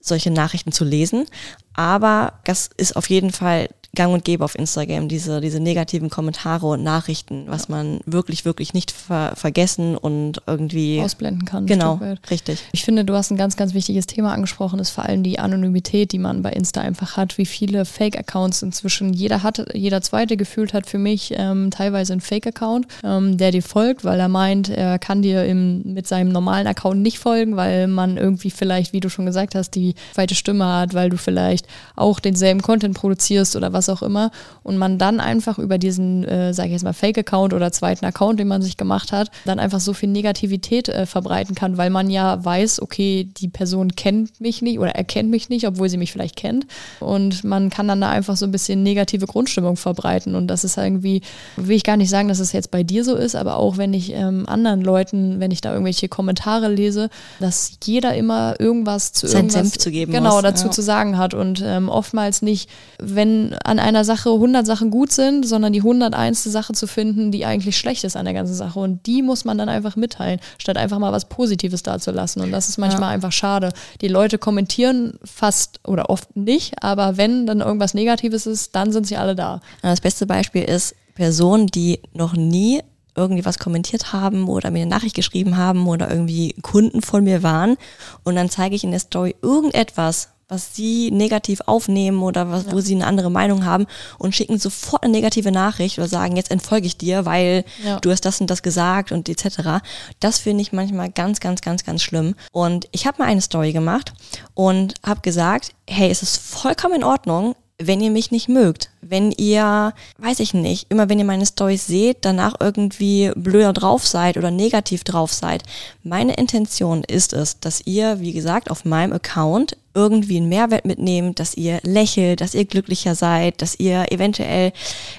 solche 0.00 0.30
Nachrichten 0.30 0.72
zu 0.72 0.84
lesen. 0.84 1.26
Aber 1.74 2.34
das 2.44 2.70
ist 2.76 2.96
auf 2.96 3.08
jeden 3.10 3.32
Fall 3.32 3.68
gang 3.96 4.12
und 4.12 4.24
gäbe 4.24 4.44
auf 4.44 4.56
Instagram, 4.56 5.08
diese, 5.08 5.40
diese 5.40 5.58
negativen 5.58 6.10
Kommentare 6.10 6.66
und 6.66 6.82
Nachrichten, 6.82 7.44
was 7.48 7.68
man 7.68 8.00
wirklich, 8.06 8.44
wirklich 8.44 8.74
nicht 8.74 8.92
ver 8.92 9.32
vergessen 9.34 9.96
und 9.96 10.42
irgendwie 10.46 11.00
ausblenden 11.00 11.44
kann. 11.44 11.66
Genau, 11.66 12.00
richtig. 12.30 12.62
Ich 12.72 12.84
finde, 12.84 13.04
du 13.04 13.14
hast 13.14 13.30
ein 13.30 13.36
ganz, 13.36 13.56
ganz 13.56 13.74
wichtiges 13.74 14.06
Thema 14.06 14.32
angesprochen, 14.32 14.78
ist 14.78 14.90
vor 14.90 15.04
allem 15.04 15.22
die 15.22 15.38
Anonymität, 15.38 16.12
die 16.12 16.18
man 16.18 16.42
bei 16.42 16.50
Insta 16.52 16.80
einfach 16.80 17.16
hat, 17.16 17.38
wie 17.38 17.46
viele 17.46 17.84
Fake-Accounts 17.84 18.62
inzwischen 18.62 19.12
jeder 19.12 19.42
hat, 19.42 19.74
jeder 19.74 20.02
zweite 20.02 20.36
gefühlt 20.36 20.74
hat 20.74 20.86
für 20.86 20.98
mich 20.98 21.32
ähm, 21.36 21.70
teilweise 21.70 22.12
einen 22.12 22.20
Fake-Account, 22.20 22.86
ähm, 23.02 23.38
der 23.38 23.50
dir 23.50 23.62
folgt, 23.62 24.04
weil 24.04 24.20
er 24.20 24.28
meint, 24.28 24.68
er 24.68 24.98
kann 24.98 25.22
dir 25.22 25.44
im, 25.44 25.82
mit 25.94 26.06
seinem 26.06 26.30
normalen 26.30 26.66
Account 26.66 27.00
nicht 27.00 27.18
folgen, 27.18 27.56
weil 27.56 27.86
man 27.86 28.16
irgendwie 28.16 28.50
vielleicht, 28.50 28.92
wie 28.92 29.00
du 29.00 29.08
schon 29.08 29.26
gesagt 29.26 29.54
hast, 29.54 29.70
die 29.70 29.94
zweite 30.14 30.34
Stimme 30.34 30.66
hat, 30.66 30.94
weil 30.94 31.10
du 31.10 31.16
vielleicht 31.16 31.66
auch 31.96 32.20
denselben 32.20 32.60
Content 32.60 32.94
produzierst 32.94 33.56
oder 33.56 33.72
was 33.72 33.85
was 33.86 33.96
auch 33.96 34.02
immer, 34.02 34.30
und 34.62 34.78
man 34.78 34.98
dann 34.98 35.20
einfach 35.20 35.58
über 35.58 35.78
diesen, 35.78 36.24
äh, 36.24 36.52
sage 36.52 36.68
ich 36.68 36.72
jetzt 36.72 36.84
mal, 36.84 36.92
Fake-Account 36.92 37.54
oder 37.54 37.72
zweiten 37.72 38.04
Account, 38.04 38.40
den 38.40 38.48
man 38.48 38.62
sich 38.62 38.76
gemacht 38.76 39.12
hat, 39.12 39.30
dann 39.44 39.58
einfach 39.58 39.80
so 39.80 39.92
viel 39.92 40.08
Negativität 40.08 40.88
äh, 40.88 41.06
verbreiten 41.06 41.54
kann, 41.54 41.76
weil 41.76 41.90
man 41.90 42.10
ja 42.10 42.44
weiß, 42.44 42.82
okay, 42.82 43.28
die 43.36 43.48
Person 43.48 43.94
kennt 43.96 44.40
mich 44.40 44.62
nicht 44.62 44.78
oder 44.78 44.92
erkennt 44.92 45.30
mich 45.30 45.48
nicht, 45.48 45.66
obwohl 45.66 45.88
sie 45.88 45.98
mich 45.98 46.12
vielleicht 46.12 46.36
kennt. 46.36 46.66
Und 47.00 47.44
man 47.44 47.70
kann 47.70 47.88
dann 47.88 48.00
da 48.00 48.10
einfach 48.10 48.36
so 48.36 48.46
ein 48.46 48.52
bisschen 48.52 48.82
negative 48.82 49.26
Grundstimmung 49.26 49.76
verbreiten. 49.76 50.34
Und 50.34 50.48
das 50.48 50.64
ist 50.64 50.76
irgendwie, 50.76 51.22
will 51.56 51.76
ich 51.76 51.84
gar 51.84 51.96
nicht 51.96 52.10
sagen, 52.10 52.28
dass 52.28 52.40
es 52.40 52.52
jetzt 52.52 52.70
bei 52.70 52.82
dir 52.82 53.04
so 53.04 53.14
ist, 53.14 53.36
aber 53.36 53.56
auch 53.56 53.76
wenn 53.76 53.94
ich 53.94 54.12
ähm, 54.12 54.44
anderen 54.48 54.82
Leuten, 54.82 55.40
wenn 55.40 55.50
ich 55.50 55.60
da 55.60 55.72
irgendwelche 55.72 56.08
Kommentare 56.08 56.68
lese, 56.68 57.08
dass 57.40 57.78
jeder 57.84 58.14
immer 58.14 58.54
irgendwas 58.58 59.12
zu 59.12 59.26
Sein 59.26 59.46
irgendwas 59.46 59.70
Senf 59.70 59.78
zu 59.78 59.90
geben 59.90 60.12
genau 60.12 60.34
muss, 60.34 60.42
dazu 60.42 60.66
ja. 60.66 60.70
zu 60.70 60.82
sagen 60.82 61.18
hat 61.18 61.34
und 61.34 61.62
ähm, 61.64 61.88
oftmals 61.88 62.42
nicht, 62.42 62.68
wenn 62.98 63.54
an 63.64 63.75
einer 63.78 64.04
Sache 64.04 64.30
100 64.30 64.66
Sachen 64.66 64.90
gut 64.90 65.12
sind, 65.12 65.46
sondern 65.46 65.72
die 65.72 65.80
101. 65.80 66.44
Sache 66.44 66.72
zu 66.72 66.86
finden, 66.86 67.32
die 67.32 67.44
eigentlich 67.44 67.76
schlecht 67.76 68.04
ist 68.04 68.16
an 68.16 68.24
der 68.24 68.34
ganzen 68.34 68.54
Sache. 68.54 68.78
Und 68.78 69.06
die 69.06 69.22
muss 69.22 69.44
man 69.44 69.58
dann 69.58 69.68
einfach 69.68 69.96
mitteilen, 69.96 70.40
statt 70.58 70.76
einfach 70.76 70.98
mal 70.98 71.12
was 71.12 71.28
Positives 71.28 71.82
dazulassen. 71.82 72.42
Und 72.42 72.52
das 72.52 72.68
ist 72.68 72.78
manchmal 72.78 73.10
ja. 73.10 73.14
einfach 73.14 73.32
schade. 73.32 73.72
Die 74.00 74.08
Leute 74.08 74.38
kommentieren 74.38 75.18
fast 75.24 75.80
oder 75.84 76.10
oft 76.10 76.36
nicht, 76.36 76.82
aber 76.82 77.16
wenn 77.16 77.46
dann 77.46 77.60
irgendwas 77.60 77.94
Negatives 77.94 78.46
ist, 78.46 78.74
dann 78.74 78.92
sind 78.92 79.06
sie 79.06 79.16
alle 79.16 79.34
da. 79.34 79.60
Das 79.82 80.00
beste 80.00 80.26
Beispiel 80.26 80.62
ist 80.62 80.94
Personen, 81.14 81.66
die 81.66 82.00
noch 82.12 82.34
nie 82.34 82.82
irgendwie 83.16 83.44
was 83.44 83.58
kommentiert 83.58 84.12
haben 84.12 84.48
oder 84.48 84.70
mir 84.70 84.82
eine 84.82 84.90
Nachricht 84.90 85.16
geschrieben 85.16 85.56
haben 85.56 85.86
oder 85.88 86.10
irgendwie 86.10 86.54
Kunden 86.62 87.00
von 87.02 87.24
mir 87.24 87.42
waren 87.42 87.76
und 88.24 88.36
dann 88.36 88.50
zeige 88.50 88.76
ich 88.76 88.84
in 88.84 88.90
der 88.90 89.00
Story 89.00 89.34
irgendetwas, 89.42 90.28
was 90.48 90.76
sie 90.76 91.10
negativ 91.10 91.60
aufnehmen 91.66 92.22
oder 92.22 92.50
was, 92.50 92.66
ja. 92.66 92.72
wo 92.72 92.80
sie 92.80 92.94
eine 92.94 93.06
andere 93.06 93.30
Meinung 93.30 93.64
haben 93.64 93.86
und 94.18 94.34
schicken 94.34 94.58
sofort 94.58 95.02
eine 95.02 95.12
negative 95.12 95.50
Nachricht 95.50 95.98
oder 95.98 96.06
sagen, 96.06 96.36
jetzt 96.36 96.50
entfolge 96.50 96.86
ich 96.86 96.96
dir, 96.96 97.24
weil 97.26 97.64
ja. 97.84 97.98
du 97.98 98.10
hast 98.10 98.24
das 98.24 98.40
und 98.40 98.48
das 98.48 98.62
gesagt 98.62 99.10
und 99.10 99.28
etc. 99.28 99.82
Das 100.20 100.38
finde 100.38 100.62
ich 100.62 100.72
manchmal 100.72 101.10
ganz, 101.10 101.40
ganz, 101.40 101.62
ganz, 101.62 101.84
ganz 101.84 102.02
schlimm. 102.02 102.36
Und 102.52 102.86
ich 102.92 103.06
habe 103.06 103.18
mal 103.18 103.28
eine 103.28 103.40
Story 103.40 103.72
gemacht 103.72 104.12
und 104.54 104.94
habe 105.04 105.20
gesagt, 105.20 105.72
hey, 105.88 106.10
es 106.10 106.22
ist 106.22 106.36
vollkommen 106.36 106.96
in 106.96 107.04
Ordnung, 107.04 107.56
wenn 107.78 108.00
ihr 108.00 108.10
mich 108.10 108.30
nicht 108.30 108.48
mögt, 108.48 108.90
wenn 109.02 109.32
ihr, 109.32 109.92
weiß 110.18 110.40
ich 110.40 110.54
nicht, 110.54 110.86
immer 110.90 111.08
wenn 111.10 111.18
ihr 111.18 111.26
meine 111.26 111.44
Stories 111.44 111.86
seht, 111.86 112.18
danach 112.22 112.54
irgendwie 112.58 113.32
blöder 113.36 113.74
drauf 113.74 114.06
seid 114.06 114.38
oder 114.38 114.50
negativ 114.50 115.04
drauf 115.04 115.32
seid. 115.32 115.62
Meine 116.02 116.34
Intention 116.36 117.04
ist 117.04 117.34
es, 117.34 117.60
dass 117.60 117.82
ihr, 117.84 118.20
wie 118.20 118.32
gesagt, 118.32 118.70
auf 118.70 118.86
meinem 118.86 119.12
Account 119.12 119.76
irgendwie 119.94 120.38
einen 120.38 120.48
Mehrwert 120.48 120.86
mitnehmt, 120.86 121.38
dass 121.38 121.54
ihr 121.54 121.80
lächelt, 121.82 122.40
dass 122.40 122.54
ihr 122.54 122.64
glücklicher 122.64 123.14
seid, 123.14 123.60
dass 123.60 123.78
ihr 123.78 124.10
eventuell, 124.10 124.72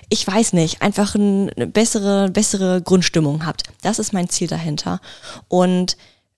ich 0.10 0.26
weiß 0.26 0.54
nicht, 0.54 0.82
einfach 0.82 1.14
eine 1.14 1.52
bessere, 1.68 2.30
bessere 2.30 2.82
Grundstimmung 2.82 3.46
habt. 3.46 3.64
Das 3.84 4.00
ist 4.00 4.14
mein 4.14 4.30
Ziel 4.30 4.48
dahinter. 4.48 5.00
Und 5.48 5.96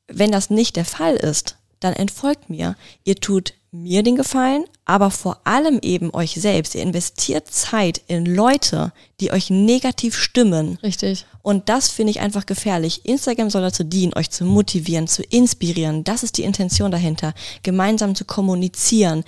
wenn 0.08 0.32
das 0.32 0.50
nicht 0.50 0.76
der 0.76 0.86
Fall 0.86 1.16
ist, 1.16 1.59
dann 1.80 1.94
entfolgt 1.94 2.50
mir. 2.50 2.76
Ihr 3.04 3.16
tut 3.16 3.54
mir 3.72 4.02
den 4.02 4.16
Gefallen, 4.16 4.66
aber 4.86 5.12
vor 5.12 5.42
allem 5.44 5.80
eben 5.82 6.14
euch 6.14 6.34
selbst. 6.34 6.74
Ihr 6.74 6.82
investiert 6.82 7.48
Zeit 7.52 8.02
in 8.08 8.26
Leute, 8.26 8.92
die 9.20 9.32
euch 9.32 9.50
negativ 9.50 10.18
stimmen. 10.18 10.80
Richtig. 10.82 11.26
Und 11.44 11.70
das 11.70 11.90
finde 11.90 12.12
ich 12.12 12.20
einfach 12.20 12.46
gefährlich. 12.46 13.06
Instagram 13.06 13.50
soll 13.50 13.62
dazu 13.62 13.84
dienen, 13.84 14.14
euch 14.16 14.32
zu 14.32 14.44
motivieren, 14.44 15.08
zu 15.08 15.22
inspirieren. 15.24 16.04
Das 16.04 16.24
ist 16.24 16.38
die 16.38 16.44
Intention 16.44 16.92
dahinter. 16.92 17.34
Gemeinsam 17.62 18.16
zu 18.16 18.26
kommunizieren, 18.26 19.24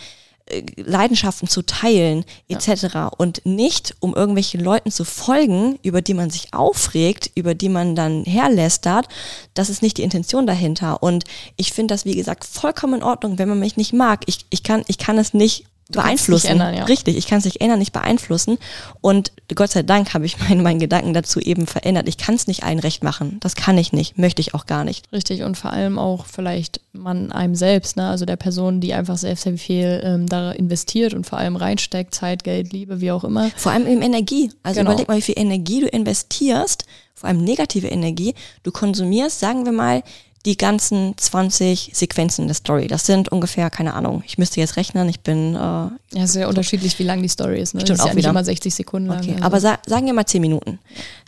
Leidenschaften 0.75 1.47
zu 1.47 1.61
teilen 1.63 2.25
etc. 2.47 2.93
Ja. 2.93 3.07
und 3.07 3.45
nicht 3.45 3.95
um 3.99 4.13
irgendwelchen 4.15 4.61
Leuten 4.61 4.91
zu 4.91 5.05
folgen, 5.05 5.79
über 5.83 6.01
die 6.01 6.13
man 6.13 6.29
sich 6.29 6.53
aufregt, 6.53 7.31
über 7.35 7.55
die 7.55 7.69
man 7.69 7.95
dann 7.95 8.23
herlästert. 8.23 9.07
Das 9.53 9.69
ist 9.69 9.81
nicht 9.81 9.97
die 9.97 10.03
Intention 10.03 10.45
dahinter. 10.47 11.01
Und 11.01 11.23
ich 11.55 11.73
finde 11.73 11.93
das, 11.93 12.05
wie 12.05 12.15
gesagt, 12.15 12.45
vollkommen 12.45 12.95
in 12.95 13.03
Ordnung, 13.03 13.37
wenn 13.37 13.49
man 13.49 13.59
mich 13.59 13.77
nicht 13.77 13.93
mag. 13.93 14.23
Ich, 14.27 14.45
ich, 14.49 14.63
kann, 14.63 14.83
ich 14.87 14.97
kann 14.97 15.17
es 15.17 15.33
nicht 15.33 15.65
beeinflussen. 15.91 16.51
Ändern, 16.51 16.73
ja. 16.73 16.84
Richtig, 16.86 17.17
ich 17.17 17.27
kann 17.27 17.39
es 17.39 17.45
nicht 17.45 17.62
ändern, 17.62 17.80
nicht 17.80 17.93
beeinflussen. 17.93 18.58
Und 19.01 19.32
Gott 19.54 19.71
sei 19.71 19.84
Dank 19.84 20.13
habe 20.13 20.25
ich 20.25 20.39
meinen, 20.49 20.63
meinen 20.63 20.80
Gedanken 20.80 21.13
dazu 21.13 21.39
eben 21.39 21.67
verändert. 21.67 22.08
Ich 22.08 22.17
kann 22.17 22.36
es 22.36 22.47
nicht 22.47 22.63
allen 22.63 22.80
recht 22.80 23.04
machen. 23.04 23.38
Das 23.41 23.56
kann 23.56 23.77
ich 23.77 23.93
nicht, 23.93 24.17
möchte 24.17 24.41
ich 24.41 24.54
auch 24.54 24.65
gar 24.65 24.84
nicht. 24.84 25.12
Richtig, 25.12 25.43
und 25.43 25.58
vor 25.58 25.71
allem 25.71 25.99
auch 25.99 26.25
vielleicht 26.25 26.82
man 26.93 27.32
einem 27.32 27.56
selbst, 27.56 27.97
ne? 27.97 28.08
also 28.08 28.25
der 28.25 28.36
Person, 28.36 28.82
die 28.82 28.93
einfach 28.93 29.17
sehr, 29.17 29.36
sehr 29.36 29.58
viel 29.58 30.01
ähm, 30.04 30.27
da 30.27 30.51
investiert 30.51 31.13
und 31.13 31.25
vor 31.25 31.38
allem 31.38 31.56
reinsteckt, 31.56 32.13
Zeit, 32.13 32.43
Geld, 32.43 32.73
Liebe, 32.73 33.01
wie 33.01 33.12
auch 33.12 33.23
immer. 33.23 33.49
Vor 33.56 33.71
allem 33.71 33.88
eben 33.88 34.01
Energie. 34.01 34.51
Also 34.63 34.80
genau. 34.80 34.91
überleg 34.91 35.08
mal, 35.08 35.17
wie 35.17 35.21
viel 35.21 35.39
Energie 35.39 35.82
du 35.82 35.88
investierst, 35.88 36.86
vor 37.13 37.30
allem 37.30 37.43
negative 37.43 37.88
Energie. 37.88 38.34
Du 38.63 38.71
konsumierst, 38.71 39.39
sagen 39.39 39.65
wir 39.65 39.71
mal, 39.71 40.04
die 40.45 40.58
ganzen 40.58 41.15
20 41.17 41.91
Sequenzen 41.93 42.47
der 42.47 42.56
Story. 42.56 42.88
Das 42.88 43.06
sind 43.06 43.30
ungefähr, 43.30 43.69
keine 43.69 43.93
Ahnung, 43.93 44.23
ich 44.25 44.38
müsste 44.38 44.60
jetzt 44.60 44.75
rechnen, 44.75 45.08
ich 45.10 45.21
bin... 45.21 45.56
Äh, 45.56 45.58
ja, 45.58 45.91
sehr 46.13 46.43
so 46.43 46.49
unterschiedlich, 46.49 46.97
wie 46.99 47.04
lang 47.04 47.21
die 47.21 47.27
Story 47.27 47.60
ist. 47.62 47.73
Ne? 47.73 47.82
Stimmt 47.82 47.99
das 47.99 47.99
ist 47.99 48.06
auch 48.06 48.13
ja 48.13 48.17
wieder. 48.17 48.30
immer 48.30 48.43
60 48.43 48.73
Sekunden 48.73 49.10
lang. 49.10 49.19
Okay, 49.19 49.34
also. 49.34 49.43
aber 49.43 49.60
sa 49.60 49.80
sagen 49.86 50.06
wir 50.06 50.13
mal 50.13 50.25
10 50.25 50.41
Minuten. 50.41 50.80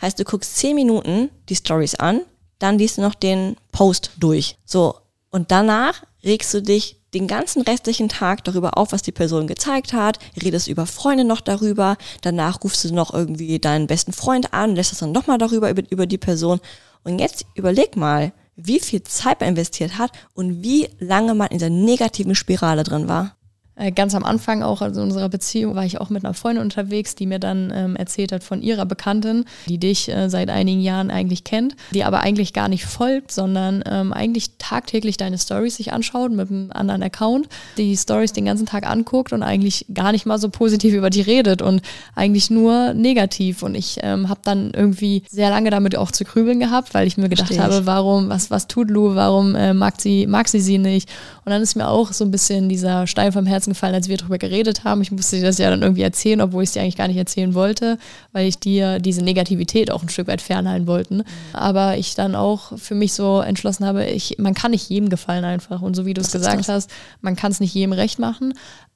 Heißt, 0.02 0.18
du 0.18 0.24
guckst 0.24 0.56
10 0.56 0.74
Minuten 0.74 1.30
die 1.48 1.56
Stories 1.56 1.94
an, 1.94 2.20
dann 2.58 2.78
liest 2.78 2.98
du 2.98 3.02
noch 3.02 3.14
den 3.14 3.56
Post 3.72 4.10
durch. 4.18 4.56
So, 4.64 4.96
und 5.30 5.50
danach 5.50 6.02
regst 6.24 6.52
du 6.54 6.62
dich 6.62 7.00
den 7.14 7.28
ganzen 7.28 7.62
restlichen 7.62 8.08
Tag 8.08 8.44
darüber 8.44 8.76
auf, 8.76 8.92
was 8.92 9.02
die 9.02 9.12
Person 9.12 9.46
gezeigt 9.46 9.92
hat, 9.92 10.18
redest 10.42 10.66
über 10.66 10.86
Freunde 10.86 11.24
noch 11.24 11.40
darüber, 11.40 11.96
danach 12.22 12.62
rufst 12.64 12.84
du 12.84 12.92
noch 12.92 13.14
irgendwie 13.14 13.58
deinen 13.60 13.86
besten 13.86 14.12
Freund 14.12 14.52
an, 14.52 14.74
lässt 14.74 14.92
es 14.92 14.98
dann 14.98 15.12
nochmal 15.12 15.38
darüber 15.38 15.70
über, 15.70 15.82
über 15.90 16.06
die 16.06 16.18
Person. 16.18 16.60
Und 17.04 17.20
jetzt 17.20 17.46
überleg 17.54 17.96
mal, 17.96 18.32
wie 18.56 18.80
viel 18.80 19.02
Zeit 19.02 19.40
man 19.40 19.50
investiert 19.50 19.98
hat 19.98 20.12
und 20.34 20.62
wie 20.62 20.88
lange 20.98 21.34
man 21.34 21.48
in 21.48 21.58
dieser 21.58 21.70
negativen 21.70 22.34
Spirale 22.34 22.82
drin 22.82 23.08
war. 23.08 23.36
Äh, 23.76 23.90
ganz 23.90 24.14
am 24.14 24.22
Anfang 24.22 24.62
auch 24.62 24.82
also 24.82 25.00
in 25.00 25.08
unserer 25.08 25.28
Beziehung 25.28 25.74
war 25.74 25.84
ich 25.84 26.00
auch 26.00 26.08
mit 26.08 26.24
einer 26.24 26.34
Freundin 26.34 26.62
unterwegs, 26.62 27.16
die 27.16 27.26
mir 27.26 27.40
dann 27.40 27.72
ähm, 27.74 27.96
erzählt 27.96 28.30
hat 28.30 28.44
von 28.44 28.62
ihrer 28.62 28.86
Bekanntin, 28.86 29.44
die 29.66 29.78
dich 29.78 30.08
äh, 30.08 30.30
seit 30.30 30.48
einigen 30.48 30.80
Jahren 30.80 31.10
eigentlich 31.10 31.42
kennt, 31.42 31.74
die 31.92 32.04
aber 32.04 32.20
eigentlich 32.20 32.52
gar 32.52 32.68
nicht 32.68 32.84
folgt, 32.84 33.32
sondern 33.32 33.82
ähm, 33.90 34.12
eigentlich 34.12 34.50
tagtäglich 34.58 35.16
deine 35.16 35.38
Stories 35.38 35.76
sich 35.76 35.92
anschaut 35.92 36.30
mit 36.30 36.50
einem 36.50 36.70
anderen 36.72 37.02
Account, 37.02 37.48
die 37.76 37.96
Stories 37.96 38.32
den 38.32 38.44
ganzen 38.44 38.66
Tag 38.66 38.88
anguckt 38.88 39.32
und 39.32 39.42
eigentlich 39.42 39.86
gar 39.92 40.12
nicht 40.12 40.24
mal 40.24 40.38
so 40.38 40.50
positiv 40.50 40.94
über 40.94 41.10
die 41.10 41.22
redet 41.22 41.60
und 41.60 41.82
eigentlich 42.14 42.50
nur 42.50 42.94
negativ. 42.94 43.64
Und 43.64 43.74
ich 43.74 43.98
ähm, 44.02 44.28
habe 44.28 44.40
dann 44.44 44.70
irgendwie 44.72 45.24
sehr 45.28 45.50
lange 45.50 45.70
damit 45.70 45.96
auch 45.96 46.12
zu 46.12 46.24
grübeln 46.24 46.60
gehabt, 46.60 46.94
weil 46.94 47.08
ich 47.08 47.16
mir 47.16 47.28
gedacht 47.28 47.48
Versteh 47.48 47.62
habe, 47.62 47.86
warum, 47.86 48.28
was, 48.28 48.52
was 48.52 48.68
tut 48.68 48.88
Lu, 48.88 49.16
warum 49.16 49.56
äh, 49.56 49.74
mag 49.74 50.00
sie, 50.00 50.28
mag 50.28 50.48
sie 50.48 50.60
sie 50.60 50.78
nicht? 50.78 51.08
Und 51.44 51.50
dann 51.50 51.62
ist 51.62 51.76
mir 51.76 51.88
auch 51.88 52.12
so 52.12 52.24
ein 52.24 52.30
bisschen 52.30 52.68
dieser 52.68 53.06
Stein 53.06 53.32
vom 53.32 53.46
Herzen 53.46 53.72
gefallen, 53.72 53.94
als 53.94 54.08
wir 54.08 54.16
darüber 54.16 54.38
geredet 54.38 54.84
haben. 54.84 55.02
Ich 55.02 55.12
musste 55.12 55.36
dir 55.36 55.42
das 55.42 55.58
ja 55.58 55.70
dann 55.70 55.82
irgendwie 55.82 56.02
erzählen, 56.02 56.40
obwohl 56.40 56.62
ich 56.62 56.68
es 56.68 56.72
dir 56.72 56.82
eigentlich 56.82 56.96
gar 56.96 57.08
nicht 57.08 57.16
erzählen 57.16 57.54
wollte, 57.54 57.98
weil 58.32 58.46
ich 58.46 58.58
dir 58.58 58.98
diese 58.98 59.22
Negativität 59.22 59.90
auch 59.90 60.02
ein 60.02 60.08
Stück 60.08 60.26
weit 60.26 60.40
fernhalten 60.40 60.86
wollte. 60.86 61.24
Aber 61.52 61.96
ich 61.96 62.14
dann 62.14 62.34
auch 62.34 62.78
für 62.78 62.94
mich 62.94 63.12
so 63.12 63.40
entschlossen 63.40 63.84
habe, 63.84 64.06
ich, 64.06 64.36
man 64.38 64.54
kann 64.54 64.70
nicht 64.70 64.88
jedem 64.88 65.08
gefallen 65.10 65.44
einfach. 65.44 65.82
Und 65.82 65.94
so 65.94 66.06
wie 66.06 66.14
du 66.14 66.20
es 66.20 66.32
gesagt 66.32 66.68
hast, 66.68 66.90
man 67.20 67.36
kann 67.36 67.52
es 67.52 67.60
nicht 67.60 67.74
jedem 67.74 67.92
recht 67.92 68.18
machen. 68.18 68.54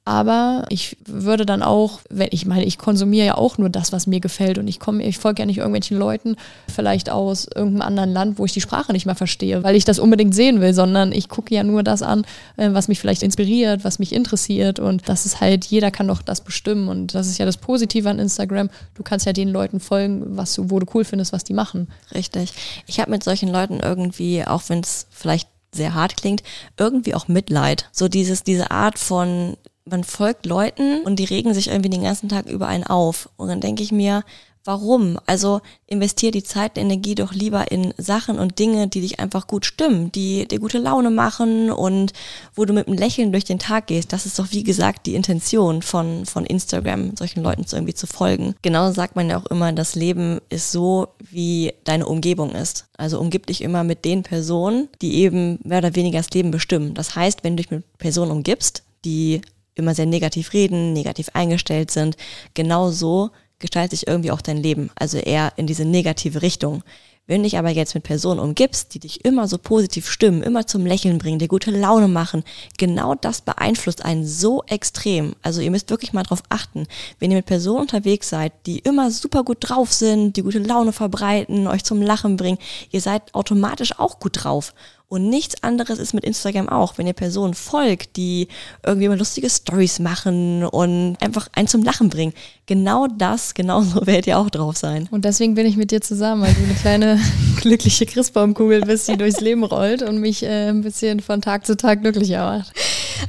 Aber 0.09 0.65
ich 0.69 0.97
würde 1.05 1.45
dann 1.45 1.61
auch, 1.61 1.99
wenn 2.09 2.29
ich 2.31 2.47
meine, 2.47 2.65
ich 2.65 2.79
konsumiere 2.79 3.27
ja 3.27 3.35
auch 3.35 3.59
nur 3.59 3.69
das, 3.69 3.91
was 3.91 4.07
mir 4.07 4.19
gefällt 4.19 4.57
und 4.57 4.67
ich 4.67 4.79
komme, 4.79 5.03
ich 5.03 5.19
folge 5.19 5.43
ja 5.43 5.45
nicht 5.45 5.59
irgendwelchen 5.59 5.99
Leuten, 5.99 6.35
vielleicht 6.67 7.11
aus 7.11 7.45
irgendeinem 7.45 7.83
anderen 7.83 8.11
Land, 8.11 8.39
wo 8.39 8.45
ich 8.45 8.51
die 8.51 8.59
Sprache 8.59 8.91
nicht 8.91 9.05
mehr 9.05 9.13
verstehe, 9.13 9.63
weil 9.63 9.75
ich 9.75 9.85
das 9.85 9.99
unbedingt 9.99 10.33
sehen 10.33 10.61
will, 10.61 10.73
sondern 10.73 11.11
ich 11.11 11.29
gucke 11.29 11.53
ja 11.53 11.63
nur 11.63 11.83
das 11.83 12.01
an, 12.01 12.25
äh, 12.57 12.69
was 12.71 12.87
mich 12.87 12.99
vielleicht 12.99 13.21
inspiriert, 13.21 13.83
was 13.83 13.99
mich 13.99 14.11
interessiert 14.11 14.79
und 14.79 15.07
das 15.07 15.27
ist 15.27 15.41
halt, 15.41 15.65
jeder 15.65 15.91
kann 15.91 16.07
doch 16.07 16.23
das 16.23 16.41
bestimmen 16.41 16.87
und 16.87 17.13
das 17.13 17.27
ist 17.27 17.37
ja 17.37 17.45
das 17.45 17.57
Positive 17.57 18.09
an 18.09 18.17
Instagram. 18.17 18.71
Du 18.95 19.03
kannst 19.03 19.27
ja 19.27 19.33
den 19.33 19.49
Leuten 19.49 19.79
folgen, 19.79 20.23
was 20.35 20.55
du, 20.55 20.71
wo 20.71 20.79
du 20.79 20.87
cool 20.95 21.03
findest, 21.03 21.33
was 21.33 21.43
die 21.43 21.53
machen. 21.53 21.87
Richtig. 22.15 22.53
Ich 22.87 22.99
habe 22.99 23.11
mit 23.11 23.23
solchen 23.23 23.49
Leuten 23.49 23.79
irgendwie, 23.79 24.43
auch 24.43 24.63
wenn 24.69 24.79
es 24.79 25.05
vielleicht 25.11 25.47
sehr 25.71 25.93
hart 25.93 26.17
klingt, 26.17 26.41
irgendwie 26.77 27.13
auch 27.13 27.27
Mitleid. 27.27 27.89
So 27.91 28.07
dieses, 28.07 28.43
diese 28.43 28.71
Art 28.71 28.97
von, 28.97 29.55
man 29.89 30.03
folgt 30.03 30.45
Leuten 30.45 31.01
und 31.03 31.17
die 31.17 31.25
regen 31.25 31.53
sich 31.53 31.69
irgendwie 31.69 31.89
den 31.89 32.03
ganzen 32.03 32.29
Tag 32.29 32.47
über 32.47 32.67
einen 32.67 32.83
auf. 32.83 33.29
Und 33.37 33.47
dann 33.49 33.61
denke 33.61 33.83
ich 33.83 33.91
mir, 33.91 34.23
Warum? 34.65 35.17
Also 35.25 35.61
investier 35.87 36.31
die 36.31 36.43
Zeit 36.43 36.77
und 36.77 36.83
Energie 36.83 37.15
doch 37.15 37.33
lieber 37.33 37.71
in 37.71 37.93
Sachen 37.97 38.37
und 38.37 38.59
Dinge, 38.59 38.87
die 38.87 39.01
dich 39.01 39.19
einfach 39.19 39.47
gut 39.47 39.65
stimmen, 39.65 40.11
die 40.11 40.47
dir 40.47 40.59
gute 40.59 40.79
Laune 40.79 41.09
machen 41.09 41.71
und 41.71 42.11
wo 42.53 42.65
du 42.65 42.73
mit 42.73 42.87
einem 42.87 42.97
Lächeln 42.97 43.31
durch 43.31 43.45
den 43.45 43.57
Tag 43.57 43.87
gehst. 43.87 44.11
Das 44.11 44.25
ist 44.25 44.37
doch, 44.37 44.51
wie 44.51 44.63
gesagt, 44.63 45.05
die 45.05 45.15
Intention 45.15 45.81
von, 45.81 46.25
von 46.25 46.45
Instagram, 46.45 47.15
solchen 47.15 47.41
Leuten 47.41 47.65
zu 47.65 47.77
irgendwie 47.77 47.93
zu 47.93 48.05
folgen. 48.05 48.53
Genauso 48.61 48.93
sagt 48.93 49.15
man 49.15 49.29
ja 49.29 49.37
auch 49.37 49.45
immer, 49.45 49.71
das 49.71 49.95
Leben 49.95 50.39
ist 50.49 50.71
so, 50.71 51.07
wie 51.19 51.73
deine 51.85 52.05
Umgebung 52.05 52.51
ist. 52.51 52.85
Also 52.97 53.19
umgib 53.19 53.47
dich 53.47 53.61
immer 53.61 53.85
mit 53.85 54.03
den 54.03 54.23
Personen, 54.23 54.89
die 55.01 55.15
eben 55.15 55.57
mehr 55.63 55.79
oder 55.79 55.95
weniger 55.95 56.19
das 56.19 56.31
Leben 56.31 56.51
bestimmen. 56.51 56.93
Das 56.95 57.15
heißt, 57.15 57.43
wenn 57.43 57.55
du 57.55 57.63
dich 57.63 57.71
mit 57.71 57.97
Personen 57.97 58.31
umgibst, 58.31 58.83
die 59.05 59.41
immer 59.79 59.95
sehr 59.95 60.05
negativ 60.05 60.53
reden, 60.53 60.93
negativ 60.93 61.29
eingestellt 61.33 61.91
sind, 61.91 62.17
genau 62.53 62.91
so 62.91 63.31
gestaltet 63.59 63.91
sich 63.91 64.07
irgendwie 64.07 64.31
auch 64.31 64.41
dein 64.41 64.57
Leben, 64.57 64.89
also 64.95 65.17
eher 65.17 65.53
in 65.57 65.67
diese 65.67 65.85
negative 65.85 66.41
Richtung. 66.41 66.83
Wenn 67.29 67.41
du 67.41 67.43
dich 67.43 67.59
aber 67.59 67.69
jetzt 67.69 67.93
mit 67.93 68.05
Personen 68.05 68.39
umgibst, 68.39 68.95
die 68.95 68.99
dich 68.99 69.23
immer 69.23 69.47
so 69.47 69.59
positiv 69.59 70.09
stimmen, 70.09 70.41
immer 70.41 70.65
zum 70.65 70.83
Lächeln 70.83 71.19
bringen, 71.19 71.37
dir 71.37 71.47
gute 71.47 71.69
Laune 71.69 72.07
machen, 72.07 72.43
genau 72.79 73.13
das 73.13 73.41
beeinflusst 73.41 74.03
einen 74.03 74.25
so 74.25 74.63
extrem. 74.65 75.35
Also 75.43 75.61
ihr 75.61 75.69
müsst 75.69 75.91
wirklich 75.91 76.11
mal 76.11 76.23
drauf 76.23 76.41
achten, 76.49 76.87
wenn 77.19 77.29
ihr 77.29 77.37
mit 77.37 77.45
Personen 77.45 77.81
unterwegs 77.81 78.29
seid, 78.29 78.53
die 78.65 78.79
immer 78.79 79.11
super 79.11 79.43
gut 79.43 79.57
drauf 79.59 79.93
sind, 79.93 80.37
die 80.37 80.41
gute 80.41 80.57
Laune 80.57 80.91
verbreiten, 80.91 81.67
euch 81.67 81.83
zum 81.83 82.01
Lachen 82.01 82.35
bringen, 82.35 82.57
ihr 82.89 82.99
seid 82.99 83.35
automatisch 83.35 83.99
auch 83.99 84.19
gut 84.19 84.43
drauf. 84.43 84.73
Und 85.11 85.27
nichts 85.27 85.63
anderes 85.63 85.97
ist 85.97 86.13
mit 86.13 86.23
Instagram 86.23 86.69
auch. 86.69 86.99
Wenn 86.99 87.07
ihr 87.07 87.13
Personen 87.13 87.55
folgt, 87.55 88.15
die 88.15 88.47
irgendwie 88.85 89.07
mal 89.07 89.17
lustige 89.17 89.49
Stories 89.49 89.97
machen 89.97 90.63
und 90.63 91.17
einfach 91.19 91.47
einen 91.53 91.67
zum 91.67 91.83
Lachen 91.83 92.09
bringen. 92.09 92.31
Genau 92.67 93.07
das, 93.07 93.55
genau 93.55 93.81
so 93.81 94.05
werdet 94.05 94.27
ihr 94.27 94.37
auch 94.37 94.51
drauf 94.51 94.77
sein. 94.77 95.07
Und 95.09 95.25
deswegen 95.25 95.55
bin 95.55 95.65
ich 95.65 95.77
mit 95.77 95.89
dir 95.89 96.01
zusammen, 96.01 96.43
weil 96.43 96.53
du 96.53 96.63
eine 96.63 96.75
kleine 96.75 97.19
glückliche 97.61 98.05
Christbaumkugel 98.05 98.81
bist, 98.81 99.07
die 99.07 99.17
durchs 99.17 99.41
Leben 99.41 99.63
rollt 99.63 100.03
und 100.03 100.19
mich 100.19 100.43
äh, 100.43 100.69
ein 100.69 100.81
bisschen 100.81 101.21
von 101.21 101.41
Tag 101.41 101.65
zu 101.65 101.75
Tag 101.75 102.01
glücklicher 102.01 102.45
macht. 102.45 102.71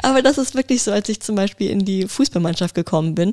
Aber 0.03 0.23
das 0.23 0.39
ist 0.39 0.55
wirklich 0.55 0.83
so, 0.83 0.93
als 0.93 1.09
ich 1.09 1.21
zum 1.21 1.35
Beispiel 1.35 1.71
in 1.71 1.85
die 1.85 2.07
Fußballmannschaft 2.07 2.75
gekommen 2.75 3.15
bin. 3.15 3.33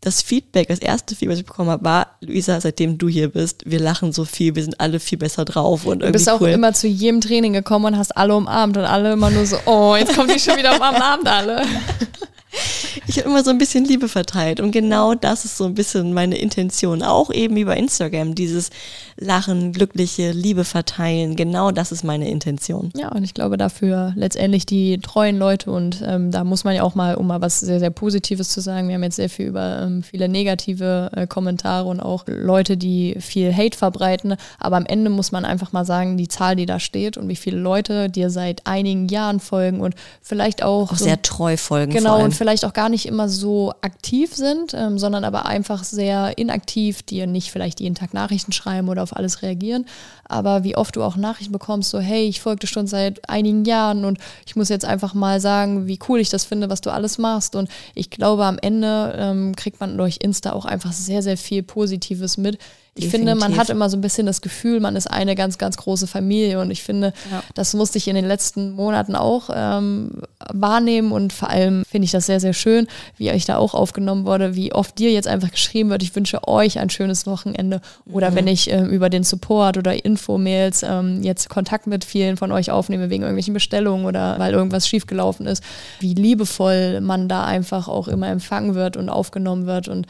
Das 0.00 0.22
Feedback, 0.22 0.68
das 0.68 0.78
erste 0.78 1.14
Feedback, 1.14 1.32
was 1.32 1.40
ich 1.40 1.46
bekommen 1.46 1.70
habe, 1.70 1.84
war, 1.84 2.18
Luisa, 2.20 2.60
seitdem 2.60 2.98
du 2.98 3.08
hier 3.08 3.28
bist, 3.28 3.62
wir 3.66 3.80
lachen 3.80 4.12
so 4.12 4.24
viel, 4.24 4.54
wir 4.54 4.62
sind 4.62 4.78
alle 4.80 5.00
viel 5.00 5.18
besser 5.18 5.44
drauf 5.44 5.84
und 5.84 6.02
irgendwie. 6.02 6.06
Du 6.06 6.12
bist 6.12 6.28
auch 6.28 6.40
cool. 6.40 6.50
immer 6.50 6.72
zu 6.74 6.86
jedem 6.86 7.20
Training 7.20 7.52
gekommen 7.52 7.85
und 7.86 7.98
hast 7.98 8.16
alle 8.16 8.34
umarmt 8.36 8.76
und 8.76 8.84
alle 8.84 9.12
immer 9.12 9.30
nur 9.30 9.46
so, 9.46 9.58
oh, 9.64 9.96
jetzt 9.96 10.14
kommt 10.16 10.34
die 10.34 10.38
schon 10.38 10.56
wieder 10.56 10.76
umarmt 10.76 11.26
alle. 11.28 11.62
ich 13.06 13.18
habe 13.18 13.28
immer 13.28 13.44
so 13.44 13.50
ein 13.50 13.58
bisschen 13.58 13.84
Liebe 13.84 14.08
verteilt 14.08 14.60
und 14.60 14.70
genau 14.70 15.14
das 15.14 15.44
ist 15.44 15.56
so 15.56 15.64
ein 15.64 15.74
bisschen 15.74 16.12
meine 16.12 16.36
Intention, 16.36 17.02
auch 17.02 17.30
eben 17.32 17.56
über 17.56 17.76
Instagram, 17.76 18.34
dieses 18.34 18.70
Lachen, 19.18 19.72
glückliche 19.72 20.32
Liebe 20.32 20.64
verteilen, 20.64 21.36
genau 21.36 21.70
das 21.70 21.92
ist 21.92 22.04
meine 22.04 22.28
Intention. 22.28 22.90
Ja, 22.96 23.12
und 23.12 23.24
ich 23.24 23.34
glaube 23.34 23.56
dafür 23.56 24.12
letztendlich 24.16 24.66
die 24.66 24.98
treuen 24.98 25.38
Leute 25.38 25.70
und 25.70 26.02
ähm, 26.06 26.30
da 26.30 26.44
muss 26.44 26.64
man 26.64 26.74
ja 26.74 26.82
auch 26.82 26.94
mal, 26.94 27.14
um 27.14 27.26
mal 27.26 27.40
was 27.40 27.60
sehr, 27.60 27.78
sehr 27.78 27.90
Positives 27.90 28.50
zu 28.50 28.60
sagen, 28.60 28.88
wir 28.88 28.94
haben 28.94 29.02
jetzt 29.02 29.16
sehr 29.16 29.30
viel 29.30 29.46
über 29.46 29.82
ähm, 29.82 30.02
viele 30.02 30.28
negative 30.28 31.10
äh, 31.14 31.26
Kommentare 31.26 31.88
und 31.88 32.00
auch 32.00 32.24
Leute, 32.26 32.76
die 32.76 33.16
viel 33.20 33.54
Hate 33.54 33.76
verbreiten, 33.76 34.36
aber 34.58 34.76
am 34.76 34.86
Ende 34.86 35.10
muss 35.10 35.32
man 35.32 35.44
einfach 35.44 35.72
mal 35.72 35.84
sagen, 35.84 36.16
die 36.16 36.28
Zahl, 36.28 36.56
die 36.56 36.66
da 36.66 36.78
steht 36.78 37.16
und 37.16 37.28
wie 37.28 37.36
viele 37.36 37.58
Leute 37.58 38.10
dir 38.10 38.30
seit 38.30 38.66
einigen 38.66 39.08
Jahren 39.08 39.40
folgen 39.40 39.80
und 39.80 39.94
vielleicht 40.20 40.62
auch, 40.62 40.92
auch 40.92 40.96
so, 40.96 41.04
sehr 41.04 41.22
treu 41.22 41.56
folgen. 41.56 41.92
Genau, 41.92 42.22
und 42.22 42.34
vielleicht 42.34 42.45
auch 42.64 42.72
gar 42.72 42.88
nicht 42.88 43.06
immer 43.06 43.28
so 43.28 43.72
aktiv 43.80 44.34
sind, 44.34 44.74
ähm, 44.74 44.98
sondern 44.98 45.24
aber 45.24 45.46
einfach 45.46 45.84
sehr 45.84 46.38
inaktiv, 46.38 47.02
die 47.02 47.26
nicht 47.26 47.50
vielleicht 47.50 47.80
jeden 47.80 47.94
Tag 47.94 48.14
Nachrichten 48.14 48.52
schreiben 48.52 48.88
oder 48.88 49.02
auf 49.02 49.16
alles 49.16 49.42
reagieren. 49.42 49.86
Aber 50.24 50.64
wie 50.64 50.76
oft 50.76 50.96
du 50.96 51.02
auch 51.02 51.16
Nachrichten 51.16 51.52
bekommst, 51.52 51.90
so 51.90 51.98
hey, 51.98 52.26
ich 52.26 52.40
folgte 52.40 52.66
schon 52.66 52.86
seit 52.86 53.28
einigen 53.28 53.64
Jahren 53.64 54.04
und 54.04 54.18
ich 54.46 54.56
muss 54.56 54.68
jetzt 54.68 54.84
einfach 54.84 55.14
mal 55.14 55.40
sagen, 55.40 55.86
wie 55.86 55.98
cool 56.08 56.20
ich 56.20 56.28
das 56.28 56.44
finde, 56.44 56.70
was 56.70 56.80
du 56.80 56.90
alles 56.90 57.18
machst. 57.18 57.54
Und 57.54 57.68
ich 57.94 58.10
glaube, 58.10 58.44
am 58.44 58.58
Ende 58.58 59.14
ähm, 59.18 59.54
kriegt 59.56 59.80
man 59.80 59.98
durch 59.98 60.18
Insta 60.20 60.52
auch 60.52 60.64
einfach 60.64 60.92
sehr, 60.92 61.22
sehr 61.22 61.36
viel 61.36 61.62
Positives 61.62 62.36
mit 62.38 62.58
ich 62.98 63.04
Definitiv. 63.04 63.28
finde, 63.28 63.34
man 63.34 63.58
hat 63.58 63.68
immer 63.68 63.90
so 63.90 63.96
ein 63.98 64.00
bisschen 64.00 64.24
das 64.24 64.40
Gefühl, 64.40 64.80
man 64.80 64.96
ist 64.96 65.06
eine 65.06 65.34
ganz, 65.34 65.58
ganz 65.58 65.76
große 65.76 66.06
Familie. 66.06 66.60
Und 66.60 66.70
ich 66.70 66.82
finde, 66.82 67.12
ja. 67.30 67.42
das 67.52 67.74
musste 67.74 67.98
ich 67.98 68.08
in 68.08 68.14
den 68.14 68.24
letzten 68.24 68.70
Monaten 68.70 69.14
auch 69.14 69.50
ähm, 69.54 70.22
wahrnehmen. 70.50 71.12
Und 71.12 71.34
vor 71.34 71.50
allem 71.50 71.84
finde 71.90 72.06
ich 72.06 72.12
das 72.12 72.24
sehr, 72.24 72.40
sehr 72.40 72.54
schön, 72.54 72.86
wie 73.18 73.30
euch 73.30 73.44
da 73.44 73.58
auch 73.58 73.74
aufgenommen 73.74 74.24
wurde, 74.24 74.56
wie 74.56 74.72
oft 74.72 74.98
dir 74.98 75.12
jetzt 75.12 75.28
einfach 75.28 75.50
geschrieben 75.50 75.90
wird, 75.90 76.02
ich 76.02 76.16
wünsche 76.16 76.48
euch 76.48 76.78
ein 76.78 76.88
schönes 76.88 77.26
Wochenende. 77.26 77.82
Oder 78.10 78.30
mhm. 78.30 78.34
wenn 78.36 78.46
ich 78.46 78.70
ähm, 78.72 78.88
über 78.88 79.10
den 79.10 79.24
Support 79.24 79.76
oder 79.76 80.02
Infomails 80.02 80.82
ähm, 80.82 81.22
jetzt 81.22 81.50
Kontakt 81.50 81.86
mit 81.86 82.02
vielen 82.02 82.38
von 82.38 82.50
euch 82.50 82.70
aufnehme, 82.70 83.10
wegen 83.10 83.24
irgendwelchen 83.24 83.52
Bestellungen 83.52 84.06
oder 84.06 84.38
weil 84.38 84.54
irgendwas 84.54 84.88
schiefgelaufen 84.88 85.46
ist, 85.46 85.62
wie 86.00 86.14
liebevoll 86.14 87.02
man 87.02 87.28
da 87.28 87.44
einfach 87.44 87.88
auch 87.88 88.08
immer 88.08 88.28
empfangen 88.28 88.74
wird 88.74 88.96
und 88.96 89.10
aufgenommen 89.10 89.66
wird. 89.66 89.88
Und 89.88 90.06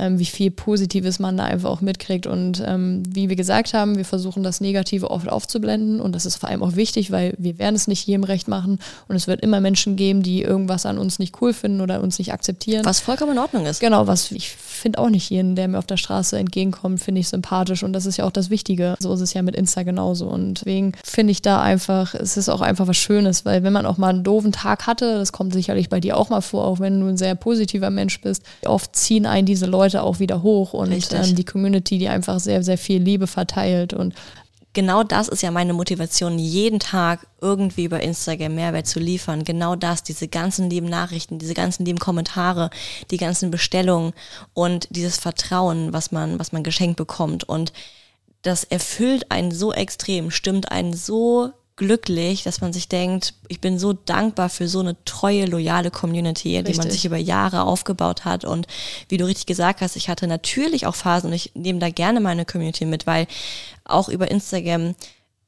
ähm, 0.00 0.18
wie 0.18 0.24
viel 0.24 0.50
Positives 0.50 1.18
man 1.18 1.36
da 1.36 1.44
einfach 1.44 1.68
auch 1.68 1.80
mitkriegt. 1.82 2.26
Und 2.26 2.62
ähm, 2.66 3.02
wie 3.06 3.28
wir 3.28 3.36
gesagt 3.36 3.74
haben, 3.74 3.96
wir 3.96 4.04
versuchen 4.04 4.42
das 4.42 4.60
Negative 4.60 5.10
oft 5.10 5.28
aufzublenden 5.28 6.00
und 6.00 6.14
das 6.14 6.26
ist 6.26 6.36
vor 6.36 6.48
allem 6.48 6.62
auch 6.62 6.74
wichtig, 6.74 7.10
weil 7.10 7.34
wir 7.38 7.58
werden 7.58 7.74
es 7.74 7.86
nicht 7.86 8.06
jedem 8.06 8.24
recht 8.24 8.48
machen 8.48 8.78
und 9.08 9.16
es 9.16 9.26
wird 9.26 9.42
immer 9.42 9.60
Menschen 9.60 9.96
geben, 9.96 10.22
die 10.22 10.42
irgendwas 10.42 10.86
an 10.86 10.98
uns 10.98 11.18
nicht 11.18 11.40
cool 11.40 11.52
finden 11.52 11.80
oder 11.80 12.02
uns 12.02 12.18
nicht 12.18 12.32
akzeptieren. 12.32 12.84
Was 12.84 13.00
vollkommen 13.00 13.32
in 13.32 13.38
Ordnung 13.38 13.66
ist. 13.66 13.80
Genau, 13.80 14.06
was 14.06 14.30
ich 14.32 14.50
finde 14.50 14.98
auch 14.98 15.10
nicht 15.10 15.28
jeden, 15.28 15.56
der 15.56 15.68
mir 15.68 15.78
auf 15.78 15.86
der 15.86 15.98
Straße 15.98 16.38
entgegenkommt, 16.38 17.00
finde 17.00 17.20
ich 17.20 17.28
sympathisch 17.28 17.82
und 17.82 17.92
das 17.92 18.06
ist 18.06 18.16
ja 18.16 18.24
auch 18.24 18.30
das 18.30 18.48
Wichtige. 18.48 18.96
So 18.98 19.12
ist 19.12 19.20
es 19.20 19.34
ja 19.34 19.42
mit 19.42 19.54
Insta 19.54 19.82
genauso 19.82 20.26
und 20.26 20.60
deswegen 20.60 20.92
finde 21.04 21.32
ich 21.32 21.42
da 21.42 21.60
einfach, 21.60 22.14
es 22.14 22.36
ist 22.38 22.48
auch 22.48 22.62
einfach 22.62 22.86
was 22.86 22.96
Schönes, 22.96 23.44
weil 23.44 23.62
wenn 23.62 23.72
man 23.72 23.84
auch 23.84 23.98
mal 23.98 24.08
einen 24.08 24.24
doofen 24.24 24.52
Tag 24.52 24.86
hatte, 24.86 25.18
das 25.18 25.32
kommt 25.32 25.52
sicherlich 25.52 25.90
bei 25.90 26.00
dir 26.00 26.16
auch 26.16 26.30
mal 26.30 26.40
vor, 26.40 26.64
auch 26.64 26.80
wenn 26.80 27.00
du 27.00 27.06
ein 27.06 27.18
sehr 27.18 27.34
positiver 27.34 27.90
Mensch 27.90 28.20
bist, 28.20 28.42
oft 28.64 28.96
ziehen 28.96 29.26
einen 29.26 29.46
diese 29.46 29.66
Leute 29.66 29.89
auch 29.96 30.18
wieder 30.18 30.42
hoch 30.42 30.72
und 30.72 30.92
ähm, 31.12 31.36
die 31.36 31.44
Community, 31.44 31.98
die 31.98 32.08
einfach 32.08 32.40
sehr, 32.40 32.62
sehr 32.62 32.78
viel 32.78 33.02
Liebe 33.02 33.26
verteilt 33.26 33.92
und 33.92 34.14
genau 34.72 35.02
das 35.02 35.28
ist 35.28 35.42
ja 35.42 35.50
meine 35.50 35.72
Motivation, 35.72 36.38
jeden 36.38 36.78
Tag 36.78 37.26
irgendwie 37.40 37.84
über 37.84 38.00
Instagram 38.00 38.54
Mehrwert 38.54 38.86
zu 38.86 39.00
liefern. 39.00 39.44
Genau 39.44 39.76
das, 39.76 40.02
diese 40.02 40.28
ganzen 40.28 40.70
lieben 40.70 40.88
Nachrichten, 40.88 41.38
diese 41.38 41.54
ganzen 41.54 41.84
lieben 41.84 41.98
Kommentare, 41.98 42.70
die 43.10 43.16
ganzen 43.16 43.50
Bestellungen 43.50 44.12
und 44.54 44.88
dieses 44.90 45.18
Vertrauen, 45.18 45.92
was 45.92 46.12
man, 46.12 46.38
was 46.38 46.52
man 46.52 46.62
geschenkt 46.62 46.96
bekommt. 46.96 47.44
Und 47.44 47.72
das 48.42 48.64
erfüllt 48.64 49.30
einen 49.30 49.50
so 49.50 49.72
extrem, 49.72 50.30
stimmt 50.30 50.70
einen 50.70 50.94
so 50.94 51.52
glücklich, 51.80 52.42
dass 52.42 52.60
man 52.60 52.74
sich 52.74 52.88
denkt, 52.88 53.32
ich 53.48 53.62
bin 53.62 53.78
so 53.78 53.94
dankbar 53.94 54.50
für 54.50 54.68
so 54.68 54.80
eine 54.80 55.02
treue, 55.06 55.46
loyale 55.46 55.90
Community, 55.90 56.58
richtig. 56.58 56.74
die 56.74 56.78
man 56.78 56.90
sich 56.90 57.06
über 57.06 57.16
Jahre 57.16 57.62
aufgebaut 57.62 58.26
hat. 58.26 58.44
Und 58.44 58.66
wie 59.08 59.16
du 59.16 59.24
richtig 59.24 59.46
gesagt 59.46 59.80
hast, 59.80 59.96
ich 59.96 60.10
hatte 60.10 60.26
natürlich 60.26 60.86
auch 60.86 60.94
Phasen 60.94 61.30
und 61.30 61.32
ich 61.32 61.52
nehme 61.54 61.78
da 61.78 61.88
gerne 61.88 62.20
meine 62.20 62.44
Community 62.44 62.84
mit, 62.84 63.06
weil 63.06 63.26
auch 63.86 64.10
über 64.10 64.30
Instagram, 64.30 64.94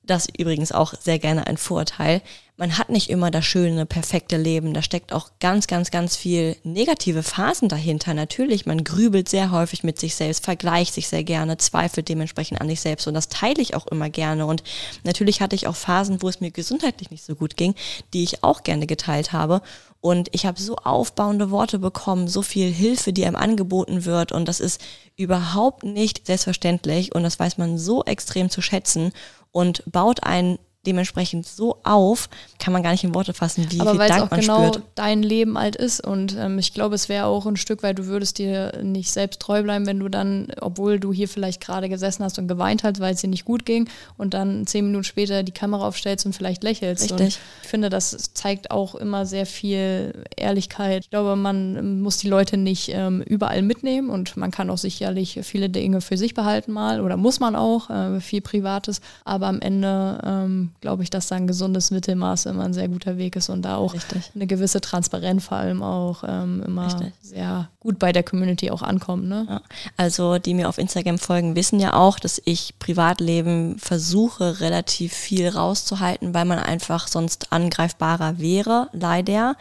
das 0.05 0.27
übrigens 0.35 0.73
auch 0.73 0.95
sehr 0.99 1.19
gerne 1.19 1.47
ein 1.47 1.59
Vorteil, 1.59 2.23
man 2.59 2.77
hat 2.77 2.91
nicht 2.91 3.09
immer 3.09 3.31
das 3.31 3.47
schöne, 3.47 3.87
perfekte 3.87 4.37
Leben. 4.37 4.75
Da 4.75 4.83
steckt 4.83 5.13
auch 5.13 5.31
ganz, 5.41 5.67
ganz, 5.67 5.91
ganz 5.91 6.17
viel 6.17 6.57
negative 6.65 7.23
Phasen 7.23 7.69
dahinter. 7.69 8.13
Natürlich, 8.13 8.67
man 8.67 8.85
grübelt 8.85 9.29
sehr 9.29 9.51
häufig 9.51 9.85
mit 9.85 9.99
sich 9.99 10.15
selbst, 10.15 10.45
vergleicht 10.45 10.93
sich 10.93 11.09
sehr 11.09 11.25
gerne, 11.25 11.57
zweifelt 11.57 12.09
dementsprechend 12.11 12.61
an 12.61 12.69
sich 12.69 12.81
selbst. 12.81 13.07
Und 13.07 13.15
das 13.15 13.31
teile 13.31 13.63
ich 13.63 13.75
auch 13.75 13.87
immer 13.87 14.11
gerne. 14.11 14.45
Und 14.45 14.63
natürlich 15.03 15.41
hatte 15.41 15.57
ich 15.57 15.67
auch 15.67 15.75
Phasen, 15.75 16.21
wo 16.21 16.29
es 16.29 16.41
mir 16.41 16.51
gesundheitlich 16.51 17.11
nicht 17.11 17.25
so 17.25 17.35
gut 17.35 17.57
ging, 17.57 17.75
die 18.13 18.23
ich 18.23 18.45
auch 18.45 18.63
gerne 18.63 18.87
geteilt 18.87 19.33
habe. 19.33 19.63
Und 20.03 20.29
ich 20.33 20.45
habe 20.45 20.61
so 20.61 20.77
aufbauende 20.77 21.51
Worte 21.51 21.79
bekommen, 21.79 22.29
so 22.29 22.43
viel 22.43 22.71
Hilfe, 22.71 23.15
die 23.15 23.25
einem 23.25 23.37
angeboten 23.37 24.05
wird. 24.05 24.31
Und 24.31 24.47
das 24.47 24.61
ist 24.61 24.81
überhaupt 25.17 25.85
nicht 25.85 26.27
selbstverständlich. 26.27 27.15
Und 27.15 27.23
das 27.23 27.39
weiß 27.39 27.57
man 27.57 27.79
so 27.79 28.05
extrem 28.05 28.51
zu 28.51 28.61
schätzen 28.61 29.13
und 29.53 29.83
baut 29.87 30.23
einen 30.25 30.59
dementsprechend 30.87 31.47
so 31.47 31.79
auf, 31.85 32.29
kann 32.59 32.73
man 32.73 32.83
gar 32.83 32.91
nicht 32.91 33.05
in 33.05 33.15
Worte 33.15 33.35
fassen, 33.35 33.67
wie 33.71 33.81
Aber 33.81 33.93
viel 33.93 34.01
weil 34.01 34.11
es 34.11 34.17
Dank 34.17 34.27
auch 34.27 34.31
man 34.31 34.41
genau 34.41 34.69
spürt. 34.73 34.83
dein 34.97 35.23
Leben 35.23 35.57
alt 35.57 35.77
ist 35.77 36.05
und 36.05 36.37
ähm, 36.37 36.59
ich 36.59 36.75
glaube, 36.75 36.95
es 36.97 37.09
wäre 37.09 37.27
auch 37.27 37.47
ein 37.47 37.57
Stück 37.57 37.83
weit, 37.83 37.99
du 37.99 38.07
würdest 38.07 38.39
dir 38.39 38.81
nicht 38.83 39.13
selbst 39.13 39.41
treu 39.41 39.63
bleiben, 39.63 39.87
wenn 39.87 40.01
du 40.01 40.09
dann, 40.09 40.49
obwohl 40.61 40.99
du 40.99 41.13
hier 41.13 41.29
vielleicht 41.29 41.61
gerade 41.61 41.89
gesessen 41.89 42.25
hast 42.25 42.39
und 42.39 42.49
geweint 42.49 42.83
hast, 42.83 42.99
weil 42.99 43.15
es 43.15 43.21
dir 43.21 43.29
nicht 43.29 43.45
gut 43.45 43.65
ging 43.65 43.89
und 44.17 44.35
dann 44.35 44.67
zehn 44.67 44.87
Minuten 44.87 45.05
später 45.05 45.43
die 45.45 45.53
Kamera 45.53 45.87
aufstellst 45.87 46.27
und 46.27 46.33
vielleicht 46.35 46.65
lächelst. 46.65 47.05
Richtig. 47.05 47.21
Und 47.21 47.27
ich 47.29 47.69
finde, 47.69 47.89
das 47.89 48.33
zeigt 48.35 48.71
auch 48.73 48.97
immer 48.97 49.25
sehr 49.25 49.47
viel 49.47 50.25
Ehrlichkeit. 50.37 51.05
Ich 51.05 51.11
glaube, 51.11 51.37
man 51.37 52.01
muss 52.01 52.17
die 52.19 52.29
Leute 52.29 52.57
nicht 52.57 52.91
ähm, 52.93 53.23
überall 53.23 53.63
mitnehmen 53.63 54.11
und 54.11 54.37
man 54.37 54.51
kann 54.51 54.69
auch 54.69 54.79
sicherlich 54.79 55.39
viele 55.43 55.71
Dinge 55.71 56.01
für 56.01 56.17
sich 56.17 56.35
behalten 56.35 56.73
mal 56.73 57.01
oder 57.01 57.17
muss 57.17 57.39
man 57.39 57.55
auch, 57.55 57.89
äh, 57.89 58.21
viel 58.21 58.41
Privates, 58.41 59.01
aber 59.25 59.47
am 59.47 59.61
Ende 59.61 60.21
ähm, 60.25 60.72
glaube 60.81 61.03
ich, 61.03 61.11
dass 61.11 61.29
da 61.29 61.37
ein 61.37 61.47
gesundes 61.47 61.91
Mittelmaß 61.91 62.47
immer 62.47 62.65
ein 62.65 62.75
sehr 62.75 62.89
guter 62.89 63.17
Weg 63.17 63.37
ist 63.37 63.49
und 63.49 63.63
da 63.63 63.77
auch 63.77 63.95
Richtig. 63.95 64.31
eine 64.35 64.47
gewisse 64.47 64.81
Transparenz 64.81 65.45
vor 65.45 65.59
allem 65.59 65.83
auch 65.83 66.25
ähm, 66.27 66.63
immer 66.67 66.87
Richtig. 66.87 67.13
sehr 67.21 67.69
gut 67.81 67.99
bei 67.99 68.13
der 68.13 68.23
Community 68.23 68.71
auch 68.71 68.83
ankommt. 68.83 69.29
Ne? 69.29 69.47
Ja. 69.49 69.63
Also 69.97 70.39
die 70.39 70.55
mir 70.55 70.69
auf 70.69 70.79
Instagram 70.79 71.19
folgen, 71.19 71.57
wissen 71.57 71.81
ja 71.81 71.95
auch, 71.95 72.19
dass 72.19 72.41
ich 72.45 72.79
Privatleben 72.79 73.79
versuche 73.79 74.61
relativ 74.61 75.13
viel 75.13 75.49
rauszuhalten, 75.49 76.35
weil 76.35 76.45
man 76.45 76.59
einfach 76.59 77.09
sonst 77.09 77.53
angreifbarer 77.53 78.39
wäre, 78.39 78.89
leider. 78.93 79.57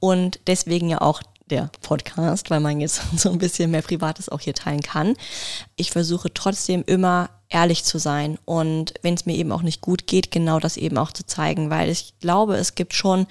Und 0.00 0.40
deswegen 0.46 0.88
ja 0.88 1.00
auch 1.00 1.22
der 1.50 1.70
Podcast, 1.80 2.50
weil 2.50 2.60
man 2.60 2.80
jetzt 2.80 3.00
so 3.16 3.30
ein 3.30 3.38
bisschen 3.38 3.70
mehr 3.70 3.82
Privates 3.82 4.28
auch 4.28 4.40
hier 4.40 4.54
teilen 4.54 4.82
kann. 4.82 5.14
Ich 5.76 5.90
versuche 5.90 6.32
trotzdem 6.32 6.82
immer 6.86 7.30
ehrlich 7.48 7.84
zu 7.84 7.98
sein 7.98 8.38
und 8.44 8.94
wenn 9.02 9.14
es 9.14 9.26
mir 9.26 9.36
eben 9.36 9.52
auch 9.52 9.62
nicht 9.62 9.80
gut 9.80 10.06
geht, 10.06 10.30
genau 10.30 10.58
das 10.58 10.76
eben 10.76 10.98
auch 10.98 11.12
zu 11.12 11.24
zeigen, 11.24 11.70
weil 11.70 11.88
ich 11.88 12.14
glaube, 12.20 12.56
es 12.56 12.74
gibt 12.74 12.94
schon 12.94 13.26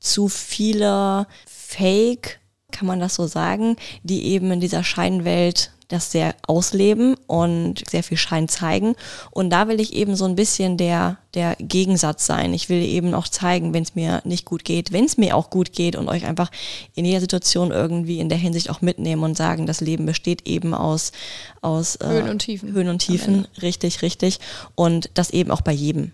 zu 0.00 0.28
viele 0.28 1.26
Fake, 1.46 2.40
kann 2.72 2.86
man 2.86 3.00
das 3.00 3.14
so 3.14 3.26
sagen, 3.26 3.76
die 4.02 4.26
eben 4.26 4.50
in 4.50 4.60
dieser 4.60 4.82
Scheinwelt 4.82 5.72
das 5.90 6.10
sehr 6.10 6.34
ausleben 6.46 7.16
und 7.26 7.82
sehr 7.88 8.02
viel 8.02 8.16
Schein 8.16 8.48
zeigen. 8.48 8.94
Und 9.30 9.50
da 9.50 9.68
will 9.68 9.80
ich 9.80 9.92
eben 9.92 10.16
so 10.16 10.24
ein 10.24 10.36
bisschen 10.36 10.76
der, 10.76 11.18
der 11.34 11.56
Gegensatz 11.58 12.24
sein. 12.24 12.54
Ich 12.54 12.68
will 12.68 12.82
eben 12.82 13.12
auch 13.12 13.28
zeigen, 13.28 13.74
wenn 13.74 13.82
es 13.82 13.94
mir 13.94 14.22
nicht 14.24 14.44
gut 14.44 14.64
geht, 14.64 14.92
wenn 14.92 15.04
es 15.04 15.18
mir 15.18 15.36
auch 15.36 15.50
gut 15.50 15.72
geht 15.72 15.96
und 15.96 16.08
euch 16.08 16.24
einfach 16.24 16.50
in 16.94 17.04
jeder 17.04 17.20
Situation 17.20 17.72
irgendwie 17.72 18.20
in 18.20 18.28
der 18.28 18.38
Hinsicht 18.38 18.70
auch 18.70 18.80
mitnehmen 18.80 19.24
und 19.24 19.36
sagen, 19.36 19.66
das 19.66 19.80
Leben 19.80 20.06
besteht 20.06 20.46
eben 20.46 20.74
aus, 20.74 21.12
aus 21.60 21.96
äh, 21.96 22.06
Höhen 22.06 22.28
und 22.30 22.38
Tiefen. 22.38 22.72
Höhen 22.72 22.88
und 22.88 23.00
Tiefen, 23.00 23.48
richtig, 23.60 24.02
richtig. 24.02 24.38
Und 24.76 25.10
das 25.14 25.30
eben 25.30 25.50
auch 25.50 25.60
bei 25.60 25.72
jedem. 25.72 26.12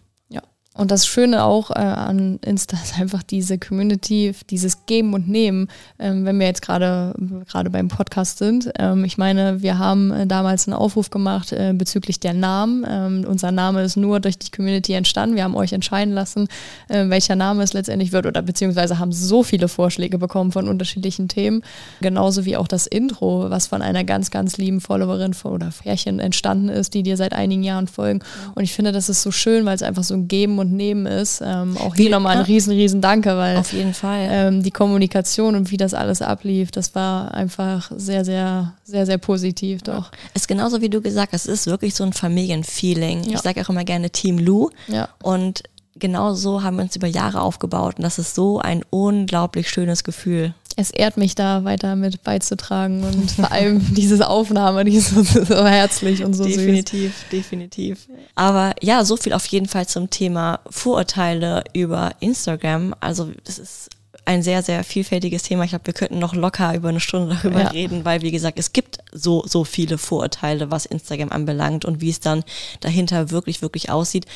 Und 0.76 0.90
das 0.90 1.06
Schöne 1.06 1.44
auch 1.44 1.70
äh, 1.70 1.74
an 1.74 2.38
Insta 2.44 2.76
ist 2.82 2.98
einfach 2.98 3.22
diese 3.22 3.58
Community, 3.58 4.34
dieses 4.50 4.86
Geben 4.86 5.14
und 5.14 5.28
Nehmen, 5.28 5.68
ähm, 5.98 6.24
wenn 6.24 6.38
wir 6.38 6.46
jetzt 6.46 6.62
gerade 6.62 7.14
gerade 7.48 7.70
beim 7.70 7.88
Podcast 7.88 8.38
sind. 8.38 8.70
Ähm, 8.78 9.04
ich 9.04 9.18
meine, 9.18 9.62
wir 9.62 9.78
haben 9.78 10.10
äh, 10.10 10.26
damals 10.26 10.66
einen 10.66 10.74
Aufruf 10.74 11.10
gemacht 11.10 11.52
äh, 11.52 11.72
bezüglich 11.74 12.20
der 12.20 12.34
Namen. 12.34 12.84
Ähm, 12.88 13.24
unser 13.28 13.52
Name 13.52 13.82
ist 13.82 13.96
nur 13.96 14.20
durch 14.20 14.38
die 14.38 14.50
Community 14.50 14.92
entstanden. 14.92 15.36
Wir 15.36 15.44
haben 15.44 15.56
euch 15.56 15.72
entscheiden 15.72 16.14
lassen, 16.14 16.48
äh, 16.88 17.08
welcher 17.08 17.36
Name 17.36 17.62
es 17.62 17.72
letztendlich 17.72 18.12
wird 18.12 18.26
oder 18.26 18.42
beziehungsweise 18.42 18.98
haben 18.98 19.12
so 19.12 19.42
viele 19.42 19.68
Vorschläge 19.68 20.18
bekommen 20.18 20.52
von 20.52 20.68
unterschiedlichen 20.68 21.28
Themen. 21.28 21.62
Genauso 22.00 22.44
wie 22.44 22.56
auch 22.56 22.68
das 22.68 22.86
Intro, 22.86 23.50
was 23.50 23.66
von 23.66 23.82
einer 23.82 24.04
ganz, 24.04 24.30
ganz 24.30 24.56
lieben 24.58 24.80
Followerin 24.80 25.34
oder 25.44 25.70
Pärchen 25.70 26.20
entstanden 26.20 26.68
ist, 26.68 26.94
die 26.94 27.02
dir 27.02 27.16
seit 27.16 27.32
einigen 27.32 27.62
Jahren 27.62 27.88
folgen. 27.88 28.20
Und 28.54 28.64
ich 28.64 28.72
finde, 28.72 28.92
das 28.92 29.08
ist 29.08 29.22
so 29.22 29.30
schön, 29.30 29.64
weil 29.64 29.74
es 29.74 29.82
einfach 29.82 30.04
so 30.04 30.14
ein 30.14 30.28
Geben 30.28 30.58
und 30.58 30.65
Nehmen 30.72 31.06
ist. 31.06 31.42
Ähm, 31.44 31.76
auch 31.78 31.94
hier 31.94 32.06
Wie- 32.06 32.08
nochmal 32.10 32.32
ein 32.32 32.38
ja. 32.40 32.44
riesen, 32.44 32.72
riesen 32.72 33.00
Danke, 33.00 33.36
weil 33.36 33.56
Auf 33.58 33.72
jeden 33.72 33.94
Fall. 33.94 34.26
ähm, 34.30 34.62
die 34.62 34.70
Kommunikation 34.70 35.54
und 35.54 35.70
wie 35.70 35.76
das 35.76 35.94
alles 35.94 36.22
ablief, 36.22 36.70
das 36.70 36.94
war 36.94 37.32
einfach 37.34 37.90
sehr, 37.96 38.24
sehr, 38.24 38.72
sehr, 38.84 39.06
sehr 39.06 39.18
positiv 39.18 39.82
doch. 39.82 40.10
Ist 40.34 40.48
genauso 40.48 40.80
wie 40.80 40.88
du 40.88 41.00
gesagt 41.00 41.32
hast, 41.32 41.46
es 41.46 41.60
ist 41.60 41.66
wirklich 41.66 41.94
so 41.94 42.04
ein 42.04 42.12
Familienfeeling. 42.12 43.24
Ja. 43.24 43.34
Ich 43.34 43.40
sage 43.40 43.60
auch 43.62 43.68
immer 43.68 43.84
gerne 43.84 44.10
Team 44.10 44.38
Lou. 44.38 44.70
Ja. 44.88 45.08
Und 45.22 45.62
genau 45.98 46.34
so 46.34 46.62
haben 46.62 46.76
wir 46.76 46.82
uns 46.82 46.96
über 46.96 47.06
Jahre 47.06 47.40
aufgebaut. 47.40 47.96
Und 47.96 48.02
das 48.04 48.18
ist 48.18 48.34
so 48.34 48.58
ein 48.60 48.82
unglaublich 48.90 49.68
schönes 49.70 50.04
Gefühl. 50.04 50.54
Es 50.78 50.90
ehrt 50.90 51.16
mich 51.16 51.34
da 51.34 51.64
weiter 51.64 51.96
mit 51.96 52.22
beizutragen 52.22 53.02
und 53.02 53.30
vor 53.30 53.50
allem 53.50 53.80
diese 53.94 54.28
Aufnahme, 54.28 54.84
die 54.84 54.96
ist 54.96 55.10
so, 55.10 55.22
so 55.22 55.66
herzlich 55.66 56.22
und 56.22 56.34
so 56.34 56.44
süß. 56.44 56.54
definitiv, 56.56 57.14
definitiv. 57.32 58.08
Aber 58.34 58.74
ja, 58.82 59.04
so 59.04 59.16
viel 59.16 59.32
auf 59.32 59.46
jeden 59.46 59.68
Fall 59.68 59.86
zum 59.86 60.10
Thema 60.10 60.60
Vorurteile 60.68 61.64
über 61.72 62.12
Instagram. 62.20 62.94
Also 63.00 63.30
das 63.44 63.58
ist 63.58 63.88
ein 64.26 64.42
sehr, 64.42 64.62
sehr 64.62 64.82
vielfältiges 64.82 65.44
Thema. 65.44 65.62
Ich 65.64 65.70
glaube, 65.70 65.86
wir 65.86 65.94
könnten 65.94 66.18
noch 66.18 66.34
locker 66.34 66.74
über 66.74 66.88
eine 66.88 66.98
Stunde 67.00 67.36
darüber 67.36 67.60
Ja. 67.62 67.68
reden, 67.68 68.04
weil, 68.04 68.22
wie 68.22 68.32
gesagt, 68.32 68.58
es 68.58 68.72
gibt 68.72 68.98
so, 69.12 69.44
so 69.46 69.62
viele 69.64 69.98
Vorurteile, 69.98 70.70
was 70.70 70.84
Instagram 70.84 71.30
anbelangt 71.30 71.84
und 71.84 72.00
wie 72.00 72.10
es 72.10 72.18
dann 72.20 72.42
dahinter 72.80 73.30
wirklich, 73.30 73.62
wirklich 73.62 73.88
aussieht. 73.88 74.26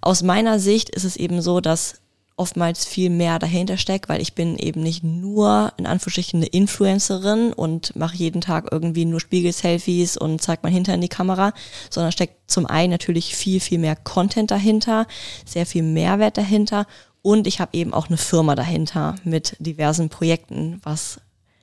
Aus 0.00 0.22
meiner 0.22 0.60
Sicht 0.60 0.90
ist 0.90 1.02
es 1.04 1.16
eben 1.16 1.42
so, 1.42 1.60
dass 1.60 1.96
oftmals 2.36 2.84
viel 2.84 3.10
mehr 3.10 3.38
dahinter 3.38 3.76
steckt, 3.76 4.08
weil 4.08 4.20
ich 4.20 4.34
bin 4.34 4.56
eben 4.56 4.82
nicht 4.82 5.04
nur 5.04 5.72
in 5.76 5.86
Anführungsstrichen 5.86 6.40
eine 6.40 6.46
Influencerin 6.46 7.52
und 7.52 7.94
mache 7.96 8.16
jeden 8.16 8.40
Tag 8.40 8.68
irgendwie 8.70 9.04
nur 9.04 9.20
Spiegel-Selfies 9.20 10.16
und 10.16 10.40
zeig 10.40 10.62
mein 10.62 10.72
Hinter 10.72 10.94
in 10.94 11.00
die 11.00 11.08
Kamera, 11.08 11.52
sondern 11.90 12.12
steckt 12.12 12.50
zum 12.50 12.66
einen 12.66 12.90
natürlich 12.90 13.36
viel, 13.36 13.60
viel 13.60 13.78
mehr 13.78 13.96
Content 13.96 14.50
dahinter, 14.50 15.06
sehr 15.44 15.66
viel 15.66 15.82
Mehrwert 15.82 16.36
dahinter 16.36 16.86
und 17.22 17.46
ich 17.46 17.60
habe 17.60 17.76
eben 17.76 17.94
auch 17.94 18.08
eine 18.08 18.16
Firma 18.16 18.54
dahinter 18.54 19.14
mit 19.24 19.56
diversen 19.60 20.08
Projekten, 20.08 20.80
was 20.82 21.20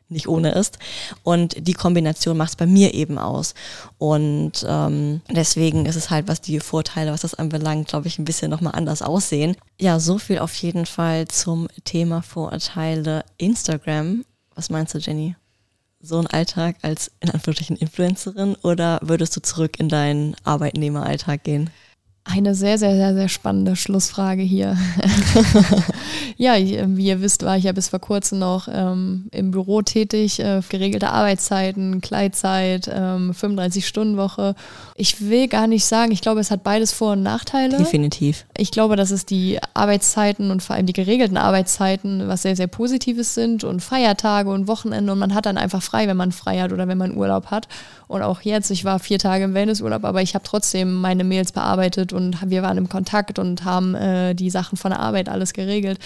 nicht 0.09 0.27
ohne 0.27 0.51
ist. 0.51 0.79
Und 1.23 1.55
die 1.67 1.73
Kombination 1.73 2.37
macht 2.37 2.49
es 2.49 2.55
bei 2.55 2.65
mir 2.65 2.93
eben 2.93 3.17
aus. 3.17 3.53
Und 3.97 4.65
ähm, 4.67 5.21
deswegen 5.29 5.85
ist 5.85 5.95
es 5.95 6.09
halt, 6.09 6.27
was 6.27 6.41
die 6.41 6.59
Vorteile, 6.59 7.11
was 7.11 7.21
das 7.21 7.35
anbelangt, 7.35 7.87
glaube 7.87 8.07
ich, 8.07 8.19
ein 8.19 8.25
bisschen 8.25 8.51
nochmal 8.51 8.75
anders 8.75 9.01
aussehen. 9.01 9.55
Ja, 9.79 9.99
so 9.99 10.17
viel 10.17 10.39
auf 10.39 10.53
jeden 10.55 10.85
Fall 10.85 11.27
zum 11.27 11.67
Thema 11.83 12.21
Vorurteile 12.21 13.23
Instagram. 13.37 14.25
Was 14.55 14.69
meinst 14.69 14.93
du, 14.93 14.97
Jenny? 14.97 15.35
So 16.01 16.17
ein 16.17 16.27
Alltag 16.27 16.77
als 16.81 17.11
in 17.19 17.29
Anführungsstrichen 17.29 17.75
Influencerin 17.75 18.55
oder 18.63 18.99
würdest 19.01 19.35
du 19.35 19.41
zurück 19.41 19.79
in 19.79 19.89
deinen 19.89 20.35
Arbeitnehmeralltag 20.45 21.43
gehen? 21.43 21.69
Eine 22.25 22.53
sehr, 22.53 22.77
sehr, 22.77 22.95
sehr, 22.95 23.15
sehr 23.15 23.29
spannende 23.29 23.75
Schlussfrage 23.75 24.43
hier. 24.43 24.77
ja, 26.37 26.57
ich, 26.57 26.73
äh, 26.73 26.85
wie 26.95 27.07
ihr 27.07 27.21
wisst, 27.21 27.43
war 27.43 27.57
ich 27.57 27.63
ja 27.63 27.71
bis 27.71 27.89
vor 27.89 27.99
kurzem 27.99 28.39
noch 28.39 28.67
ähm, 28.71 29.29
im 29.31 29.49
Büro 29.49 29.81
tätig, 29.81 30.39
äh, 30.39 30.61
geregelte 30.69 31.09
Arbeitszeiten, 31.09 32.01
Kleidzeit, 32.01 32.87
ähm, 32.93 33.31
35-Stunden-Woche. 33.31 34.53
Ich 34.95 35.27
will 35.27 35.47
gar 35.47 35.65
nicht 35.65 35.85
sagen, 35.85 36.11
ich 36.11 36.21
glaube, 36.21 36.39
es 36.39 36.51
hat 36.51 36.63
beides 36.63 36.91
Vor- 36.91 37.13
und 37.13 37.23
Nachteile. 37.23 37.77
Definitiv. 37.77 38.45
Ich 38.55 38.69
glaube, 38.69 38.95
dass 38.95 39.09
es 39.09 39.25
die 39.25 39.57
Arbeitszeiten 39.73 40.51
und 40.51 40.61
vor 40.61 40.75
allem 40.75 40.85
die 40.85 40.93
geregelten 40.93 41.37
Arbeitszeiten 41.37 42.27
was 42.27 42.43
sehr, 42.43 42.55
sehr 42.55 42.67
Positives 42.67 43.33
sind 43.33 43.63
und 43.63 43.81
Feiertage 43.81 44.51
und 44.51 44.67
Wochenende 44.67 45.11
und 45.11 45.19
man 45.19 45.33
hat 45.33 45.47
dann 45.47 45.57
einfach 45.57 45.81
frei, 45.81 46.07
wenn 46.07 46.17
man 46.17 46.31
frei 46.31 46.59
hat 46.59 46.73
oder 46.73 46.87
wenn 46.87 46.97
man 46.97 47.15
Urlaub 47.15 47.47
hat. 47.47 47.67
Und 48.09 48.23
auch 48.23 48.41
jetzt, 48.41 48.71
ich 48.71 48.85
war 48.85 48.97
vier 48.97 49.19
Tage 49.19 49.43
im 49.43 49.53
Wellnessurlaub, 49.53 50.03
aber 50.03 50.23
ich 50.23 50.33
habe 50.33 50.43
trotzdem 50.43 50.95
meine 50.95 51.23
Mails 51.23 51.51
bearbeitet 51.51 52.11
und 52.11 52.49
wir 52.49 52.63
waren 52.63 52.79
im 52.79 52.89
Kontakt 52.89 53.37
und 53.37 53.65
haben 53.65 53.93
äh, 53.93 54.33
die 54.33 54.49
Sachen 54.49 54.79
von 54.79 54.89
der 54.89 54.99
Arbeit 54.99 55.29
alles 55.29 55.53
geregelt. 55.53 55.99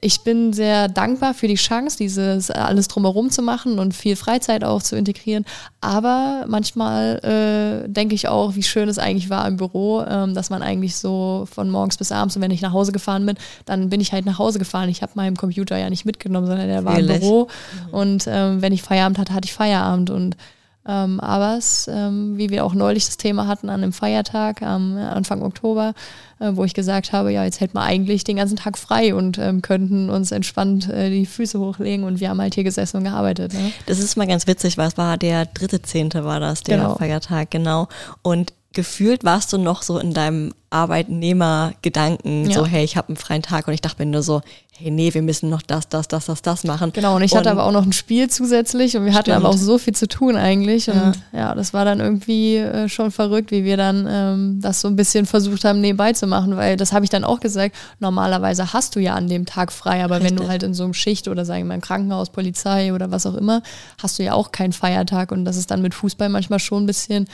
Ich 0.00 0.22
bin 0.22 0.54
sehr 0.54 0.88
dankbar 0.88 1.34
für 1.34 1.46
die 1.46 1.56
Chance, 1.56 1.98
dieses 1.98 2.50
alles 2.50 2.88
drumherum 2.88 3.28
zu 3.28 3.42
machen 3.42 3.78
und 3.78 3.92
viel 3.92 4.16
Freizeit 4.16 4.64
auch 4.64 4.82
zu 4.82 4.96
integrieren. 4.96 5.44
Aber 5.82 6.46
manchmal 6.48 7.20
äh, 7.22 7.90
denke 7.90 8.14
ich 8.14 8.26
auch, 8.26 8.54
wie 8.54 8.62
schön 8.62 8.88
es 8.88 8.98
eigentlich 8.98 9.28
war 9.28 9.46
im 9.46 9.58
Büro, 9.58 10.00
ähm, 10.00 10.32
dass 10.32 10.48
man 10.48 10.62
eigentlich 10.62 10.96
so 10.96 11.46
von 11.52 11.68
morgens 11.68 11.98
bis 11.98 12.10
abends 12.10 12.36
und 12.36 12.42
wenn 12.42 12.52
ich 12.52 12.62
nach 12.62 12.72
Hause 12.72 12.92
gefahren 12.92 13.26
bin, 13.26 13.36
dann 13.66 13.90
bin 13.90 14.00
ich 14.00 14.14
halt 14.14 14.24
nach 14.24 14.38
Hause 14.38 14.58
gefahren. 14.58 14.88
Ich 14.88 15.02
habe 15.02 15.12
meinen 15.14 15.36
Computer 15.36 15.76
ja 15.76 15.90
nicht 15.90 16.06
mitgenommen, 16.06 16.46
sondern 16.46 16.68
der 16.68 16.86
war 16.86 16.98
im 16.98 17.04
Natürlich. 17.04 17.20
Büro. 17.20 17.48
Und 17.92 18.24
ähm, 18.28 18.62
wenn 18.62 18.72
ich 18.72 18.82
Feierabend 18.82 19.18
hatte, 19.18 19.34
hatte 19.34 19.44
ich 19.44 19.52
Feierabend. 19.52 20.08
Und 20.08 20.38
ähm, 20.86 21.18
aber 21.20 21.56
es, 21.56 21.88
ähm, 21.92 22.36
wie 22.36 22.50
wir 22.50 22.64
auch 22.64 22.74
neulich 22.74 23.06
das 23.06 23.16
Thema 23.16 23.46
hatten 23.46 23.68
an 23.70 23.82
einem 23.82 23.92
Feiertag 23.92 24.62
am 24.62 24.96
Anfang 24.96 25.42
Oktober, 25.42 25.94
äh, 26.40 26.50
wo 26.54 26.64
ich 26.64 26.74
gesagt 26.74 27.12
habe, 27.12 27.32
ja, 27.32 27.44
jetzt 27.44 27.60
hätten 27.60 27.74
wir 27.76 27.82
eigentlich 27.82 28.24
den 28.24 28.36
ganzen 28.36 28.56
Tag 28.56 28.76
frei 28.76 29.14
und 29.14 29.38
ähm, 29.38 29.62
könnten 29.62 30.10
uns 30.10 30.30
entspannt 30.30 30.88
äh, 30.90 31.10
die 31.10 31.26
Füße 31.26 31.58
hochlegen 31.58 32.04
und 32.04 32.20
wir 32.20 32.28
haben 32.28 32.40
halt 32.40 32.54
hier 32.54 32.64
gesessen 32.64 32.98
und 32.98 33.04
gearbeitet. 33.04 33.54
Ne? 33.54 33.72
Das 33.86 33.98
ist 33.98 34.16
mal 34.16 34.26
ganz 34.26 34.46
witzig, 34.46 34.76
weil 34.76 34.88
es 34.88 34.98
war 34.98 35.16
der 35.16 35.46
dritte 35.46 35.80
Zehnte 35.82 36.24
war 36.24 36.40
das, 36.40 36.62
der 36.62 36.78
Genau. 36.78 36.96
Feiertag, 36.96 37.50
genau. 37.50 37.88
Und 38.22 38.52
gefühlt 38.74 39.24
warst 39.24 39.52
du 39.52 39.58
noch 39.58 39.82
so 39.82 39.98
in 39.98 40.12
deinem 40.12 40.52
Arbeitnehmergedanken, 40.70 42.50
ja. 42.50 42.52
so 42.52 42.66
hey, 42.66 42.84
ich 42.84 42.96
habe 42.96 43.08
einen 43.08 43.16
freien 43.16 43.42
Tag 43.42 43.68
und 43.68 43.74
ich 43.74 43.80
dachte 43.80 44.04
mir 44.04 44.10
nur 44.10 44.22
so, 44.22 44.42
hey, 44.76 44.90
nee, 44.90 45.14
wir 45.14 45.22
müssen 45.22 45.48
noch 45.48 45.62
das, 45.62 45.88
das, 45.88 46.08
das, 46.08 46.26
das, 46.26 46.42
das 46.42 46.64
machen. 46.64 46.92
Genau, 46.92 47.14
und 47.14 47.22
ich 47.22 47.30
und 47.30 47.38
hatte 47.38 47.50
aber 47.52 47.64
auch 47.64 47.70
noch 47.70 47.86
ein 47.86 47.92
Spiel 47.92 48.28
zusätzlich 48.28 48.96
und 48.96 49.04
wir 49.04 49.12
hatten 49.14 49.30
stimmt. 49.30 49.36
aber 49.36 49.50
auch 49.50 49.56
so 49.56 49.78
viel 49.78 49.94
zu 49.94 50.08
tun 50.08 50.36
eigentlich. 50.36 50.90
Und 50.90 50.96
ja, 50.96 51.38
ja 51.38 51.54
das 51.54 51.74
war 51.74 51.84
dann 51.84 52.00
irgendwie 52.00 52.56
äh, 52.56 52.88
schon 52.88 53.12
verrückt, 53.12 53.52
wie 53.52 53.62
wir 53.62 53.76
dann 53.76 54.06
ähm, 54.10 54.60
das 54.60 54.80
so 54.80 54.88
ein 54.88 54.96
bisschen 54.96 55.26
versucht 55.26 55.64
haben, 55.64 55.80
nebenbei 55.80 56.12
zu 56.12 56.26
machen, 56.26 56.56
weil 56.56 56.76
das 56.76 56.92
habe 56.92 57.04
ich 57.04 57.10
dann 57.10 57.22
auch 57.22 57.38
gesagt, 57.38 57.76
normalerweise 58.00 58.72
hast 58.72 58.96
du 58.96 59.00
ja 59.00 59.14
an 59.14 59.28
dem 59.28 59.46
Tag 59.46 59.70
frei, 59.70 60.02
aber 60.02 60.16
Richtig. 60.16 60.32
wenn 60.32 60.36
du 60.38 60.48
halt 60.48 60.64
in 60.64 60.74
so 60.74 60.82
einem 60.82 60.94
Schicht 60.94 61.28
oder 61.28 61.44
sagen 61.44 61.62
wir 61.62 61.68
mal 61.68 61.74
im 61.76 61.80
Krankenhaus, 61.80 62.30
Polizei 62.30 62.92
oder 62.92 63.12
was 63.12 63.26
auch 63.26 63.34
immer, 63.34 63.62
hast 64.02 64.18
du 64.18 64.24
ja 64.24 64.32
auch 64.32 64.50
keinen 64.50 64.72
Feiertag 64.72 65.30
und 65.30 65.44
das 65.44 65.56
ist 65.56 65.70
dann 65.70 65.82
mit 65.82 65.94
Fußball 65.94 66.28
manchmal 66.28 66.58
schon 66.58 66.82
ein 66.82 66.86
bisschen 66.86 67.28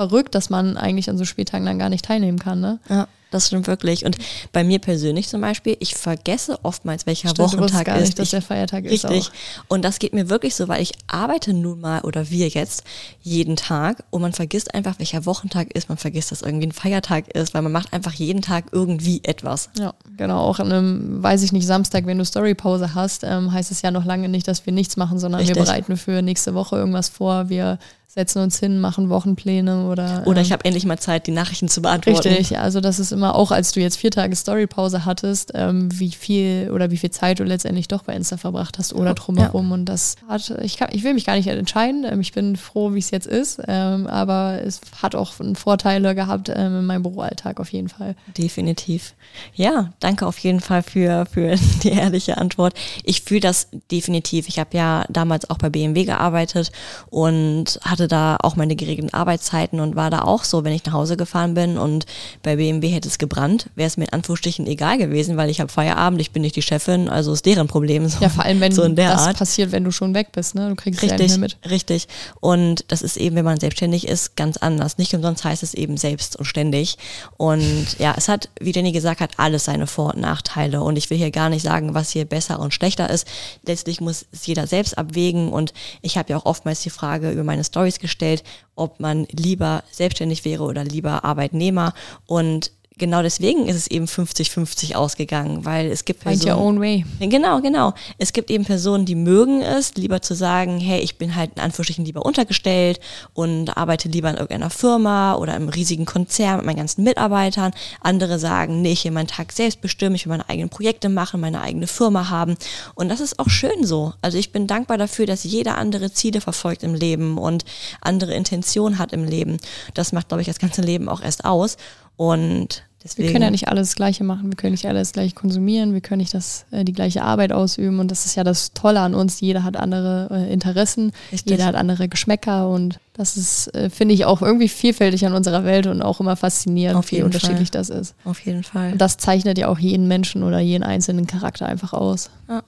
verrückt, 0.00 0.34
dass 0.34 0.48
man 0.48 0.78
eigentlich 0.78 1.10
an 1.10 1.18
so 1.18 1.26
Spieltagen 1.26 1.66
dann 1.66 1.78
gar 1.78 1.90
nicht 1.90 2.06
teilnehmen 2.06 2.38
kann. 2.38 2.60
Ne? 2.60 2.78
Ja. 2.88 3.06
Das 3.30 3.46
stimmt 3.46 3.66
wirklich. 3.66 4.04
Und 4.04 4.16
bei 4.50 4.64
mir 4.64 4.78
persönlich 4.78 5.28
zum 5.28 5.40
Beispiel, 5.40 5.76
ich 5.78 5.94
vergesse 5.94 6.58
oftmals, 6.64 7.06
welcher 7.06 7.28
stimmt, 7.28 7.52
Wochentag 7.52 7.86
gar 7.86 7.98
ist. 7.98 8.06
Nicht, 8.06 8.18
dass 8.18 8.30
der 8.30 8.42
Feiertag 8.42 8.84
richtig. 8.84 9.04
ist. 9.04 9.10
Richtig. 9.10 9.32
Und 9.68 9.84
das 9.84 9.98
geht 9.98 10.14
mir 10.14 10.28
wirklich 10.30 10.54
so, 10.54 10.68
weil 10.68 10.82
ich 10.82 10.92
arbeite 11.06 11.52
nun 11.52 11.80
mal 11.80 12.00
oder 12.00 12.30
wir 12.30 12.48
jetzt 12.48 12.82
jeden 13.20 13.56
Tag 13.56 14.02
und 14.10 14.22
man 14.22 14.32
vergisst 14.32 14.74
einfach, 14.74 14.98
welcher 14.98 15.26
Wochentag 15.26 15.70
ist. 15.74 15.88
Man 15.88 15.98
vergisst, 15.98 16.32
dass 16.32 16.42
irgendwie 16.42 16.66
ein 16.66 16.72
Feiertag 16.72 17.28
ist, 17.28 17.54
weil 17.54 17.62
man 17.62 17.72
macht 17.72 17.92
einfach 17.92 18.14
jeden 18.14 18.42
Tag 18.42 18.64
irgendwie 18.72 19.20
etwas. 19.22 19.68
Ja, 19.78 19.94
genau. 20.16 20.40
Auch 20.40 20.58
an 20.58 20.72
einem, 20.72 21.22
weiß 21.22 21.42
ich 21.42 21.52
nicht, 21.52 21.66
Samstag, 21.66 22.06
wenn 22.06 22.18
du 22.18 22.24
Storypause 22.24 22.94
hast, 22.94 23.22
ähm, 23.22 23.52
heißt 23.52 23.70
es 23.70 23.82
ja 23.82 23.90
noch 23.90 24.06
lange 24.06 24.28
nicht, 24.28 24.48
dass 24.48 24.66
wir 24.66 24.72
nichts 24.72 24.96
machen, 24.96 25.18
sondern 25.18 25.40
richtig. 25.40 25.56
wir 25.56 25.62
bereiten 25.62 25.96
für 25.96 26.22
nächste 26.22 26.54
Woche 26.54 26.76
irgendwas 26.76 27.08
vor. 27.08 27.48
Wir 27.48 27.78
setzen 28.12 28.42
uns 28.42 28.58
hin, 28.58 28.80
machen 28.80 29.08
Wochenpläne 29.08 29.86
oder. 29.86 30.24
Oder 30.26 30.38
ähm, 30.38 30.44
ich 30.44 30.50
habe 30.50 30.64
endlich 30.64 30.84
mal 30.84 30.98
Zeit, 30.98 31.28
die 31.28 31.30
Nachrichten 31.30 31.68
zu 31.68 31.80
beantworten. 31.80 32.26
Richtig, 32.26 32.58
also 32.58 32.80
das 32.80 32.98
ist 32.98 33.12
immer 33.12 33.36
auch, 33.36 33.52
als 33.52 33.70
du 33.70 33.78
jetzt 33.78 33.96
vier 33.98 34.10
Tage 34.10 34.34
Storypause 34.34 35.04
hattest, 35.04 35.52
ähm, 35.54 35.88
wie 35.92 36.10
viel 36.10 36.72
oder 36.74 36.90
wie 36.90 36.96
viel 36.96 37.12
Zeit 37.12 37.38
du 37.38 37.44
letztendlich 37.44 37.86
doch 37.86 38.02
bei 38.02 38.14
Insta 38.14 38.36
verbracht 38.36 38.78
hast 38.78 38.94
oder 38.94 39.14
drumherum. 39.14 39.68
Ja. 39.68 39.74
Und 39.74 39.84
das 39.84 40.16
hat, 40.28 40.52
ich, 40.60 40.76
kann, 40.76 40.88
ich 40.90 41.04
will 41.04 41.14
mich 41.14 41.24
gar 41.24 41.36
nicht 41.36 41.46
entscheiden. 41.46 42.04
Ähm, 42.04 42.20
ich 42.20 42.32
bin 42.32 42.56
froh, 42.56 42.94
wie 42.94 42.98
es 42.98 43.12
jetzt 43.12 43.28
ist, 43.28 43.62
ähm, 43.68 44.08
aber 44.08 44.60
es 44.64 44.80
hat 45.00 45.14
auch 45.14 45.34
Vorteile 45.54 46.16
gehabt 46.16 46.48
ähm, 46.48 46.80
in 46.80 46.86
meinem 46.86 47.04
Büroalltag 47.04 47.60
auf 47.60 47.70
jeden 47.70 47.88
Fall. 47.88 48.16
Definitiv. 48.36 49.14
Ja, 49.54 49.92
danke 50.00 50.26
auf 50.26 50.38
jeden 50.38 50.60
Fall 50.60 50.82
für, 50.82 51.26
für 51.26 51.54
die 51.84 51.90
ehrliche 51.90 52.38
Antwort. 52.38 52.74
Ich 53.04 53.22
fühle 53.22 53.40
das 53.40 53.68
definitiv. 53.92 54.48
Ich 54.48 54.58
habe 54.58 54.76
ja 54.76 55.04
damals 55.08 55.48
auch 55.48 55.58
bei 55.58 55.70
BMW 55.70 56.04
gearbeitet 56.04 56.72
und 57.08 57.78
hatte 57.84 57.99
hatte 58.00 58.08
da 58.08 58.36
auch 58.40 58.56
meine 58.56 58.76
geregelten 58.76 59.12
Arbeitszeiten 59.12 59.78
und 59.78 59.94
war 59.94 60.10
da 60.10 60.22
auch 60.22 60.44
so, 60.44 60.64
wenn 60.64 60.72
ich 60.72 60.84
nach 60.86 60.94
Hause 60.94 61.16
gefahren 61.16 61.54
bin 61.54 61.76
und 61.76 62.06
bei 62.42 62.56
BMW 62.56 62.88
hätte 62.88 63.08
es 63.08 63.18
gebrannt, 63.18 63.68
wäre 63.74 63.86
es 63.86 63.96
mir 63.96 64.04
in 64.04 64.12
Anführungsstrichen 64.14 64.66
egal 64.66 64.96
gewesen, 64.96 65.36
weil 65.36 65.50
ich 65.50 65.60
habe 65.60 65.70
Feierabend, 65.70 66.20
ich 66.20 66.30
bin 66.30 66.42
nicht 66.42 66.56
die 66.56 66.62
Chefin, 66.62 67.08
also 67.08 67.32
ist 67.32 67.44
deren 67.44 67.68
Problem. 67.68 68.08
So, 68.08 68.18
ja, 68.20 68.30
vor 68.30 68.44
allem, 68.44 68.60
wenn 68.60 68.72
so 68.72 68.88
das 68.88 69.20
Art. 69.20 69.36
passiert, 69.36 69.72
wenn 69.72 69.84
du 69.84 69.92
schon 69.92 70.14
weg 70.14 70.28
bist, 70.32 70.54
ne? 70.54 70.70
Du 70.70 70.76
kriegst 70.76 71.02
richtig, 71.02 71.18
ja 71.18 71.24
nicht 71.24 71.38
mehr 71.38 71.48
mit. 71.62 71.70
Richtig. 71.70 72.08
Und 72.40 72.84
das 72.88 73.02
ist 73.02 73.18
eben, 73.18 73.36
wenn 73.36 73.44
man 73.44 73.60
selbstständig 73.60 74.08
ist, 74.08 74.36
ganz 74.36 74.56
anders. 74.56 74.96
Nicht 74.96 75.14
umsonst 75.14 75.44
heißt 75.44 75.62
es 75.62 75.74
eben 75.74 75.96
selbst 75.96 76.36
und 76.36 76.46
ständig. 76.46 76.96
Und 77.36 77.98
ja, 77.98 78.14
es 78.16 78.28
hat, 78.28 78.48
wie 78.60 78.72
Danny 78.72 78.92
gesagt 78.92 79.20
hat, 79.20 79.32
alles 79.36 79.66
seine 79.66 79.86
Vor- 79.86 80.14
und 80.14 80.20
Nachteile. 80.20 80.82
Und 80.82 80.96
ich 80.96 81.10
will 81.10 81.18
hier 81.18 81.30
gar 81.30 81.50
nicht 81.50 81.62
sagen, 81.62 81.94
was 81.94 82.10
hier 82.10 82.24
besser 82.24 82.58
und 82.60 82.72
schlechter 82.72 83.10
ist. 83.10 83.26
Letztlich 83.66 84.00
muss 84.00 84.24
es 84.32 84.46
jeder 84.46 84.66
selbst 84.66 84.96
abwägen. 84.96 85.52
Und 85.52 85.74
ich 86.00 86.16
habe 86.16 86.30
ja 86.30 86.38
auch 86.38 86.46
oftmals 86.46 86.80
die 86.80 86.90
Frage 86.90 87.30
über 87.30 87.44
meine 87.44 87.64
Story 87.64 87.89
Stories 87.90 87.98
gestellt, 87.98 88.44
ob 88.76 89.00
man 89.00 89.26
lieber 89.30 89.82
selbstständig 89.90 90.44
wäre 90.44 90.64
oder 90.64 90.84
lieber 90.84 91.24
Arbeitnehmer. 91.24 91.92
Und 92.26 92.72
genau 93.00 93.22
deswegen 93.22 93.66
ist 93.66 93.74
es 93.74 93.86
eben 93.88 94.04
50-50 94.04 94.94
ausgegangen, 94.94 95.64
weil 95.64 95.90
es 95.90 96.04
gibt 96.04 96.20
Personen. 96.20 96.40
Find 96.40 96.54
your 96.54 96.64
own 96.64 96.80
way. 96.80 97.04
Genau, 97.18 97.60
genau. 97.60 97.94
Es 98.18 98.32
gibt 98.32 98.50
eben 98.50 98.64
Personen, 98.64 99.06
die 99.06 99.16
mögen 99.16 99.62
es, 99.62 99.94
lieber 99.96 100.22
zu 100.22 100.36
sagen, 100.36 100.78
hey, 100.78 101.00
ich 101.00 101.18
bin 101.18 101.34
halt 101.34 101.50
in 101.56 101.62
Anführungsstrichen 101.62 102.04
lieber 102.04 102.24
untergestellt 102.24 103.00
und 103.34 103.76
arbeite 103.76 104.08
lieber 104.08 104.30
in 104.30 104.36
irgendeiner 104.36 104.70
Firma 104.70 105.34
oder 105.34 105.56
im 105.56 105.68
riesigen 105.68 106.04
Konzern 106.04 106.58
mit 106.58 106.66
meinen 106.66 106.76
ganzen 106.76 107.02
Mitarbeitern. 107.02 107.72
Andere 108.00 108.38
sagen, 108.38 108.82
nee, 108.82 108.92
ich 108.92 109.04
will 109.04 109.10
meinen 109.10 109.26
Tag 109.26 109.50
selbst 109.50 109.80
bestimmen, 109.80 110.14
ich 110.14 110.26
will 110.26 110.30
meine 110.30 110.48
eigenen 110.48 110.68
Projekte 110.68 111.08
machen, 111.08 111.40
meine 111.40 111.60
eigene 111.60 111.88
Firma 111.88 112.30
haben. 112.30 112.56
Und 112.94 113.08
das 113.08 113.18
ist 113.18 113.40
auch 113.40 113.48
schön 113.48 113.84
so. 113.84 114.12
Also 114.22 114.38
ich 114.38 114.52
bin 114.52 114.68
dankbar 114.68 114.98
dafür, 114.98 115.26
dass 115.26 115.42
jeder 115.42 115.78
andere 115.78 116.12
Ziele 116.12 116.40
verfolgt 116.40 116.84
im 116.84 116.94
Leben 116.94 117.38
und 117.38 117.64
andere 118.00 118.34
Intentionen 118.34 118.98
hat 118.98 119.12
im 119.12 119.24
Leben. 119.24 119.56
Das 119.94 120.12
macht, 120.12 120.28
glaube 120.28 120.42
ich, 120.42 120.46
das 120.46 120.58
ganze 120.58 120.82
Leben 120.82 121.08
auch 121.08 121.22
erst 121.22 121.44
aus. 121.44 121.76
Und 122.16 122.84
Deswegen. 123.02 123.28
Wir 123.28 123.32
können 123.32 123.44
ja 123.44 123.50
nicht 123.50 123.68
alles 123.68 123.88
das 123.88 123.96
Gleiche 123.96 124.24
machen, 124.24 124.50
wir 124.50 124.56
können 124.56 124.72
nicht 124.72 124.86
alles 124.86 125.12
gleich 125.12 125.34
konsumieren, 125.34 125.94
wir 125.94 126.02
können 126.02 126.20
nicht 126.20 126.34
das, 126.34 126.66
äh, 126.70 126.84
die 126.84 126.92
gleiche 126.92 127.22
Arbeit 127.22 127.50
ausüben 127.50 127.98
und 127.98 128.10
das 128.10 128.26
ist 128.26 128.36
ja 128.36 128.44
das 128.44 128.72
Tolle 128.74 129.00
an 129.00 129.14
uns. 129.14 129.40
Jeder 129.40 129.64
hat 129.64 129.76
andere 129.76 130.28
äh, 130.30 130.52
Interessen, 130.52 131.12
Richtig. 131.32 131.50
jeder 131.50 131.64
hat 131.64 131.76
andere 131.76 132.08
Geschmäcker 132.08 132.68
und 132.68 133.00
das 133.14 133.38
ist, 133.38 133.74
äh, 133.74 133.88
finde 133.88 134.14
ich, 134.14 134.26
auch 134.26 134.42
irgendwie 134.42 134.68
vielfältig 134.68 135.24
an 135.26 135.32
unserer 135.32 135.64
Welt 135.64 135.86
und 135.86 136.02
auch 136.02 136.20
immer 136.20 136.36
faszinierend, 136.36 137.10
wie 137.10 137.22
unterschiedlich 137.22 137.70
Fall. 137.70 137.80
das 137.80 137.88
ist. 137.88 138.14
Auf 138.24 138.40
jeden 138.40 138.62
Fall. 138.64 138.92
Und 138.92 139.00
das 139.00 139.16
zeichnet 139.16 139.56
ja 139.56 139.68
auch 139.68 139.78
jeden 139.78 140.06
Menschen 140.06 140.42
oder 140.42 140.58
jeden 140.58 140.84
einzelnen 140.84 141.26
Charakter 141.26 141.66
einfach 141.66 141.94
aus. 141.94 142.30
Ja. 142.48 142.62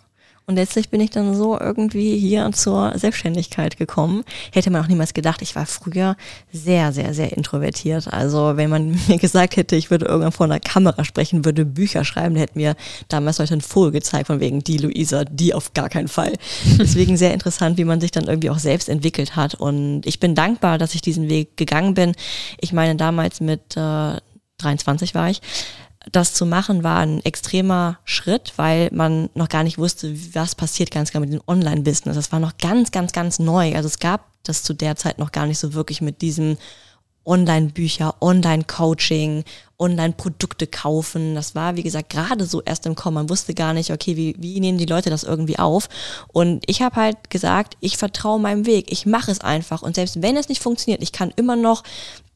Und 0.47 0.57
letztlich 0.57 0.89
bin 0.89 1.01
ich 1.01 1.11
dann 1.11 1.35
so 1.35 1.59
irgendwie 1.59 2.19
hier 2.19 2.51
zur 2.53 2.99
Selbstständigkeit 2.99 3.77
gekommen. 3.77 4.25
Hätte 4.53 4.71
man 4.71 4.83
auch 4.83 4.89
niemals 4.89 5.15
gedacht, 5.15 5.41
ich 5.41 5.55
war 5.55 5.67
früher 5.67 6.17
sehr, 6.53 6.93
sehr, 6.93 7.15
sehr 7.15 7.37
introvertiert. 7.37 8.13
Also 8.13 8.57
wenn 8.57 8.69
man 8.69 8.99
mir 9.09 9.19
gesagt 9.19 9.57
hätte, 9.57 9.77
ich 9.77 9.91
würde 9.91 10.07
irgendwann 10.07 10.33
vor 10.33 10.47
einer 10.47 10.59
Kamera 10.59 11.05
sprechen, 11.05 11.45
würde 11.45 11.65
Bücher 11.65 12.05
schreiben, 12.05 12.35
hätte 12.35 12.59
mir 12.59 12.75
damals 13.09 13.39
Leute 13.39 13.55
ein 13.55 13.61
Foto 13.61 13.93
gezeigt 13.93 14.27
von 14.27 14.41
wegen 14.41 14.65
die 14.65 14.79
Luisa, 14.79 15.25
die 15.25 15.55
auf 15.55 15.75
gar 15.75 15.89
keinen 15.89 16.09
Fall. 16.09 16.33
Deswegen 16.79 17.17
sehr 17.17 17.33
interessant, 17.33 17.79
wie 17.79 17.85
man 17.85 18.01
sich 18.01 18.11
dann 18.11 18.25
irgendwie 18.25 18.51
auch 18.51 18.59
selbst 18.59 18.89
entwickelt 18.89 19.37
hat. 19.37 19.55
Und 19.55 20.03
ich 20.07 20.19
bin 20.19 20.35
dankbar, 20.35 20.77
dass 20.77 20.95
ich 20.95 21.03
diesen 21.03 21.29
Weg 21.29 21.57
gegangen 21.57 21.95
bin. 21.95 22.15
Ich 22.61 22.73
meine, 22.73 22.97
damals 22.97 23.41
mit 23.41 23.77
äh, 23.77 24.17
23 24.59 25.15
war 25.15 25.31
ich, 25.31 25.41
das 26.11 26.35
zu 26.35 26.47
machen 26.47 26.83
war 26.83 26.99
ein 26.99 27.25
extremer 27.25 27.99
Schritt, 28.05 28.55
weil 28.57 28.89
man 28.93 29.31
noch 29.35 29.49
gar 29.49 29.63
nicht 29.63 29.79
wusste, 29.79 30.15
was 30.35 30.55
passiert 30.55 30.91
ganz 30.91 31.13
genau 31.13 31.21
mit 31.21 31.33
dem 31.33 31.43
Online-Business. 31.47 32.17
Das 32.17 32.33
war 32.33 32.41
noch 32.41 32.59
ganz, 32.59 32.91
ganz, 32.91 33.13
ganz 33.13 33.39
neu. 33.39 33.75
Also 33.75 33.87
es 33.87 33.99
gab 33.99 34.27
das 34.43 34.63
zu 34.63 34.75
der 34.75 34.97
Zeit 34.97 35.19
noch 35.19 35.33
gar 35.33 35.47
nicht 35.47 35.59
so 35.59 35.75
wirklich 35.75 36.01
mit 36.01 36.21
diesem 36.21 36.57
Online-Bücher, 37.25 38.17
Online-Coaching, 38.21 39.45
Online-Produkte 39.79 40.67
kaufen. 40.67 41.37
Das 41.37 41.55
war, 41.55 41.77
wie 41.77 41.85
gesagt, 41.85 42.11
gerade 42.11 42.47
so 42.47 42.63
erst 42.63 42.87
im 42.87 42.97
Kommen. 42.97 43.15
Man 43.15 43.31
wusste 43.31 43.55
gar 43.55 43.75
nicht, 43.75 43.93
okay, 43.93 44.17
wie, 44.17 44.35
wie 44.39 44.59
nehmen 44.59 44.79
die 44.79 44.87
Leute 44.87 45.11
das 45.11 45.23
irgendwie 45.23 45.59
auf? 45.59 45.89
Und 46.33 46.65
ich 46.67 46.83
habe 46.83 46.97
halt 46.97 47.31
gesagt, 47.31 47.77
ich 47.81 47.97
vertraue 47.97 48.41
meinem 48.41 48.67
Weg. 48.67 48.91
Ich 48.91 49.07
mache 49.07 49.31
es 49.31 49.41
einfach. 49.41 49.83
Und 49.83 49.95
selbst 49.95 50.21
wenn 50.21 50.37
es 50.37 50.49
nicht 50.49 50.63
funktioniert, 50.63 51.03
ich 51.03 51.13
kann 51.13 51.33
immer 51.37 51.55
noch 51.55 51.85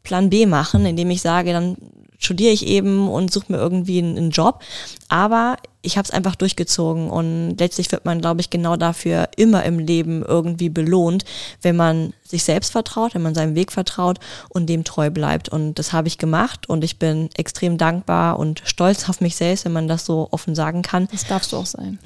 Plan 0.05 0.31
B 0.31 0.47
machen, 0.47 0.87
indem 0.87 1.11
ich 1.11 1.21
sage, 1.21 1.53
dann 1.53 1.77
studiere 2.19 2.53
ich 2.53 2.67
eben 2.67 3.09
und 3.09 3.33
suche 3.33 3.53
mir 3.53 3.59
irgendwie 3.59 3.99
einen, 3.99 4.17
einen 4.17 4.31
Job. 4.31 4.61
Aber 5.09 5.57
ich 5.87 5.97
habe 5.97 6.05
es 6.05 6.11
einfach 6.11 6.35
durchgezogen 6.35 7.09
und 7.09 7.57
letztlich 7.59 7.93
wird 7.93 8.05
man, 8.05 8.21
glaube 8.21 8.41
ich, 8.41 8.51
genau 8.51 8.77
dafür 8.77 9.29
immer 9.37 9.63
im 9.63 9.79
Leben 9.79 10.25
irgendwie 10.25 10.69
belohnt, 10.69 11.25
wenn 11.63 11.77
man 11.77 12.13
sich 12.25 12.43
selbst 12.43 12.73
vertraut, 12.73 13.15
wenn 13.15 13.23
man 13.23 13.37
seinem 13.37 13.55
Weg 13.55 13.71
vertraut 13.71 14.19
und 14.49 14.67
dem 14.67 14.83
treu 14.83 15.11
bleibt. 15.11 15.49
Und 15.49 15.75
das 15.75 15.93
habe 15.93 16.09
ich 16.09 16.19
gemacht 16.19 16.69
und 16.69 16.83
ich 16.83 16.99
bin 16.99 17.31
extrem 17.37 17.79
dankbar 17.79 18.39
und 18.41 18.63
stolz 18.65 19.09
auf 19.09 19.21
mich 19.21 19.37
selbst, 19.37 19.65
wenn 19.65 19.73
man 19.73 19.87
das 19.87 20.05
so 20.05 20.27
offen 20.33 20.57
sagen 20.57 20.83
kann. 20.83 21.07
Das 21.13 21.25
darfst 21.25 21.53
du 21.53 21.57
auch 21.57 21.67
sein. 21.67 22.01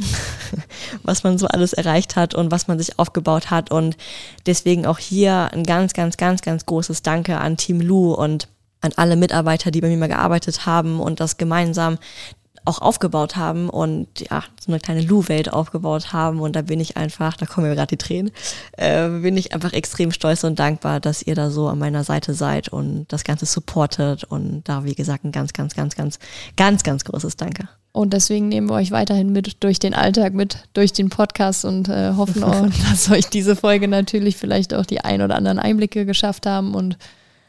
was 1.02 1.24
man 1.24 1.38
so 1.38 1.46
alles 1.46 1.72
erreicht 1.72 2.16
hat 2.16 2.34
und 2.34 2.50
was 2.50 2.68
man 2.68 2.78
sich 2.78 2.98
aufgebaut 2.98 3.50
hat. 3.50 3.70
Und 3.70 3.96
deswegen 4.44 4.84
auch 4.84 4.98
hier 4.98 5.50
ein 5.52 5.64
ganz, 5.64 5.94
ganz, 5.94 6.18
ganz, 6.18 6.42
ganz 6.42 6.66
großes 6.66 7.00
Danke 7.00 7.38
an 7.38 7.56
Team 7.56 7.80
Lu 7.80 8.12
und 8.12 8.46
an 8.80 8.92
alle 8.96 9.16
Mitarbeiter, 9.16 9.70
die 9.70 9.80
bei 9.80 9.88
mir 9.88 9.96
mal 9.96 10.08
gearbeitet 10.08 10.66
haben 10.66 11.00
und 11.00 11.20
das 11.20 11.36
gemeinsam 11.36 11.98
auch 12.64 12.80
aufgebaut 12.80 13.36
haben 13.36 13.68
und 13.70 14.06
ja, 14.20 14.44
so 14.60 14.70
eine 14.70 14.80
kleine 14.80 15.00
Lu-Welt 15.00 15.52
aufgebaut 15.52 16.12
haben. 16.12 16.40
Und 16.40 16.56
da 16.56 16.62
bin 16.62 16.80
ich 16.80 16.96
einfach, 16.96 17.36
da 17.36 17.46
kommen 17.46 17.68
mir 17.68 17.74
gerade 17.74 17.96
die 17.96 17.96
Tränen, 17.96 18.30
äh, 18.76 19.08
bin 19.08 19.36
ich 19.36 19.54
einfach 19.54 19.72
extrem 19.72 20.12
stolz 20.12 20.44
und 20.44 20.58
dankbar, 20.58 21.00
dass 21.00 21.22
ihr 21.22 21.34
da 21.34 21.50
so 21.50 21.68
an 21.68 21.78
meiner 21.78 22.04
Seite 22.04 22.34
seid 22.34 22.68
und 22.68 23.06
das 23.08 23.24
Ganze 23.24 23.46
supportet. 23.46 24.24
Und 24.24 24.62
da, 24.64 24.84
wie 24.84 24.94
gesagt, 24.94 25.24
ein 25.24 25.32
ganz, 25.32 25.52
ganz, 25.52 25.74
ganz, 25.74 25.96
ganz, 25.96 26.18
ganz, 26.56 26.82
ganz 26.82 27.04
großes 27.04 27.36
Danke. 27.36 27.68
Und 27.92 28.12
deswegen 28.12 28.48
nehmen 28.48 28.68
wir 28.68 28.74
euch 28.74 28.92
weiterhin 28.92 29.32
mit 29.32 29.64
durch 29.64 29.78
den 29.78 29.94
Alltag, 29.94 30.34
mit 30.34 30.68
durch 30.74 30.92
den 30.92 31.08
Podcast 31.08 31.64
und 31.64 31.88
äh, 31.88 32.12
hoffen 32.14 32.44
auch, 32.44 32.66
dass 32.90 33.10
euch 33.10 33.26
diese 33.26 33.56
Folge 33.56 33.88
natürlich 33.88 34.36
vielleicht 34.36 34.74
auch 34.74 34.86
die 34.86 35.00
ein 35.00 35.22
oder 35.22 35.34
anderen 35.34 35.58
Einblicke 35.58 36.06
geschafft 36.06 36.46
haben 36.46 36.74
und 36.74 36.98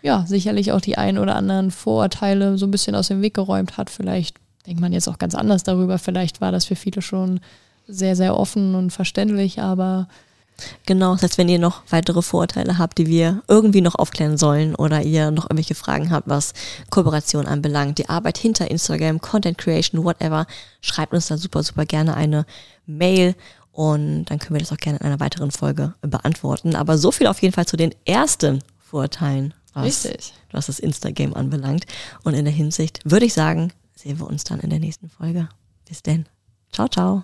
ja, 0.02 0.26
sicherlich 0.28 0.72
auch 0.72 0.82
die 0.82 0.98
ein 0.98 1.18
oder 1.18 1.36
anderen 1.36 1.72
Vorurteile 1.72 2.58
so 2.58 2.66
ein 2.66 2.72
bisschen 2.72 2.96
aus 2.96 3.08
dem 3.08 3.22
Weg 3.22 3.34
geräumt 3.34 3.78
hat. 3.78 3.90
Vielleicht 3.90 4.38
denkt 4.66 4.82
man 4.82 4.94
jetzt 4.94 5.08
auch 5.08 5.20
ganz 5.20 5.36
anders 5.36 5.64
darüber. 5.64 5.98
Vielleicht 5.98 6.42
war 6.42 6.52
das 6.52 6.66
für 6.66 6.76
viele 6.76 7.02
schon 7.02 7.40
sehr, 7.88 8.16
sehr 8.16 8.38
offen 8.38 8.76
und 8.76 8.92
verständlich, 8.92 9.62
aber 9.62 10.08
Genau, 10.86 11.14
das 11.14 11.24
heißt, 11.24 11.38
wenn 11.38 11.50
ihr 11.50 11.60
noch 11.60 11.82
weitere 11.90 12.22
Vorurteile 12.22 12.78
habt, 12.78 12.98
die 12.98 13.08
wir 13.08 13.42
irgendwie 13.48 13.82
noch 13.82 13.96
aufklären 13.96 14.38
sollen 14.38 14.76
oder 14.76 15.02
ihr 15.02 15.32
noch 15.32 15.46
irgendwelche 15.46 15.76
Fragen 15.76 16.12
habt, 16.12 16.30
was 16.30 16.54
Kooperation 16.90 17.48
anbelangt, 17.48 17.98
die 17.98 18.10
Arbeit 18.10 18.38
hinter 18.38 18.70
Instagram, 18.70 19.22
Content 19.22 19.58
Creation, 19.58 20.04
whatever, 20.04 20.46
schreibt 20.82 21.14
uns 21.14 21.28
da 21.28 21.38
super, 21.38 21.64
super 21.64 21.86
gerne 21.86 22.16
eine 22.16 22.46
Mail 22.86 23.36
und 23.72 24.26
dann 24.26 24.40
können 24.40 24.56
wir 24.56 24.60
das 24.60 24.72
auch 24.72 24.78
gerne 24.78 25.00
in 25.00 25.06
einer 25.06 25.20
weiteren 25.20 25.52
Folge 25.52 25.94
beantworten. 26.02 26.76
Aber 26.76 26.98
so 26.98 27.12
viel 27.12 27.28
auf 27.28 27.42
jeden 27.42 27.54
Fall 27.54 27.66
zu 27.66 27.78
den 27.78 27.96
ersten 28.06 28.62
Vorurteilen, 28.80 29.54
was, 29.74 30.06
Richtig. 30.06 30.34
was 30.52 30.68
das 30.68 30.80
Instagram 30.80 31.34
anbelangt. 31.34 31.86
Und 32.24 32.34
in 32.34 32.46
der 32.46 32.54
Hinsicht 32.54 33.00
würde 33.04 33.26
ich 33.26 33.34
sagen, 33.34 33.72
sehen 33.96 34.20
wir 34.20 34.28
uns 34.28 34.44
dann 34.44 34.60
in 34.60 34.70
der 34.70 34.80
nächsten 34.80 35.10
Folge. 35.10 35.50
Bis 35.88 36.04
denn. 36.04 36.26
Ciao, 36.72 36.88
ciao. 36.88 37.24